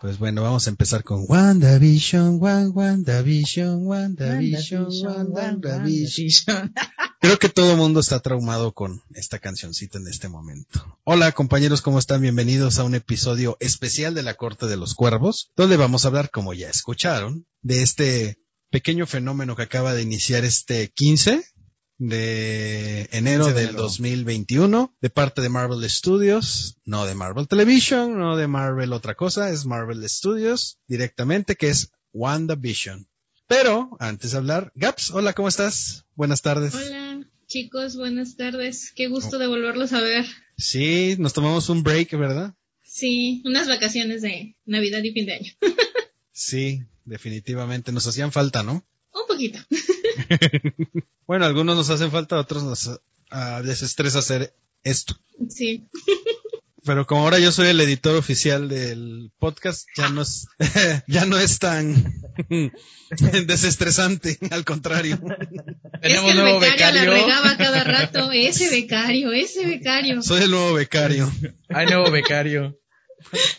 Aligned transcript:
Pues 0.00 0.18
bueno, 0.18 0.42
vamos 0.42 0.66
a 0.66 0.70
empezar 0.70 1.04
con 1.04 1.26
WandaVision, 1.28 2.38
WandaVision, 2.40 3.86
WandaVision, 3.86 4.88
WandaVision. 5.30 6.74
Creo 7.22 7.38
que 7.38 7.48
todo 7.48 7.70
el 7.70 7.76
mundo 7.76 8.00
está 8.00 8.18
traumado 8.18 8.72
con 8.72 9.00
esta 9.14 9.38
cancioncita 9.38 9.96
en 9.96 10.08
este 10.08 10.28
momento. 10.28 10.98
Hola 11.04 11.30
compañeros, 11.30 11.80
¿cómo 11.80 12.00
están? 12.00 12.20
Bienvenidos 12.20 12.80
a 12.80 12.84
un 12.84 12.96
episodio 12.96 13.56
especial 13.60 14.12
de 14.14 14.24
la 14.24 14.34
Corte 14.34 14.66
de 14.66 14.76
los 14.76 14.96
Cuervos, 14.96 15.52
donde 15.54 15.76
vamos 15.76 16.04
a 16.04 16.08
hablar, 16.08 16.30
como 16.30 16.52
ya 16.52 16.68
escucharon, 16.68 17.46
de 17.60 17.82
este 17.82 18.40
pequeño 18.70 19.06
fenómeno 19.06 19.54
que 19.54 19.62
acaba 19.62 19.94
de 19.94 20.02
iniciar 20.02 20.44
este 20.44 20.90
15 20.90 21.44
de 21.98 23.08
enero 23.12 23.52
del 23.52 23.76
2021 23.76 24.92
de 25.00 25.10
parte 25.10 25.42
de 25.42 25.48
Marvel 25.48 25.88
Studios, 25.88 26.76
no 26.84 27.06
de 27.06 27.14
Marvel 27.14 27.46
Television, 27.46 28.18
no 28.18 28.36
de 28.36 28.48
Marvel 28.48 28.92
otra 28.92 29.14
cosa, 29.14 29.50
es 29.50 29.64
Marvel 29.64 30.02
Studios 30.08 30.80
directamente 30.88 31.54
que 31.54 31.68
es 31.68 31.92
WandaVision. 32.12 33.06
Pero 33.52 33.98
antes 34.00 34.30
de 34.30 34.38
hablar, 34.38 34.72
Gaps, 34.76 35.10
hola, 35.10 35.34
¿cómo 35.34 35.46
estás? 35.46 36.06
Buenas 36.14 36.40
tardes. 36.40 36.74
Hola, 36.74 37.22
chicos, 37.46 37.98
buenas 37.98 38.34
tardes. 38.36 38.92
Qué 38.96 39.08
gusto 39.08 39.38
de 39.38 39.46
volverlos 39.46 39.92
a 39.92 40.00
ver. 40.00 40.24
Sí, 40.56 41.16
nos 41.18 41.34
tomamos 41.34 41.68
un 41.68 41.82
break, 41.82 42.12
¿verdad? 42.12 42.54
Sí, 42.82 43.42
unas 43.44 43.68
vacaciones 43.68 44.22
de 44.22 44.56
Navidad 44.64 45.02
y 45.02 45.12
fin 45.12 45.26
de 45.26 45.34
año. 45.34 45.52
sí, 46.32 46.84
definitivamente 47.04 47.92
nos 47.92 48.06
hacían 48.06 48.32
falta, 48.32 48.62
¿no? 48.62 48.86
Un 49.12 49.26
poquito. 49.28 49.58
bueno, 51.26 51.44
algunos 51.44 51.76
nos 51.76 51.90
hacen 51.90 52.10
falta, 52.10 52.38
otros 52.38 52.62
nos 52.62 52.86
uh, 52.86 53.62
desestresa 53.62 54.20
hacer 54.20 54.54
esto. 54.82 55.14
Sí. 55.50 55.90
Pero 56.84 57.06
como 57.06 57.22
ahora 57.22 57.38
yo 57.38 57.52
soy 57.52 57.68
el 57.68 57.80
editor 57.80 58.16
oficial 58.16 58.68
del 58.68 59.30
podcast, 59.38 59.86
ya 59.96 60.08
no 60.08 60.22
es, 60.22 60.48
ya 61.06 61.26
no 61.26 61.38
es 61.38 61.58
tan 61.60 62.20
desestresante, 63.46 64.38
al 64.50 64.64
contrario. 64.64 65.20
Tenemos 66.00 66.24
que 66.24 66.30
el 66.30 66.36
nuevo 66.36 66.60
becario, 66.60 67.02
becario. 67.02 67.04
la 67.04 67.26
regaba 67.26 67.56
cada 67.56 67.84
rato, 67.84 68.32
ese 68.32 68.68
becario, 68.70 69.32
ese 69.32 69.64
becario. 69.64 70.22
Soy 70.22 70.42
el 70.42 70.50
nuevo 70.50 70.72
becario. 70.74 71.32
Hay 71.68 71.86
nuevo 71.86 72.10
becario. 72.10 72.76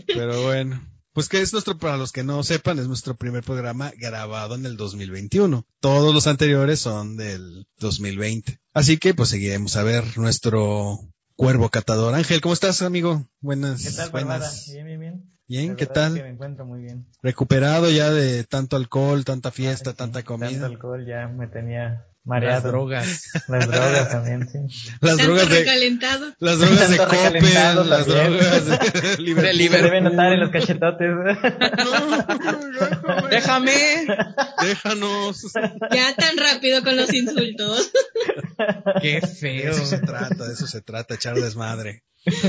Pero 0.08 0.44
bueno. 0.44 0.90
Pues 1.14 1.30
que 1.30 1.42
es 1.42 1.54
nuestro, 1.54 1.78
para 1.78 1.96
los 1.96 2.12
que 2.12 2.24
no 2.24 2.42
sepan, 2.42 2.80
es 2.80 2.88
nuestro 2.88 3.16
primer 3.16 3.44
programa 3.44 3.94
grabado 3.96 4.56
en 4.56 4.66
el 4.66 4.78
2021. 4.78 5.64
Todos 5.80 6.14
los 6.14 6.26
anteriores 6.26 6.80
son 6.80 7.18
del 7.18 7.68
2020. 7.78 8.58
Así 8.74 8.98
que 8.98 9.14
pues 9.14 9.30
seguiremos 9.30 9.76
a 9.76 9.84
ver 9.84 10.18
nuestro 10.18 11.00
cuervo 11.36 11.70
catador. 11.70 12.14
Ángel, 12.16 12.42
¿cómo 12.42 12.54
estás, 12.54 12.82
amigo? 12.82 13.26
Buenas. 13.42 13.84
¿Qué 13.84 13.92
tal, 13.92 14.12
buenas. 14.12 14.68
Bien, 14.72 14.86
bien, 14.86 15.00
bien. 15.00 15.30
Bien, 15.48 15.76
¿qué 15.76 15.86
tal? 15.86 16.14
me 16.14 16.30
encuentro 16.30 16.66
muy 16.66 16.82
bien. 16.82 17.06
Recuperado 17.22 17.90
ya 17.92 18.12
de 18.12 18.44
tanto 18.44 18.76
alcohol, 18.76 19.26
tanta 19.26 19.52
fiesta, 19.52 19.92
ah, 19.92 19.94
tanta 19.94 20.24
comida. 20.24 20.50
Tanto 20.50 20.66
alcohol 20.66 21.06
ya 21.06 21.28
me 21.28 21.48
tenía 21.48 22.08
mareado. 22.24 22.56
Las 22.56 22.64
drogas. 22.64 23.24
Las 23.48 23.68
drogas 23.68 24.10
también, 24.10 24.48
sí. 24.50 24.60
Las 25.02 25.18
Tanto 25.18 25.24
drogas 25.24 25.50
de 25.50 25.60
recalentado. 25.60 26.34
Las 26.40 26.60
drogas 26.60 26.90
de 26.90 26.98
Coppel, 26.98 27.54
las 27.54 28.06
drogas 28.06 28.66
de 28.66 29.18
Liverpool. 29.20 29.70
Se 29.70 29.82
debe 29.82 30.02
notar 30.02 30.34
en 30.34 30.40
los 30.40 30.50
cachetotes. 30.52 31.10
Déjame. 33.30 34.06
Déjanos. 34.62 35.42
Ya 35.92 36.16
tan 36.16 36.38
rápido 36.38 36.84
con 36.84 36.96
los 36.96 37.14
insultos. 37.14 37.92
Qué 39.02 39.20
De 39.22 39.28
feo. 39.28 39.72
eso 39.72 39.86
se 39.86 40.00
trata, 40.00 40.48
de 40.48 40.54
eso 40.54 40.68
se 40.68 40.82
trata, 40.82 41.16
echar 41.16 41.36
desmadre. 41.36 42.04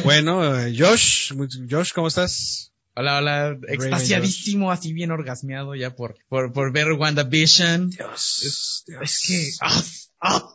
Bueno, 0.04 0.56
eh, 0.58 0.74
Josh, 0.78 1.32
Josh, 1.68 1.92
¿cómo 1.92 2.08
estás? 2.08 2.72
Hola, 2.96 3.18
hola, 3.18 3.58
extasiadísimo, 3.66 4.70
así 4.70 4.92
bien 4.92 5.10
orgasmeado 5.10 5.74
ya 5.74 5.96
por, 5.96 6.16
por, 6.28 6.52
por 6.52 6.70
ver 6.70 6.92
WandaVision. 6.92 7.90
Dios, 7.90 8.42
es, 8.44 8.84
Dios. 8.86 9.02
es 9.02 9.22
que, 9.26 9.50
ah, 9.60 9.82
ah, 10.20 10.48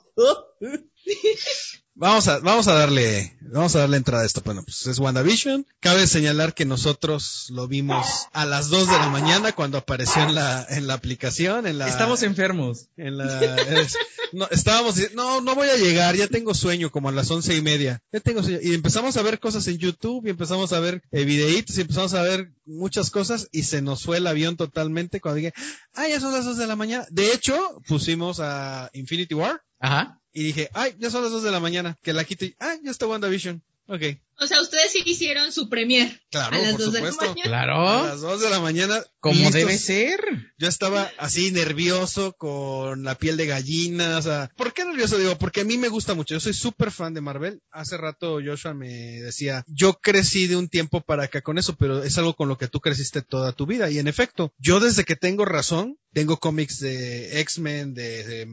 Vamos 2.00 2.30
a, 2.30 2.40
vamos 2.40 2.66
a 2.70 2.74
darle, 2.76 3.38
vamos 3.42 3.76
a 3.76 3.80
darle 3.80 3.98
entrada 3.98 4.24
a 4.24 4.26
esto. 4.26 4.42
Bueno, 4.46 4.64
pues 4.64 4.88
es 4.88 5.00
WandaVision. 5.00 5.66
Cabe 5.82 6.08
señalar 6.08 6.54
que 6.54 6.64
nosotros 6.64 7.48
lo 7.50 7.68
vimos 7.68 8.08
a 8.32 8.46
las 8.46 8.70
2 8.70 8.88
de 8.88 8.98
la 9.00 9.10
mañana 9.10 9.52
cuando 9.52 9.78
apareció 9.78 10.24
en 10.24 10.34
la, 10.34 10.66
en 10.70 10.88
la 10.88 10.94
aplicación, 10.94 11.68
en 11.68 11.78
la. 11.78 11.90
Estamos 11.90 12.24
enfermos. 12.24 12.88
En 12.96 13.18
la, 13.18 13.56
es- 13.58 13.98
no, 14.32 14.48
estábamos, 14.50 14.96
no, 15.14 15.42
no 15.42 15.56
voy 15.56 15.68
a 15.68 15.76
llegar, 15.76 16.16
ya 16.16 16.28
tengo 16.28 16.54
sueño 16.54 16.90
como 16.90 17.10
a 17.10 17.12
las 17.12 17.30
once 17.32 17.54
y 17.58 17.62
media. 17.62 18.02
Ya 18.14 18.22
tengo 18.22 18.44
sueño. 18.44 18.60
Y 18.62 18.76
empezamos 18.76 19.18
a 19.18 19.22
ver 19.22 19.42
cosas 19.42 19.68
en 19.68 19.78
YouTube 19.78 20.26
y 20.26 20.30
empezamos 20.30 20.72
a 20.72 20.80
ver 20.80 21.02
eh, 21.12 21.26
videitos 21.26 21.78
y 21.78 21.82
empezamos 21.82 22.14
a 22.14 22.22
ver 22.22 22.54
muchas 22.66 23.10
cosas 23.12 23.50
y 23.52 23.64
se 23.64 23.82
nos 23.82 24.04
fue 24.04 24.18
el 24.18 24.28
avión 24.28 24.56
totalmente 24.56 25.20
cuando 25.20 25.36
dije, 25.38 25.54
ah, 25.96 26.08
ya 26.08 26.22
son 26.22 26.32
las 26.32 26.46
2 26.46 26.58
de 26.58 26.68
la 26.68 26.78
mañana. 26.78 27.06
De 27.10 27.34
hecho, 27.34 27.58
pusimos 27.88 28.40
a 28.40 28.90
Infinity 28.94 29.34
War 29.34 29.62
Ajá. 29.82 30.19
Y 30.34 30.44
dije, 30.44 30.70
ay, 30.74 30.96
ya 31.00 31.10
son 31.10 31.24
las 31.24 31.32
2 31.32 31.44
de 31.44 31.52
la 31.52 31.60
mañana, 31.60 31.98
que 32.02 32.14
la 32.14 32.24
quito 32.24 32.46
y, 32.46 32.56
ah, 32.60 32.76
ya 32.84 32.92
está 32.92 33.08
WandaVision. 33.08 33.62
Ok, 33.88 34.02
O 34.42 34.48
sea, 34.48 34.62
ustedes 34.62 34.92
sí 34.92 35.02
hicieron 35.06 35.52
su 35.52 35.70
premier. 35.70 36.22
claro, 36.32 36.56
a 36.56 36.60
las 36.60 36.72
por 36.74 36.82
dos 36.86 36.94
de 36.94 37.02
la 37.02 37.12
mañana. 37.12 37.42
A 37.42 37.44
Claro. 37.44 38.08
las 38.08 38.22
2 38.22 38.42
de 38.42 38.50
la 38.50 38.60
mañana. 38.60 39.04
Como 39.22 39.52
debe 39.52 39.78
ser. 39.78 40.20
Yo 40.58 40.68
estaba 40.70 41.12
así 41.18 41.52
nervioso 41.52 42.34
con 42.38 43.04
la 43.04 43.16
piel 43.16 43.36
de 43.36 43.48
gallina, 43.48 44.18
o 44.18 44.22
sea, 44.22 44.50
¿por 44.56 44.72
qué 44.74 44.86
nervioso? 44.86 45.18
Digo, 45.18 45.38
porque 45.38 45.62
a 45.62 45.66
mí 45.66 45.78
me 45.78 45.90
gusta 45.90 46.14
mucho, 46.14 46.36
yo 46.36 46.40
soy 46.40 46.54
súper 46.54 46.92
fan 46.92 47.14
de 47.14 47.20
Marvel. 47.20 47.62
Hace 47.70 47.98
rato 47.98 48.40
Joshua 48.44 48.74
me 48.74 48.88
decía, 49.22 49.66
yo 49.68 49.96
crecí 50.00 50.48
de 50.48 50.56
un 50.56 50.70
tiempo 50.70 51.02
para 51.02 51.26
acá 51.26 51.42
con 51.42 51.58
eso, 51.58 51.76
pero 51.76 52.02
es 52.02 52.18
algo 52.18 52.34
con 52.36 52.48
lo 52.48 52.58
que 52.58 52.70
tú 52.70 52.80
creciste 52.80 53.22
toda 53.22 53.52
tu 53.52 53.66
vida. 53.66 53.90
Y 53.90 54.00
en 54.00 54.08
efecto, 54.08 54.54
yo 54.58 54.80
desde 54.80 55.04
que 55.04 55.18
tengo 55.18 55.44
razón, 55.44 55.98
tengo 56.14 56.38
cómics 56.38 56.80
de 56.80 57.42
X-Men, 57.42 57.94
de, 57.94 58.24
de, 58.24 58.48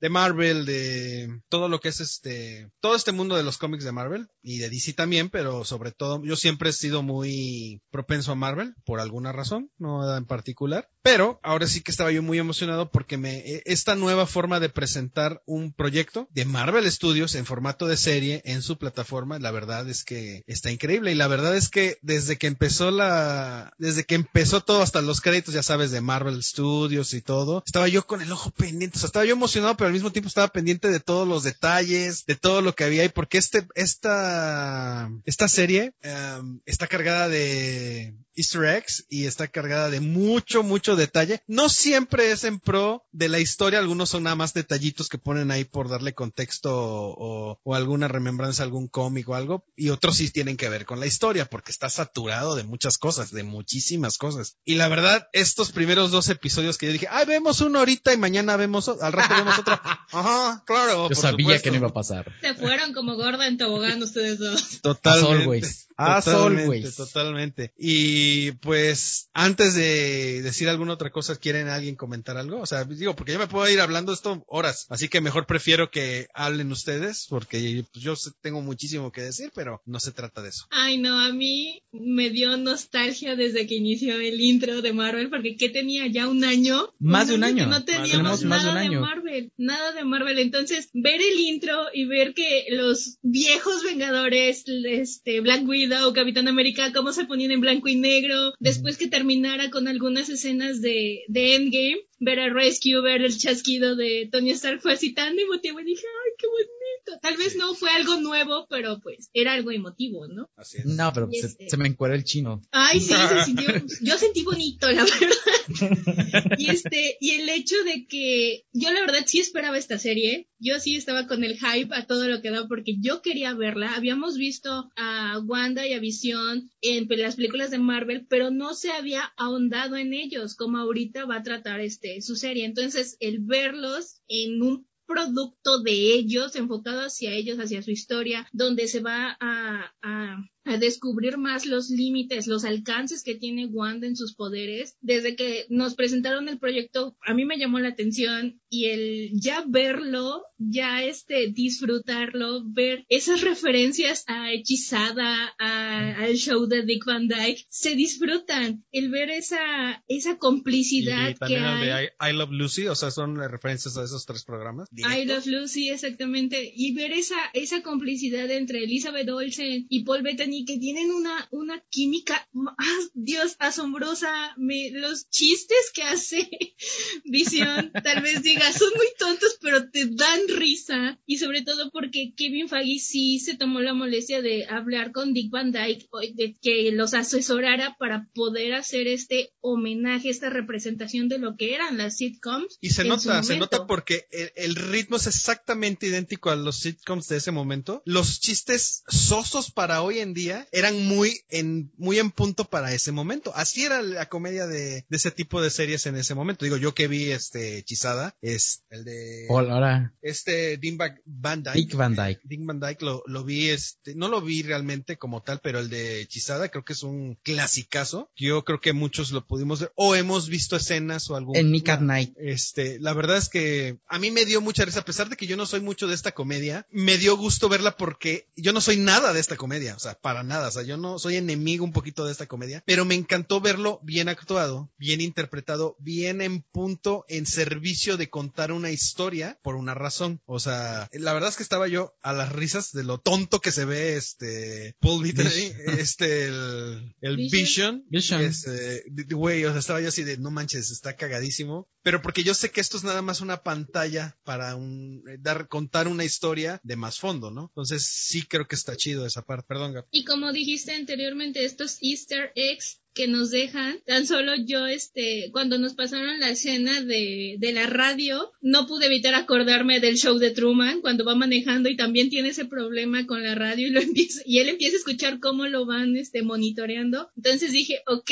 de 0.00 0.08
Marvel, 0.10 0.66
de 0.66 1.40
todo 1.48 1.68
lo 1.70 1.80
que 1.80 1.88
es 1.88 2.00
este, 2.00 2.68
todo 2.80 2.94
este 2.94 3.12
mundo 3.12 3.36
de 3.36 3.42
los 3.42 3.56
cómics 3.56 3.84
de 3.84 3.92
Marvel 3.92 4.28
y 4.42 4.58
de 4.58 4.68
DC 4.68 4.92
también, 4.92 5.29
pero 5.30 5.64
sobre 5.64 5.92
todo, 5.92 6.22
yo 6.24 6.36
siempre 6.36 6.70
he 6.70 6.72
sido 6.72 7.02
muy 7.02 7.80
propenso 7.90 8.32
a 8.32 8.36
Marvel 8.36 8.74
por 8.84 9.00
alguna 9.00 9.32
razón, 9.32 9.70
no 9.78 10.16
en 10.16 10.26
particular. 10.26 10.88
Pero 11.02 11.40
ahora 11.42 11.66
sí 11.66 11.80
que 11.80 11.90
estaba 11.90 12.12
yo 12.12 12.22
muy 12.22 12.38
emocionado 12.38 12.90
porque 12.90 13.16
me, 13.16 13.38
e- 13.38 13.62
esta 13.64 13.94
nueva 13.94 14.26
forma 14.26 14.60
de 14.60 14.68
presentar 14.68 15.42
un 15.46 15.72
proyecto 15.72 16.28
de 16.30 16.44
Marvel 16.44 16.90
Studios 16.90 17.34
en 17.34 17.46
formato 17.46 17.86
de 17.86 17.96
serie 17.96 18.42
en 18.44 18.62
su 18.62 18.76
plataforma, 18.76 19.38
la 19.38 19.50
verdad 19.50 19.88
es 19.88 20.04
que 20.04 20.42
está 20.46 20.70
increíble. 20.70 21.12
Y 21.12 21.14
la 21.14 21.28
verdad 21.28 21.56
es 21.56 21.68
que 21.68 21.98
desde 22.02 22.36
que 22.36 22.46
empezó 22.46 22.90
la, 22.90 23.72
desde 23.78 24.04
que 24.04 24.14
empezó 24.14 24.60
todo 24.60 24.82
hasta 24.82 25.00
los 25.00 25.20
créditos, 25.20 25.54
ya 25.54 25.62
sabes, 25.62 25.90
de 25.90 26.00
Marvel 26.00 26.42
Studios 26.42 27.14
y 27.14 27.22
todo, 27.22 27.62
estaba 27.64 27.88
yo 27.88 28.06
con 28.06 28.20
el 28.20 28.32
ojo 28.32 28.50
pendiente. 28.50 28.98
O 28.98 29.00
sea, 29.00 29.06
estaba 29.06 29.24
yo 29.24 29.32
emocionado, 29.32 29.76
pero 29.76 29.88
al 29.88 29.94
mismo 29.94 30.12
tiempo 30.12 30.28
estaba 30.28 30.48
pendiente 30.48 30.88
de 30.88 31.00
todos 31.00 31.26
los 31.26 31.42
detalles, 31.42 32.26
de 32.26 32.36
todo 32.36 32.60
lo 32.60 32.74
que 32.74 32.84
había 32.84 33.02
ahí, 33.02 33.08
porque 33.08 33.38
este, 33.38 33.66
esta, 33.74 35.10
esta 35.24 35.48
serie 35.48 35.94
em, 36.02 36.60
está 36.66 36.86
cargada 36.86 37.28
de 37.28 38.14
Easter 38.34 38.64
eggs 38.64 39.06
y 39.08 39.26
está 39.26 39.48
cargada 39.48 39.90
de 39.90 40.00
mucho, 40.00 40.62
mucho 40.62 40.96
detalle. 40.96 41.42
No 41.46 41.68
siempre 41.68 42.32
es 42.32 42.44
en 42.44 42.58
pro 42.60 43.04
de 43.12 43.28
la 43.28 43.38
historia, 43.38 43.78
algunos 43.78 44.10
son 44.10 44.22
nada 44.24 44.36
más 44.36 44.54
detallitos 44.54 45.08
que 45.08 45.18
ponen 45.18 45.50
ahí 45.50 45.64
por 45.64 45.88
darle 45.88 46.14
contexto 46.14 46.70
o, 46.74 47.58
o 47.62 47.74
alguna 47.74 48.08
remembranza 48.08 48.62
a 48.62 48.66
algún 48.66 48.88
cómic 48.88 49.28
o 49.28 49.34
algo, 49.34 49.64
y 49.76 49.90
otros 49.90 50.16
sí 50.16 50.30
tienen 50.30 50.56
que 50.56 50.68
ver 50.68 50.84
con 50.86 51.00
la 51.00 51.06
historia, 51.06 51.44
porque 51.46 51.72
está 51.72 51.88
saturado 51.90 52.54
de 52.54 52.64
muchas 52.64 52.98
cosas, 52.98 53.30
de 53.30 53.42
muchísimas 53.42 54.18
cosas. 54.18 54.56
Y 54.64 54.74
la 54.76 54.88
verdad, 54.88 55.28
estos 55.32 55.72
primeros 55.72 56.10
dos 56.10 56.28
episodios 56.28 56.78
que 56.78 56.86
yo 56.86 56.92
dije, 56.92 57.08
ay, 57.10 57.26
vemos 57.26 57.60
uno 57.60 57.78
ahorita 57.80 58.12
y 58.12 58.16
mañana 58.16 58.56
vemos, 58.56 58.88
al 58.88 59.12
rato 59.12 59.34
vemos 59.34 59.58
otro. 59.58 59.74
Ajá, 60.12 60.62
claro. 60.66 61.04
Yo 61.04 61.08
por 61.08 61.16
sabía 61.16 61.44
supuesto. 61.44 61.62
que 61.64 61.70
no 61.70 61.76
iba 61.76 61.88
a 61.88 61.92
pasar. 61.92 62.32
Se 62.40 62.54
fueron 62.54 62.92
como 62.92 63.16
gorda 63.16 63.46
en 63.46 63.58
tobogán 63.58 64.02
ustedes 64.02 64.38
dos. 64.38 64.80
Totalmente. 64.82 65.42
always. 65.42 65.86
As 65.96 66.24
Totalmente, 66.24 66.62
always. 66.64 66.96
totalmente. 66.96 67.74
Y 67.78 68.19
pues, 68.62 69.28
antes 69.32 69.74
de 69.74 70.42
decir 70.42 70.68
alguna 70.68 70.94
otra 70.94 71.10
cosa, 71.10 71.36
¿quieren 71.36 71.68
alguien 71.68 71.96
comentar 71.96 72.36
algo? 72.36 72.60
O 72.60 72.66
sea, 72.66 72.84
digo, 72.84 73.14
porque 73.16 73.32
yo 73.32 73.38
me 73.38 73.46
puedo 73.46 73.68
ir 73.70 73.80
hablando 73.80 74.12
esto 74.12 74.42
horas, 74.46 74.86
así 74.90 75.08
que 75.08 75.20
mejor 75.20 75.46
prefiero 75.46 75.90
que 75.90 76.28
hablen 76.34 76.72
ustedes, 76.72 77.26
porque 77.28 77.84
pues, 77.92 78.04
yo 78.04 78.16
sé- 78.16 78.30
tengo 78.40 78.60
muchísimo 78.62 79.12
que 79.12 79.22
decir, 79.22 79.50
pero 79.54 79.82
no 79.86 80.00
se 80.00 80.12
trata 80.12 80.42
de 80.42 80.48
eso. 80.50 80.66
Ay, 80.70 80.98
no, 80.98 81.20
a 81.20 81.32
mí 81.32 81.82
me 81.92 82.30
dio 82.30 82.56
nostalgia 82.56 83.36
desde 83.36 83.66
que 83.66 83.74
inició 83.76 84.18
el 84.20 84.40
intro 84.40 84.82
de 84.82 84.92
Marvel, 84.92 85.30
porque 85.30 85.56
¿qué 85.56 85.68
tenía 85.68 86.06
ya 86.06 86.28
un 86.28 86.44
año? 86.44 86.92
Más 86.98 87.28
de 87.28 87.34
un 87.34 87.44
año. 87.44 87.66
No 87.66 87.84
teníamos 87.84 88.40
de 88.40 88.46
nada 88.48 88.72
un 88.72 88.76
año. 88.78 89.00
de 89.00 89.06
Marvel, 89.06 89.52
nada 89.56 89.92
de 89.92 90.04
Marvel. 90.04 90.38
Entonces, 90.38 90.88
ver 90.94 91.20
el 91.20 91.38
intro 91.40 91.86
y 91.92 92.04
ver 92.06 92.34
que 92.34 92.66
los 92.70 93.18
viejos 93.22 93.82
Vengadores, 93.84 94.64
este, 94.66 95.40
Black 95.40 95.66
Widow, 95.66 96.12
Capitán 96.12 96.48
América, 96.48 96.92
cómo 96.92 97.12
se 97.12 97.24
ponían 97.24 97.50
en 97.50 97.60
blanco 97.60 97.88
y 97.88 97.96
negro, 97.96 98.09
después 98.58 98.96
que 98.96 99.08
terminara 99.08 99.70
con 99.70 99.88
algunas 99.88 100.28
escenas 100.28 100.80
de, 100.80 101.22
de 101.28 101.54
Endgame, 101.54 102.06
ver 102.18 102.40
a 102.40 102.48
Rescue, 102.48 103.00
ver 103.00 103.22
el 103.22 103.36
chasquido 103.36 103.96
de 103.96 104.28
Tony 104.30 104.50
Stark 104.50 104.80
fue 104.80 104.92
así 104.92 105.12
tan 105.14 105.38
emotivo 105.38 105.80
y 105.80 105.84
dije, 105.84 106.06
ay, 106.06 106.32
qué 106.38 106.46
bonito. 106.46 106.79
Tal 107.22 107.36
vez 107.36 107.56
no 107.56 107.74
fue 107.74 107.90
algo 107.90 108.16
nuevo, 108.20 108.66
pero 108.68 109.00
pues 109.00 109.30
era 109.32 109.52
algo 109.54 109.70
emotivo, 109.70 110.26
¿no? 110.28 110.48
Así 110.56 110.78
es. 110.78 110.86
No, 110.86 111.12
pero 111.12 111.28
se, 111.30 111.46
este- 111.46 111.70
se 111.70 111.76
me 111.76 111.88
encuera 111.88 112.14
el 112.14 112.24
chino. 112.24 112.62
Ay, 112.70 113.00
sí, 113.00 113.12
se 113.14 113.44
sintió, 113.44 113.68
yo 114.02 114.18
sentí 114.18 114.42
bonito, 114.42 114.90
la 114.90 115.04
verdad. 115.04 116.56
Y 116.58 116.70
este, 116.70 117.16
y 117.20 117.30
el 117.30 117.48
hecho 117.48 117.76
de 117.84 118.06
que 118.06 118.64
yo 118.72 118.90
la 118.92 119.00
verdad 119.00 119.24
sí 119.26 119.38
esperaba 119.38 119.78
esta 119.78 119.98
serie, 119.98 120.48
yo 120.58 120.78
sí 120.80 120.96
estaba 120.96 121.26
con 121.26 121.44
el 121.44 121.58
hype 121.58 121.94
a 121.94 122.06
todo 122.06 122.28
lo 122.28 122.42
que 122.42 122.50
da 122.50 122.66
porque 122.68 122.96
yo 123.00 123.22
quería 123.22 123.54
verla. 123.54 123.94
Habíamos 123.94 124.36
visto 124.36 124.90
a 124.96 125.38
Wanda 125.44 125.86
y 125.86 125.92
a 125.94 126.00
Visión 126.00 126.70
en 126.82 127.06
las 127.08 127.36
películas 127.36 127.70
de 127.70 127.78
Marvel, 127.78 128.26
pero 128.28 128.50
no 128.50 128.74
se 128.74 128.90
había 128.90 129.32
ahondado 129.36 129.96
en 129.96 130.12
ellos 130.12 130.54
como 130.56 130.78
ahorita 130.78 131.24
va 131.26 131.36
a 131.36 131.42
tratar 131.42 131.80
este 131.80 132.20
su 132.22 132.36
serie. 132.36 132.64
Entonces, 132.64 133.16
el 133.20 133.40
verlos 133.40 134.20
en 134.28 134.62
un 134.62 134.86
producto 135.10 135.82
de 135.82 136.14
ellos, 136.14 136.54
enfocado 136.54 137.00
hacia 137.00 137.32
ellos, 137.32 137.58
hacia 137.58 137.82
su 137.82 137.90
historia, 137.90 138.48
donde 138.52 138.86
se 138.86 139.00
va 139.00 139.36
a, 139.40 139.92
a, 140.02 140.36
a 140.64 140.76
descubrir 140.76 141.38
más 141.38 141.64
los 141.66 141.88
límites, 141.90 142.46
los 142.46 142.64
alcances 142.64 143.22
que 143.22 143.34
tiene 143.34 143.66
Wanda 143.66 144.06
en 144.06 144.16
sus 144.16 144.34
poderes. 144.34 144.96
Desde 145.00 145.34
que 145.36 145.64
nos 145.70 145.94
presentaron 145.94 146.48
el 146.48 146.58
proyecto, 146.58 147.16
a 147.26 147.32
mí 147.34 147.44
me 147.44 147.58
llamó 147.58 147.78
la 147.80 147.88
atención 147.88 148.60
y 148.68 148.86
el 148.86 149.30
ya 149.40 149.64
verlo, 149.66 150.42
ya 150.58 151.02
este 151.02 151.50
disfrutarlo, 151.52 152.62
ver 152.66 153.04
esas 153.08 153.40
referencias 153.40 154.24
a 154.26 154.52
Hechizada, 154.52 155.54
a- 155.58 156.14
al 156.22 156.34
show 156.36 156.66
de 156.66 156.84
Dick 156.84 157.04
Van 157.06 157.26
Dyke, 157.28 157.64
se 157.68 157.94
disfrutan. 157.94 158.84
El 158.92 159.10
ver 159.10 159.30
esa, 159.30 160.04
esa 160.08 160.36
complicidad 160.38 161.30
Y 161.30 161.34
que 161.34 161.38
también 161.38 161.64
hay. 161.64 161.82
el 161.82 161.88
de 161.88 162.04
I, 162.04 162.30
I 162.30 162.36
Love 162.36 162.50
Lucy, 162.52 162.86
o 162.86 162.94
sea, 162.94 163.10
son 163.10 163.36
referencias 163.36 163.96
a 163.96 164.04
esos 164.04 164.26
tres 164.26 164.44
programas. 164.44 164.88
I 164.92 164.96
directos. 165.02 165.46
Love 165.46 165.60
Lucy, 165.62 165.88
exactamente. 165.88 166.70
Y 166.76 166.94
ver 166.94 167.12
esa, 167.12 167.36
esa 167.54 167.82
complicidad 167.82 168.50
entre 168.50 168.84
Elizabeth 168.84 169.28
Olsen 169.28 169.86
y 169.88 170.04
Paul 170.04 170.22
Bettany 170.22 170.49
que 170.64 170.78
tienen 170.78 171.10
una, 171.10 171.48
una 171.50 171.80
química, 171.90 172.48
ah, 172.78 172.98
Dios, 173.14 173.56
asombrosa. 173.58 174.54
Me, 174.56 174.90
los 174.90 175.28
chistes 175.30 175.90
que 175.94 176.02
hace 176.02 176.48
Visión, 177.24 177.92
tal 178.04 178.22
vez 178.22 178.42
digas, 178.42 178.76
son 178.76 178.90
muy 178.96 179.06
tontos, 179.18 179.58
pero 179.60 179.90
te 179.90 180.06
dan 180.06 180.40
risa. 180.48 181.20
Y 181.26 181.38
sobre 181.38 181.62
todo 181.62 181.90
porque 181.90 182.32
Kevin 182.36 182.68
Feige 182.68 182.98
sí 182.98 183.38
se 183.38 183.56
tomó 183.56 183.80
la 183.80 183.94
molestia 183.94 184.42
de 184.42 184.66
hablar 184.66 185.12
con 185.12 185.32
Dick 185.32 185.50
Van 185.50 185.72
Dyke, 185.72 186.08
de 186.34 186.56
que 186.60 186.90
los 186.92 187.14
asesorara 187.14 187.96
para 187.98 188.28
poder 188.34 188.74
hacer 188.74 189.06
este 189.06 189.52
homenaje, 189.60 190.30
esta 190.30 190.50
representación 190.50 191.28
de 191.28 191.38
lo 191.38 191.56
que 191.56 191.74
eran 191.74 191.98
las 191.98 192.16
sitcoms. 192.16 192.78
Y 192.80 192.90
se 192.90 193.04
nota, 193.04 193.42
se 193.42 193.58
nota 193.58 193.86
porque 193.86 194.26
el, 194.30 194.52
el 194.56 194.74
ritmo 194.74 195.16
es 195.16 195.26
exactamente 195.26 196.06
idéntico 196.06 196.50
a 196.50 196.56
los 196.56 196.80
sitcoms 196.80 197.28
de 197.28 197.36
ese 197.36 197.50
momento. 197.50 198.02
Los 198.04 198.40
chistes 198.40 199.04
sosos 199.08 199.70
para 199.70 200.02
hoy 200.02 200.18
en 200.18 200.34
día 200.34 200.39
eran 200.48 201.06
muy 201.06 201.40
en, 201.50 201.92
muy 201.96 202.18
en 202.18 202.30
punto 202.30 202.64
para 202.64 202.92
ese 202.92 203.12
momento. 203.12 203.52
Así 203.54 203.84
era 203.84 204.02
la 204.02 204.28
comedia 204.28 204.66
de, 204.66 205.04
de 205.08 205.16
ese 205.16 205.30
tipo 205.30 205.60
de 205.62 205.70
series 205.70 206.06
en 206.06 206.16
ese 206.16 206.34
momento. 206.34 206.64
Digo, 206.64 206.76
yo 206.76 206.94
que 206.94 207.08
vi 207.08 207.30
este 207.30 207.78
Hechizada, 207.78 208.36
es 208.40 208.82
el 208.90 209.04
de 209.04 209.46
ahora, 209.48 210.14
este 210.22 210.76
Dean 210.78 210.96
Ba- 210.96 211.16
Van 211.24 211.62
Dyke. 211.62 211.76
Dick 211.76 211.94
Van 211.94 212.14
Dyke. 212.14 212.40
Dick 212.44 212.60
Van 212.64 212.80
Dyke 212.80 213.02
lo, 213.04 213.22
lo 213.26 213.44
vi, 213.44 213.68
este, 213.70 214.14
no 214.14 214.28
lo 214.28 214.40
vi 214.40 214.62
realmente 214.62 215.16
como 215.18 215.42
tal, 215.42 215.60
pero 215.62 215.78
el 215.80 215.90
de 215.90 216.20
Hechizada 216.22 216.68
creo 216.68 216.84
que 216.84 216.92
es 216.92 217.02
un 217.02 217.36
clasicazo. 217.42 218.30
Yo 218.36 218.64
creo 218.64 218.80
que 218.80 218.92
muchos 218.92 219.30
lo 219.32 219.46
pudimos 219.46 219.80
ver, 219.80 219.92
o 219.96 220.14
hemos 220.14 220.48
visto 220.48 220.76
escenas 220.76 221.28
o 221.30 221.36
algún. 221.36 221.56
En 221.56 221.70
Nick 221.72 221.88
at 221.88 222.00
Night. 222.00 222.34
Este, 222.38 222.98
la 223.00 223.12
verdad 223.12 223.36
es 223.36 223.48
que 223.48 223.98
a 224.06 224.18
mí 224.18 224.30
me 224.30 224.44
dio 224.44 224.60
mucha 224.60 224.84
risa, 224.84 225.00
a 225.00 225.04
pesar 225.04 225.28
de 225.28 225.36
que 225.36 225.46
yo 225.46 225.56
no 225.56 225.66
soy 225.66 225.80
mucho 225.80 226.06
de 226.06 226.14
esta 226.14 226.32
comedia, 226.32 226.86
me 226.90 227.18
dio 227.18 227.36
gusto 227.36 227.68
verla 227.68 227.96
porque 227.96 228.46
yo 228.56 228.72
no 228.72 228.80
soy 228.80 228.96
nada 228.96 229.32
de 229.32 229.40
esta 229.40 229.56
comedia, 229.56 229.94
o 229.96 229.98
sea, 229.98 230.14
para 230.14 230.29
nada, 230.42 230.68
o 230.68 230.70
sea, 230.70 230.82
yo 230.82 230.96
no 230.96 231.18
soy 231.18 231.36
enemigo 231.36 231.84
un 231.84 231.92
poquito 231.92 232.24
de 232.24 232.32
esta 232.32 232.46
comedia, 232.46 232.82
pero 232.86 233.04
me 233.04 233.14
encantó 233.14 233.60
verlo 233.60 234.00
bien 234.02 234.28
actuado, 234.28 234.90
bien 234.98 235.20
interpretado, 235.20 235.96
bien 235.98 236.40
en 236.40 236.62
punto, 236.62 237.24
en 237.28 237.46
servicio 237.46 238.16
de 238.16 238.30
contar 238.30 238.72
una 238.72 238.90
historia 238.90 239.58
por 239.62 239.76
una 239.76 239.94
razón, 239.94 240.40
o 240.46 240.60
sea, 240.60 241.08
la 241.12 241.32
verdad 241.32 241.50
es 241.50 241.56
que 241.56 241.62
estaba 241.62 241.88
yo 241.88 242.14
a 242.22 242.32
las 242.32 242.52
risas 242.52 242.92
de 242.92 243.04
lo 243.04 243.18
tonto 243.18 243.60
que 243.60 243.72
se 243.72 243.84
ve 243.84 244.16
este 244.16 244.96
Paul 245.00 245.24
este 245.98 246.46
el, 246.46 247.14
el 247.20 247.36
Vision. 247.36 248.04
Vision, 248.08 248.40
este, 248.42 249.04
güey, 249.30 249.64
o 249.64 249.70
sea, 249.70 249.78
estaba 249.78 250.00
yo 250.00 250.08
así 250.08 250.24
de 250.24 250.38
no 250.38 250.50
manches, 250.50 250.90
está 250.90 251.16
cagadísimo, 251.16 251.88
pero 252.02 252.22
porque 252.22 252.42
yo 252.42 252.54
sé 252.54 252.70
que 252.70 252.80
esto 252.80 252.96
es 252.96 253.04
nada 253.04 253.22
más 253.22 253.40
una 253.40 253.62
pantalla 253.62 254.38
para 254.44 254.76
un 254.76 255.22
eh, 255.28 255.36
dar 255.38 255.68
contar 255.68 256.08
una 256.08 256.24
historia 256.24 256.80
de 256.82 256.96
más 256.96 257.18
fondo, 257.18 257.50
¿no? 257.50 257.64
Entonces 257.68 258.06
sí 258.06 258.42
creo 258.42 258.66
que 258.66 258.74
está 258.74 258.96
chido 258.96 259.26
esa 259.26 259.42
parte. 259.42 259.66
Perdón, 259.68 259.92
Gab. 259.92 260.06
Y 260.20 260.24
como 260.24 260.52
dijiste 260.52 260.92
anteriormente, 260.92 261.64
estos 261.64 261.96
easter 262.02 262.52
eggs 262.54 263.00
que 263.14 263.28
nos 263.28 263.50
dejan, 263.50 264.00
tan 264.06 264.26
solo 264.26 264.52
yo, 264.64 264.86
este, 264.86 265.50
cuando 265.52 265.78
nos 265.78 265.94
pasaron 265.94 266.40
la 266.40 266.50
escena 266.50 267.02
de, 267.02 267.56
de 267.58 267.72
la 267.72 267.86
radio, 267.86 268.52
no 268.60 268.86
pude 268.86 269.06
evitar 269.06 269.34
acordarme 269.34 270.00
del 270.00 270.16
show 270.16 270.38
de 270.38 270.50
Truman, 270.50 271.00
cuando 271.00 271.24
va 271.24 271.34
manejando 271.34 271.88
y 271.88 271.96
también 271.96 272.30
tiene 272.30 272.50
ese 272.50 272.64
problema 272.64 273.26
con 273.26 273.42
la 273.42 273.54
radio 273.54 273.88
y 273.88 273.90
lo 273.90 274.00
empieza, 274.00 274.40
y 274.44 274.58
él 274.58 274.68
empieza 274.68 274.96
a 274.96 274.98
escuchar 274.98 275.40
cómo 275.40 275.66
lo 275.66 275.86
van, 275.86 276.16
este, 276.16 276.42
monitoreando. 276.42 277.30
Entonces 277.36 277.72
dije, 277.72 278.02
ok, 278.06 278.30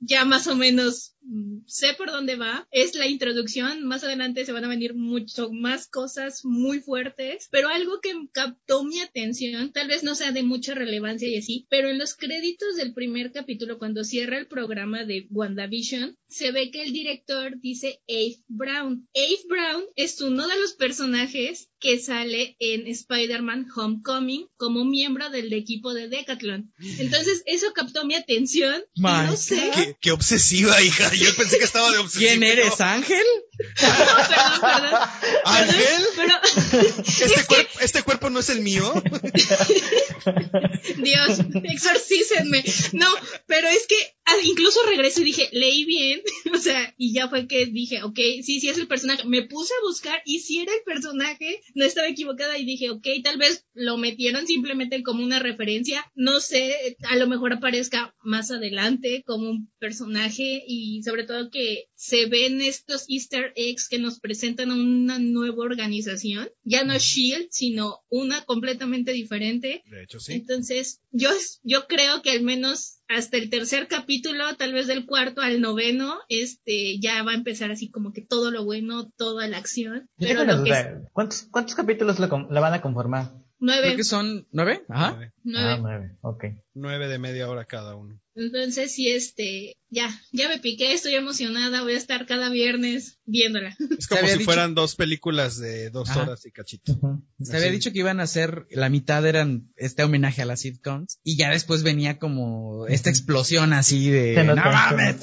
ya 0.00 0.24
más 0.24 0.46
o 0.46 0.54
menos 0.54 1.14
mm, 1.22 1.60
sé 1.66 1.94
por 1.96 2.10
dónde 2.10 2.36
va. 2.36 2.68
Es 2.70 2.94
la 2.94 3.06
introducción. 3.06 3.84
Más 3.84 4.04
adelante 4.04 4.44
se 4.44 4.52
van 4.52 4.64
a 4.64 4.68
venir 4.68 4.94
mucho 4.94 5.50
más 5.50 5.88
cosas 5.88 6.44
muy 6.44 6.80
fuertes. 6.80 7.48
Pero 7.50 7.68
algo 7.68 8.00
que 8.00 8.12
captó 8.32 8.84
mi 8.84 9.00
atención, 9.00 9.72
tal 9.72 9.88
vez 9.88 10.02
no 10.02 10.14
sea 10.14 10.32
de 10.32 10.42
mucha 10.42 10.74
relevancia 10.74 11.28
y 11.28 11.36
así, 11.36 11.66
pero 11.68 11.88
en 11.88 11.98
los 11.98 12.14
créditos 12.14 12.76
del 12.76 12.94
primer 12.94 13.32
capítulo, 13.32 13.78
cuando 13.78 14.04
cierra 14.12 14.36
el 14.36 14.46
programa 14.46 15.04
de 15.06 15.26
WandaVision, 15.30 16.18
se 16.28 16.52
ve 16.52 16.70
que 16.70 16.82
el 16.82 16.92
director 16.92 17.58
dice 17.60 18.02
Eve 18.06 18.36
Brown. 18.46 19.08
Eve 19.14 19.40
Brown 19.48 19.84
es 19.96 20.20
uno 20.20 20.46
de 20.46 20.58
los 20.60 20.74
personajes 20.74 21.70
que 21.80 21.98
sale 21.98 22.56
en 22.58 22.86
Spider-Man 22.86 23.68
Homecoming 23.74 24.48
como 24.58 24.84
miembro 24.84 25.30
del 25.30 25.50
equipo 25.54 25.94
de 25.94 26.08
Decathlon. 26.08 26.70
Entonces, 26.98 27.42
eso 27.46 27.72
captó 27.74 28.04
mi 28.04 28.14
atención. 28.14 28.82
My 28.96 29.26
no 29.30 29.36
sé. 29.36 29.70
Qué, 29.74 29.96
qué 30.00 30.10
obsesiva, 30.12 30.80
hija. 30.82 31.10
Yo 31.14 31.34
pensé 31.34 31.58
que 31.58 31.64
estaba 31.64 31.90
de 31.90 31.98
obsesiva. 31.98 32.30
¿Quién 32.32 32.42
eres, 32.42 32.80
Ángel? 32.82 33.24
No, 33.82 33.88
perdón, 34.28 34.60
perdón. 34.60 35.00
¿Ángel? 35.44 36.02
Pero, 36.16 36.34
¿Este, 37.08 37.44
cuerp- 37.48 37.80
¿Este 37.80 38.02
cuerpo 38.02 38.28
no 38.30 38.40
es 38.40 38.50
el 38.50 38.60
mío? 38.60 38.92
Dios, 40.98 41.38
exorcícenme. 41.64 42.62
No, 42.92 43.06
pero 43.46 43.68
es 43.68 43.86
que 43.86 43.96
incluso 44.44 44.80
regreso 44.86 45.20
y 45.20 45.24
dije, 45.24 45.48
leí 45.52 45.84
bien, 45.84 46.22
o 46.54 46.58
sea, 46.58 46.94
y 46.96 47.12
ya 47.12 47.28
fue 47.28 47.46
que 47.46 47.66
dije, 47.66 48.02
ok, 48.02 48.18
sí, 48.42 48.60
sí 48.60 48.68
es 48.68 48.78
el 48.78 48.88
personaje. 48.88 49.24
Me 49.26 49.42
puse 49.42 49.72
a 49.74 49.86
buscar 49.86 50.22
y 50.24 50.40
si 50.40 50.60
era 50.60 50.72
el 50.72 50.82
personaje, 50.84 51.60
no 51.74 51.84
estaba 51.84 52.08
equivocada 52.08 52.58
y 52.58 52.64
dije, 52.64 52.90
ok, 52.90 53.06
tal 53.22 53.38
vez 53.38 53.66
lo 53.74 53.96
metieron 53.96 54.46
simplemente 54.46 55.02
como 55.02 55.22
una 55.22 55.38
referencia, 55.38 56.04
no 56.14 56.40
sé, 56.40 56.96
a 57.08 57.16
lo 57.16 57.26
mejor 57.26 57.52
aparezca 57.52 58.14
más 58.22 58.50
adelante 58.50 59.22
como 59.26 59.50
un 59.50 59.70
personaje 59.78 60.62
y 60.66 61.02
sobre 61.02 61.24
todo 61.24 61.50
que 61.50 61.88
se 61.94 62.26
ven 62.26 62.60
estos 62.60 63.04
easter 63.08 63.52
eggs 63.56 63.88
que 63.88 63.98
nos 63.98 64.20
presentan 64.20 64.70
a 64.70 64.74
una 64.74 65.18
nueva 65.18 65.64
organización, 65.64 66.50
ya 66.64 66.84
no 66.84 66.98
Shield, 66.98 67.48
sino 67.50 68.00
una 68.08 68.44
completamente 68.44 69.12
diferente. 69.12 69.82
De 69.86 70.02
hecho, 70.02 70.20
sí. 70.20 70.34
Entonces, 70.34 71.00
yo, 71.10 71.30
yo 71.62 71.86
creo 71.86 72.22
que 72.22 72.30
al 72.30 72.42
menos 72.42 73.01
hasta 73.16 73.36
el 73.36 73.50
tercer 73.50 73.88
capítulo, 73.88 74.56
tal 74.56 74.72
vez 74.72 74.86
del 74.86 75.06
cuarto 75.06 75.40
al 75.42 75.60
noveno, 75.60 76.18
este, 76.28 76.98
ya 77.00 77.22
va 77.22 77.32
a 77.32 77.36
empezar 77.36 77.70
así 77.70 77.90
como 77.90 78.12
que 78.12 78.22
todo 78.22 78.50
lo 78.50 78.64
bueno, 78.64 79.10
toda 79.16 79.46
la 79.48 79.58
acción. 79.58 80.08
Pero 80.18 80.44
lo 80.44 80.62
que 80.64 80.70
es. 80.70 80.86
¿Cuántos, 81.12 81.42
¿Cuántos 81.50 81.74
capítulos 81.74 82.18
la, 82.18 82.28
con- 82.28 82.46
la 82.50 82.60
van 82.60 82.74
a 82.74 82.80
conformar? 82.82 83.26
Creo 83.32 83.42
nueve, 83.58 83.96
que 83.96 84.04
son 84.04 84.46
nueve. 84.50 84.84
Ajá. 84.88 85.12
Nueve. 85.12 85.32
nueve. 85.44 85.68
Ah, 85.70 85.78
nueve. 85.80 86.16
Ok. 86.22 86.44
Nueve 86.74 87.08
de 87.08 87.18
media 87.18 87.48
hora 87.48 87.64
cada 87.64 87.94
uno. 87.94 88.20
Entonces, 88.34 88.94
sí, 88.94 89.10
este, 89.10 89.76
ya, 89.90 90.08
ya 90.32 90.48
me 90.48 90.58
piqué, 90.58 90.92
estoy 90.94 91.14
emocionada, 91.14 91.82
voy 91.82 91.92
a 91.92 91.98
estar 91.98 92.24
cada 92.26 92.48
viernes 92.48 93.18
viéndola. 93.26 93.76
Es 93.98 94.06
como 94.06 94.22
si 94.26 94.32
dicho- 94.32 94.44
fueran 94.44 94.74
dos 94.74 94.94
películas 94.96 95.58
de 95.58 95.90
dos 95.90 96.08
Ajá. 96.10 96.22
horas 96.22 96.46
y 96.46 96.50
cachito. 96.50 96.98
Se 97.42 97.56
había 97.56 97.70
dicho 97.70 97.92
que 97.92 97.98
iban 97.98 98.20
a 98.20 98.22
hacer, 98.22 98.66
la 98.70 98.88
mitad 98.88 99.26
eran 99.26 99.70
este 99.76 100.02
homenaje 100.02 100.40
a 100.40 100.46
las 100.46 100.60
sitcoms 100.60 101.18
y 101.22 101.36
ya 101.36 101.50
después 101.50 101.82
venía 101.82 102.18
como 102.18 102.86
esta 102.86 103.10
explosión 103.10 103.72
así 103.74 104.08
de, 104.08 104.42
no 104.44 104.56
mames. 104.56 105.16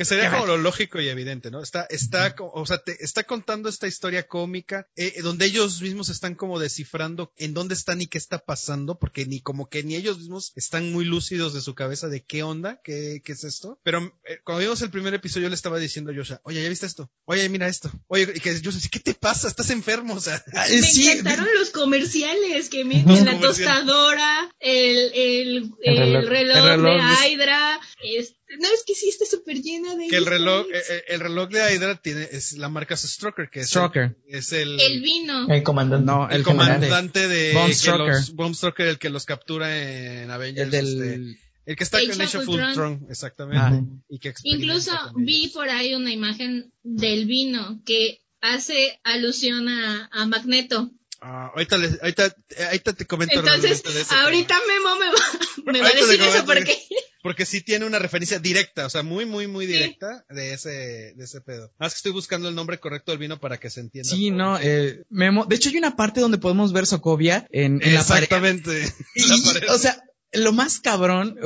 Que 0.00 0.06
sería 0.06 0.30
como 0.30 0.46
lo 0.46 0.56
lógico 0.56 0.98
y 0.98 1.10
evidente, 1.10 1.50
¿no? 1.50 1.62
Está, 1.62 1.86
está, 1.90 2.34
o 2.38 2.64
sea, 2.64 2.78
te 2.78 3.04
está 3.04 3.24
contando 3.24 3.68
esta 3.68 3.86
historia 3.86 4.26
cómica, 4.26 4.88
eh, 4.96 5.20
donde 5.20 5.44
ellos 5.44 5.82
mismos 5.82 6.08
están 6.08 6.36
como 6.36 6.58
descifrando 6.58 7.34
en 7.36 7.52
dónde 7.52 7.74
están 7.74 8.00
y 8.00 8.06
qué 8.06 8.16
está 8.16 8.38
pasando, 8.38 8.98
porque 8.98 9.26
ni 9.26 9.42
como 9.42 9.68
que 9.68 9.82
ni 9.82 9.96
ellos 9.96 10.16
mismos 10.16 10.54
están 10.56 10.90
muy 10.90 11.04
lúcidos 11.04 11.52
de 11.52 11.60
su 11.60 11.74
cabeza 11.74 12.08
de 12.08 12.24
qué 12.24 12.42
onda, 12.42 12.80
qué, 12.82 13.20
qué 13.22 13.32
es 13.32 13.44
esto. 13.44 13.78
Pero 13.82 14.18
eh, 14.24 14.38
cuando 14.42 14.62
vimos 14.62 14.80
el 14.80 14.88
primer 14.88 15.12
episodio, 15.12 15.42
yo 15.42 15.48
le 15.50 15.54
estaba 15.54 15.78
diciendo 15.78 16.12
a 16.12 16.14
Joshua, 16.14 16.40
oye, 16.44 16.62
¿ya 16.62 16.70
viste 16.70 16.86
esto? 16.86 17.10
Oye, 17.26 17.46
mira 17.50 17.68
esto. 17.68 17.92
Oye, 18.06 18.26
y 18.34 18.40
que 18.40 18.58
yo 18.58 18.70
¿qué 18.90 19.00
te 19.00 19.12
pasa? 19.12 19.48
Estás 19.48 19.68
enfermo, 19.68 20.14
o 20.14 20.20
sea. 20.20 20.42
Me 20.70 21.12
encantaron 21.12 21.46
los 21.58 21.68
comerciales 21.68 22.70
que 22.70 22.86
meten 22.86 23.26
la 23.26 23.38
tostadora, 23.38 24.50
el, 24.60 25.12
el, 25.12 25.70
el, 25.82 26.26
reloj, 26.26 26.80
de 26.80 27.28
Hydra, 27.28 27.78
este, 28.02 28.39
no, 28.58 28.68
es 28.72 28.84
que 28.84 28.94
sí 28.94 29.08
está 29.08 29.24
súper 29.26 29.62
llena 29.62 29.94
de... 29.94 30.08
Que 30.08 30.16
el 30.16 30.26
reloj, 30.26 30.66
eh, 30.72 30.78
eh, 30.90 31.04
el 31.08 31.20
reloj 31.20 31.48
de 31.50 31.74
Hydra 31.74 32.00
tiene, 32.02 32.28
es 32.32 32.52
la 32.54 32.68
marca 32.68 32.96
Stroker, 32.96 33.48
que 33.48 33.60
es, 33.60 33.76
El, 33.76 34.16
es 34.26 34.52
el... 34.52 34.80
El 34.80 35.00
vino. 35.02 35.46
El 35.48 35.62
comandante. 35.62 36.04
No, 36.04 36.28
el, 36.28 36.42
comandante, 36.42 37.28
de... 37.28 37.52
Bomb 37.54 38.54
Stroker. 38.54 38.86
el 38.86 38.98
que 38.98 39.10
los 39.10 39.24
captura 39.24 39.76
en 40.22 40.30
Avengers. 40.30 40.64
El 40.64 40.70
del... 40.70 41.30
Este, 41.30 41.50
el 41.66 41.76
que 41.76 41.84
está 41.84 42.00
con 42.00 42.20
Age 42.20 42.38
of 42.38 42.48
Ultron, 42.48 43.06
exactamente. 43.08 43.88
Y 44.08 44.18
que 44.18 44.34
Incluso 44.42 44.92
vi 45.14 45.48
por 45.48 45.68
ahí 45.68 45.94
una 45.94 46.12
imagen 46.12 46.72
del 46.82 47.26
vino 47.26 47.80
que 47.84 48.22
hace 48.40 48.98
alusión 49.04 49.68
a, 49.68 50.08
a 50.10 50.26
Magneto. 50.26 50.90
Ah, 51.20 51.50
ahorita, 51.54 51.76
ahorita, 51.76 52.34
ahorita 52.66 52.92
te 52.94 53.06
comento. 53.06 53.40
Entonces, 53.40 53.82
ahorita 54.10 54.58
Memo 54.66 54.96
me 54.98 55.06
va, 55.06 55.72
me 55.72 55.80
va 55.80 55.88
a 55.88 55.92
decir 55.92 56.20
eso 56.20 56.44
porque... 56.44 56.76
Porque 57.22 57.44
sí 57.44 57.60
tiene 57.60 57.84
una 57.84 57.98
referencia 57.98 58.38
directa, 58.38 58.86
o 58.86 58.88
sea, 58.88 59.02
muy, 59.02 59.26
muy, 59.26 59.46
muy 59.46 59.66
directa 59.66 60.24
de 60.30 60.54
ese, 60.54 61.12
de 61.14 61.22
ese 61.24 61.42
pedo. 61.42 61.70
Más 61.78 61.92
que 61.92 61.98
estoy 61.98 62.12
buscando 62.12 62.48
el 62.48 62.54
nombre 62.54 62.80
correcto 62.80 63.12
del 63.12 63.18
vino 63.18 63.38
para 63.38 63.58
que 63.58 63.68
se 63.68 63.80
entienda. 63.80 64.08
Sí, 64.08 64.30
no, 64.30 64.58
eh, 64.58 65.04
Memo, 65.10 65.44
de 65.44 65.56
hecho 65.56 65.68
hay 65.68 65.76
una 65.76 65.96
parte 65.96 66.22
donde 66.22 66.38
podemos 66.38 66.72
ver 66.72 66.86
Sokovia 66.86 67.46
en, 67.50 67.82
en 67.82 67.92
la 67.92 68.04
pared. 68.04 68.22
Exactamente. 68.22 68.90
O 69.68 69.76
sea, 69.76 70.02
lo 70.32 70.52
más 70.52 70.80
cabrón, 70.80 71.36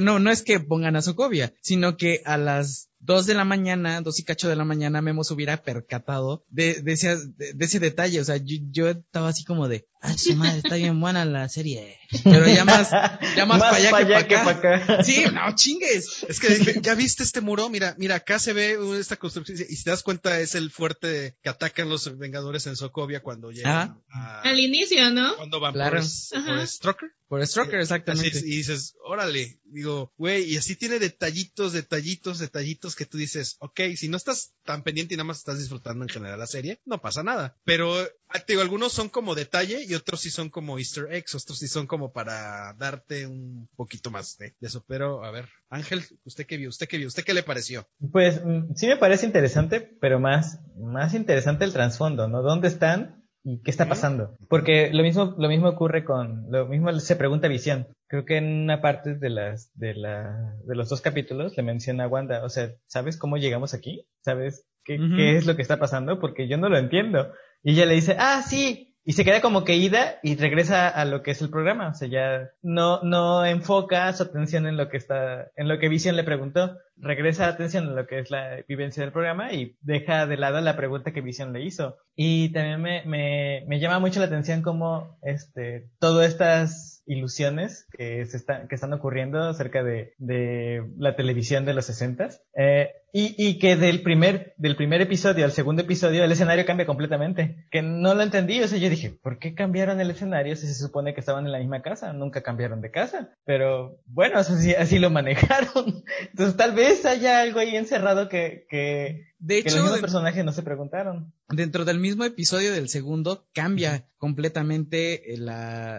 no, 0.00 0.20
no 0.20 0.30
es 0.30 0.42
que 0.42 0.60
pongan 0.60 0.94
a 0.94 1.02
Sokovia, 1.02 1.52
sino 1.60 1.96
que 1.96 2.22
a 2.24 2.36
las 2.36 2.90
dos 3.04 3.26
de 3.26 3.34
la 3.34 3.44
mañana, 3.44 4.00
dos 4.00 4.18
y 4.18 4.24
cacho 4.24 4.48
de 4.48 4.56
la 4.56 4.64
mañana, 4.64 5.02
Memo 5.02 5.24
se 5.24 5.34
hubiera 5.34 5.62
percatado 5.62 6.44
de, 6.48 6.80
de, 6.82 6.92
ese, 6.92 7.16
de, 7.16 7.54
ese 7.58 7.78
detalle. 7.78 8.20
O 8.20 8.24
sea, 8.24 8.36
yo, 8.36 8.56
yo, 8.70 8.88
estaba 8.88 9.28
así 9.28 9.44
como 9.44 9.68
de, 9.68 9.86
ah, 10.00 10.16
su 10.16 10.34
madre, 10.34 10.58
está 10.58 10.76
bien 10.76 10.98
buena 11.00 11.24
la 11.24 11.48
serie. 11.48 11.98
Pero 12.24 12.46
ya 12.46 12.64
más, 12.64 12.90
ya 13.36 13.46
más, 13.46 13.60
para 13.60 13.76
allá, 13.76 14.26
que 14.26 14.36
para 14.36 14.50
acá. 14.50 15.04
Sí, 15.04 15.24
no 15.32 15.54
chingues. 15.54 16.24
Es 16.28 16.40
que 16.40 16.80
ya 16.80 16.94
viste 16.94 17.22
este 17.22 17.40
muro, 17.40 17.68
mira, 17.68 17.94
mira, 17.98 18.16
acá 18.16 18.38
se 18.38 18.52
ve 18.52 18.78
esta 18.98 19.16
construcción 19.16 19.58
y 19.68 19.76
si 19.76 19.84
te 19.84 19.90
das 19.90 20.02
cuenta 20.02 20.40
es 20.40 20.54
el 20.54 20.70
fuerte 20.70 21.36
que 21.42 21.48
atacan 21.48 21.88
los 21.88 22.16
Vengadores 22.18 22.66
en 22.66 22.76
Sokovia 22.76 23.22
cuando 23.22 23.50
llegan 23.50 24.02
al 24.08 24.58
inicio, 24.58 25.10
¿no? 25.10 25.36
Cuando 25.36 25.60
van 25.60 25.74
por, 25.74 25.90
por 25.90 26.66
Stroker. 26.66 27.10
Por 27.28 27.46
Stroker, 27.46 27.80
exactamente. 27.80 28.38
y 28.38 28.56
dices, 28.56 28.94
órale, 29.04 29.58
digo, 29.64 30.12
güey, 30.16 30.44
y 30.44 30.56
así 30.56 30.76
tiene 30.76 30.98
detallitos, 30.98 31.72
detallitos, 31.72 32.38
detallitos 32.38 32.93
que 32.94 33.06
tú 33.06 33.18
dices, 33.18 33.56
ok, 33.60 33.80
si 33.96 34.08
no 34.08 34.16
estás 34.16 34.54
tan 34.64 34.82
pendiente 34.82 35.14
y 35.14 35.16
nada 35.16 35.26
más 35.26 35.38
estás 35.38 35.58
disfrutando 35.58 36.04
en 36.04 36.08
general 36.08 36.38
la 36.38 36.46
serie, 36.46 36.80
no 36.84 37.00
pasa 37.00 37.22
nada. 37.22 37.56
Pero, 37.64 37.94
ah, 38.28 38.38
te 38.40 38.52
digo, 38.52 38.62
algunos 38.62 38.92
son 38.92 39.08
como 39.08 39.34
detalle 39.34 39.84
y 39.84 39.94
otros 39.94 40.20
sí 40.20 40.30
son 40.30 40.50
como 40.50 40.78
easter 40.78 41.12
eggs, 41.12 41.34
otros 41.34 41.58
sí 41.58 41.68
son 41.68 41.86
como 41.86 42.12
para 42.12 42.74
darte 42.74 43.26
un 43.26 43.68
poquito 43.76 44.10
más 44.10 44.36
de, 44.38 44.54
eso. 44.60 44.84
Pero, 44.86 45.24
a 45.24 45.30
ver, 45.30 45.48
Ángel, 45.68 46.04
¿usted 46.24 46.46
qué 46.46 46.56
vio? 46.56 46.68
¿Usted 46.68 46.88
qué 46.88 46.98
vio? 46.98 47.08
¿Usted 47.08 47.24
qué 47.24 47.34
le 47.34 47.42
pareció? 47.42 47.86
Pues 48.12 48.44
mm, 48.44 48.74
sí 48.74 48.86
me 48.86 48.96
parece 48.96 49.26
interesante, 49.26 49.80
pero 49.80 50.20
más, 50.20 50.60
más 50.76 51.14
interesante 51.14 51.64
el 51.64 51.72
trasfondo, 51.72 52.28
¿no? 52.28 52.42
¿Dónde 52.42 52.68
están? 52.68 53.24
¿Y 53.46 53.60
qué 53.60 53.70
está 53.70 53.86
pasando? 53.86 54.38
Porque 54.48 54.90
lo 54.90 55.02
mismo, 55.02 55.34
lo 55.36 55.48
mismo 55.48 55.68
ocurre 55.68 56.02
con, 56.02 56.50
lo 56.50 56.66
mismo 56.66 56.98
se 56.98 57.14
pregunta 57.14 57.46
Visión. 57.46 57.88
Creo 58.14 58.26
que 58.26 58.36
en 58.36 58.62
una 58.62 58.80
parte 58.80 59.16
de 59.16 59.28
las, 59.28 59.76
de 59.76 59.92
la, 59.92 60.54
de 60.64 60.76
los 60.76 60.88
dos 60.88 61.00
capítulos 61.00 61.56
le 61.56 61.64
menciona 61.64 62.04
a 62.04 62.06
Wanda, 62.06 62.44
o 62.44 62.48
sea, 62.48 62.70
¿sabes 62.86 63.16
cómo 63.16 63.38
llegamos 63.38 63.74
aquí? 63.74 64.06
¿Sabes 64.20 64.68
qué, 64.84 65.00
qué 65.16 65.36
es 65.36 65.46
lo 65.46 65.56
que 65.56 65.62
está 65.62 65.80
pasando? 65.80 66.20
Porque 66.20 66.46
yo 66.46 66.56
no 66.56 66.68
lo 66.68 66.78
entiendo. 66.78 67.32
Y 67.64 67.72
ella 67.72 67.86
le 67.86 67.94
dice, 67.94 68.14
ah, 68.16 68.40
sí, 68.46 68.94
y 69.02 69.14
se 69.14 69.24
queda 69.24 69.40
como 69.40 69.64
que 69.64 69.74
ida 69.74 70.20
y 70.22 70.36
regresa 70.36 70.88
a 70.88 71.04
lo 71.04 71.24
que 71.24 71.32
es 71.32 71.42
el 71.42 71.50
programa. 71.50 71.88
O 71.88 71.94
sea, 71.94 72.06
ya 72.06 72.50
no, 72.62 73.02
no 73.02 73.44
enfoca 73.44 74.12
su 74.12 74.22
atención 74.22 74.68
en 74.68 74.76
lo 74.76 74.88
que 74.88 74.96
está, 74.96 75.50
en 75.56 75.66
lo 75.66 75.80
que 75.80 75.88
Vision 75.88 76.14
le 76.14 76.22
preguntó. 76.22 76.78
Regresa 76.96 77.48
atención 77.48 77.88
en 77.88 77.96
lo 77.96 78.06
que 78.06 78.20
es 78.20 78.30
la 78.30 78.62
vivencia 78.68 79.02
del 79.02 79.10
programa 79.10 79.52
y 79.52 79.76
deja 79.80 80.28
de 80.28 80.36
lado 80.36 80.60
la 80.60 80.76
pregunta 80.76 81.12
que 81.12 81.20
Vision 81.20 81.52
le 81.52 81.64
hizo. 81.64 81.96
Y 82.14 82.52
también 82.52 82.80
me, 82.80 83.04
me, 83.06 83.64
me 83.66 83.80
llama 83.80 83.98
mucho 83.98 84.20
la 84.20 84.26
atención 84.26 84.62
cómo, 84.62 85.18
este, 85.22 85.90
todas 85.98 86.28
estas 86.28 86.93
ilusiones 87.06 87.86
que 87.90 88.24
se 88.26 88.36
están, 88.36 88.68
que 88.68 88.74
están 88.74 88.92
ocurriendo 88.92 89.42
acerca 89.42 89.82
de, 89.82 90.14
de 90.18 90.84
la 90.96 91.16
televisión 91.16 91.64
de 91.64 91.74
los 91.74 91.86
60 91.86 92.28
eh, 92.56 92.92
y, 93.16 93.36
y 93.38 93.60
que 93.60 93.76
del 93.76 94.02
primer, 94.02 94.54
del 94.56 94.74
primer 94.74 95.00
episodio 95.00 95.44
al 95.44 95.52
segundo 95.52 95.82
episodio 95.82 96.24
el 96.24 96.32
escenario 96.32 96.66
cambia 96.66 96.84
completamente. 96.84 97.64
Que 97.70 97.80
no 97.80 98.12
lo 98.12 98.24
entendí, 98.24 98.60
o 98.60 98.66
sea, 98.66 98.76
yo 98.76 98.90
dije, 98.90 99.10
¿por 99.10 99.38
qué 99.38 99.54
cambiaron 99.54 100.00
el 100.00 100.10
escenario 100.10 100.56
si 100.56 100.66
se 100.66 100.74
supone 100.74 101.14
que 101.14 101.20
estaban 101.20 101.46
en 101.46 101.52
la 101.52 101.60
misma 101.60 101.80
casa? 101.80 102.12
Nunca 102.12 102.42
cambiaron 102.42 102.80
de 102.80 102.90
casa. 102.90 103.30
Pero 103.44 104.00
bueno, 104.06 104.40
así, 104.40 104.74
así 104.74 104.98
lo 104.98 105.10
manejaron. 105.10 106.02
Entonces 106.22 106.56
tal 106.56 106.72
vez 106.72 107.06
haya 107.06 107.40
algo 107.40 107.60
ahí 107.60 107.76
encerrado 107.76 108.28
que, 108.28 108.66
que, 108.68 109.28
de 109.38 109.58
hecho, 109.58 109.78
los 109.78 110.00
personajes 110.00 110.44
no 110.44 110.52
se 110.52 110.62
preguntaron. 110.62 111.32
Dentro 111.50 111.84
del 111.84 112.00
mismo 112.00 112.24
episodio 112.24 112.72
del 112.72 112.88
segundo 112.88 113.46
cambia 113.52 114.08
completamente 114.16 115.34
el, 115.34 115.50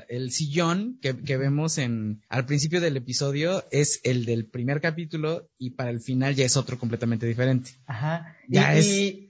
el 0.10 0.32
sillón 0.32 0.98
que, 1.00 1.16
que, 1.16 1.38
vemos 1.38 1.78
en 1.78 2.24
al 2.28 2.48
principio 2.48 2.82
del 2.82 2.98
episodio 2.98 3.64
es 3.70 4.02
el 4.04 4.26
del 4.26 4.48
primer 4.48 4.82
capítulo 4.82 5.48
y 5.60 5.72
para 5.72 5.92
el 5.92 6.02
final 6.02 6.34
ya 6.34 6.44
es 6.44 6.58
otro 6.58 6.80
completamente 6.80 7.05
diferente. 7.08 7.72
Ajá. 7.86 8.36
Ya 8.48 8.76
y, 8.76 8.80
es... 8.80 8.88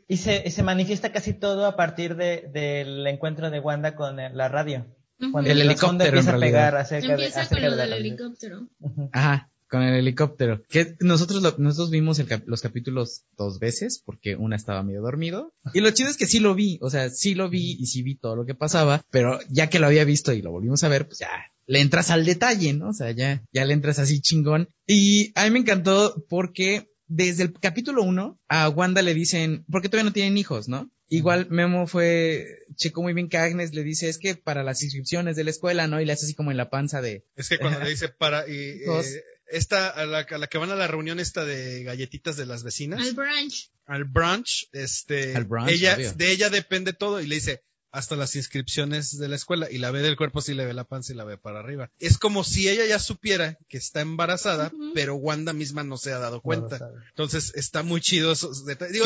y, 0.08 0.18
se, 0.18 0.50
se, 0.50 0.64
manifiesta 0.64 1.12
casi 1.12 1.34
todo 1.34 1.66
a 1.66 1.76
partir 1.76 2.16
de, 2.16 2.50
del 2.54 3.06
encuentro 3.08 3.50
de 3.50 3.60
Wanda 3.60 3.96
con 3.96 4.18
la 4.18 4.50
radio. 4.50 4.86
Cuando 5.32 5.50
el 5.50 5.62
helicóptero 5.62 6.18
empieza 6.18 6.36
a 6.36 6.40
pegar 6.40 6.76
acerca 6.76 7.14
empieza 7.14 7.40
de, 7.40 7.46
acerca 7.46 7.68
con 7.68 7.72
lo 7.72 7.78
del 7.78 7.94
helicóptero. 7.94 8.68
Ajá 9.14 9.50
con 9.70 9.82
el 9.82 9.96
helicóptero. 9.96 10.64
Que 10.70 10.96
nosotros 11.00 11.58
nosotros 11.60 11.90
vimos 11.90 12.22
los 12.46 12.62
capítulos 12.62 13.24
dos 13.38 13.60
veces 13.60 14.02
porque 14.06 14.36
una 14.36 14.56
estaba 14.56 14.84
medio 14.84 15.02
dormido. 15.02 15.54
Y 15.74 15.82
lo 15.82 15.92
chido 15.92 16.10
es 16.10 16.18
que 16.18 16.28
sí 16.28 16.40
lo 16.40 16.56
vi, 16.56 16.78
o 16.82 16.90
sea, 16.90 17.10
sí 17.10 17.36
lo 17.36 17.50
vi 17.50 17.76
y 17.80 17.88
sí 17.88 18.04
vi 18.04 18.16
todo 18.16 18.36
lo 18.36 18.46
que 18.46 18.56
pasaba, 18.56 19.04
pero 19.10 19.40
ya 19.50 19.70
que 19.70 19.80
lo 19.80 19.88
había 19.88 20.06
visto 20.06 20.34
y 20.34 20.42
lo 20.42 20.52
volvimos 20.52 20.84
a 20.84 20.90
ver, 20.90 21.08
pues 21.08 21.20
ya 21.20 21.30
le 21.68 21.82
entras 21.82 22.12
al 22.12 22.26
detalle, 22.26 22.74
¿no? 22.74 22.90
O 22.90 22.94
sea, 22.94 23.12
ya 23.12 23.44
ya 23.52 23.66
le 23.66 23.74
entras 23.74 24.00
así 24.00 24.22
chingón. 24.22 24.70
Y 24.88 25.32
a 25.36 25.46
mí 25.46 25.52
me 25.52 25.60
encantó 25.60 26.24
porque 26.30 26.92
desde 27.08 27.44
el 27.44 27.54
capítulo 27.54 28.04
uno 28.04 28.40
a 28.48 28.70
Wanda 28.70 29.02
le 29.02 29.14
dicen, 29.14 29.66
porque 29.70 29.90
todavía 29.90 30.10
no 30.10 30.14
tienen 30.14 30.38
hijos, 30.38 30.68
¿no? 30.68 30.92
Igual 31.08 31.48
Memo 31.52 31.86
fue, 31.86 32.66
checo 32.76 33.04
muy 33.04 33.14
bien 33.14 33.30
que 33.30 33.38
Agnes 33.38 33.74
le 33.74 33.84
dice, 33.84 34.10
es 34.10 34.18
que 34.18 34.36
para 34.36 34.64
las 34.64 34.82
inscripciones 34.82 35.36
de 35.36 35.44
la 35.44 35.52
escuela, 35.52 35.88
¿no? 35.88 36.02
Y 36.02 36.06
le 36.06 36.14
hace 36.14 36.26
así 36.26 36.34
como 36.34 36.52
en 36.52 36.58
la 36.58 36.70
panza 36.70 37.02
de... 37.02 37.24
Es 37.36 37.50
que 37.50 37.60
cuando 37.60 37.80
le 37.80 37.90
dice 37.90 38.10
para, 38.10 38.48
y, 38.48 38.82
eh, 38.82 39.24
esta, 39.48 39.90
a 39.90 40.06
la, 40.06 40.20
a 40.20 40.38
la, 40.38 40.48
que 40.48 40.58
van 40.58 40.72
a 40.72 40.76
la 40.76 40.88
reunión 40.88 41.20
esta 41.20 41.46
de 41.46 41.84
galletitas 41.84 42.38
de 42.38 42.48
las 42.48 42.64
vecinas. 42.64 43.02
Al 43.02 43.14
brunch. 43.14 43.72
Al 43.86 44.04
brunch, 44.06 44.68
este, 44.72 45.36
Al 45.36 45.46
brunch, 45.46 45.70
ella, 45.70 45.96
de 45.96 46.32
ella 46.32 46.50
depende 46.50 46.94
todo 46.94 47.22
y 47.22 47.28
le 47.28 47.36
dice, 47.36 47.64
hasta 47.96 48.18
las 48.18 48.36
inscripciones 48.36 49.18
de 49.18 49.30
la 49.30 49.38
escuela 49.38 49.72
y 49.72 49.78
la 49.78 49.90
ve 49.90 50.02
del 50.02 50.18
cuerpo, 50.18 50.42
sí 50.42 50.54
le 50.54 50.66
ve 50.66 50.74
la 50.74 50.84
panza 50.84 51.14
y 51.14 51.16
la 51.16 51.24
ve 51.24 51.38
para 51.38 51.60
arriba. 51.60 51.90
Es 52.00 52.18
como 52.18 52.44
si 52.44 52.68
ella 52.68 52.86
ya 52.86 53.00
supiera 53.00 53.58
que 53.70 53.78
está 53.78 54.02
embarazada, 54.02 54.74
pero 54.94 55.16
Wanda 55.16 55.54
misma 55.54 55.84
no 55.86 55.98
se 55.98 56.12
ha 56.12 56.20
dado 56.20 56.42
cuenta. 56.42 56.92
Entonces 57.10 57.54
está 57.56 57.84
muy 57.84 58.02
chido 58.02 58.34
esos 58.34 58.66
detalles. 58.66 58.94
Digo, 58.94 59.06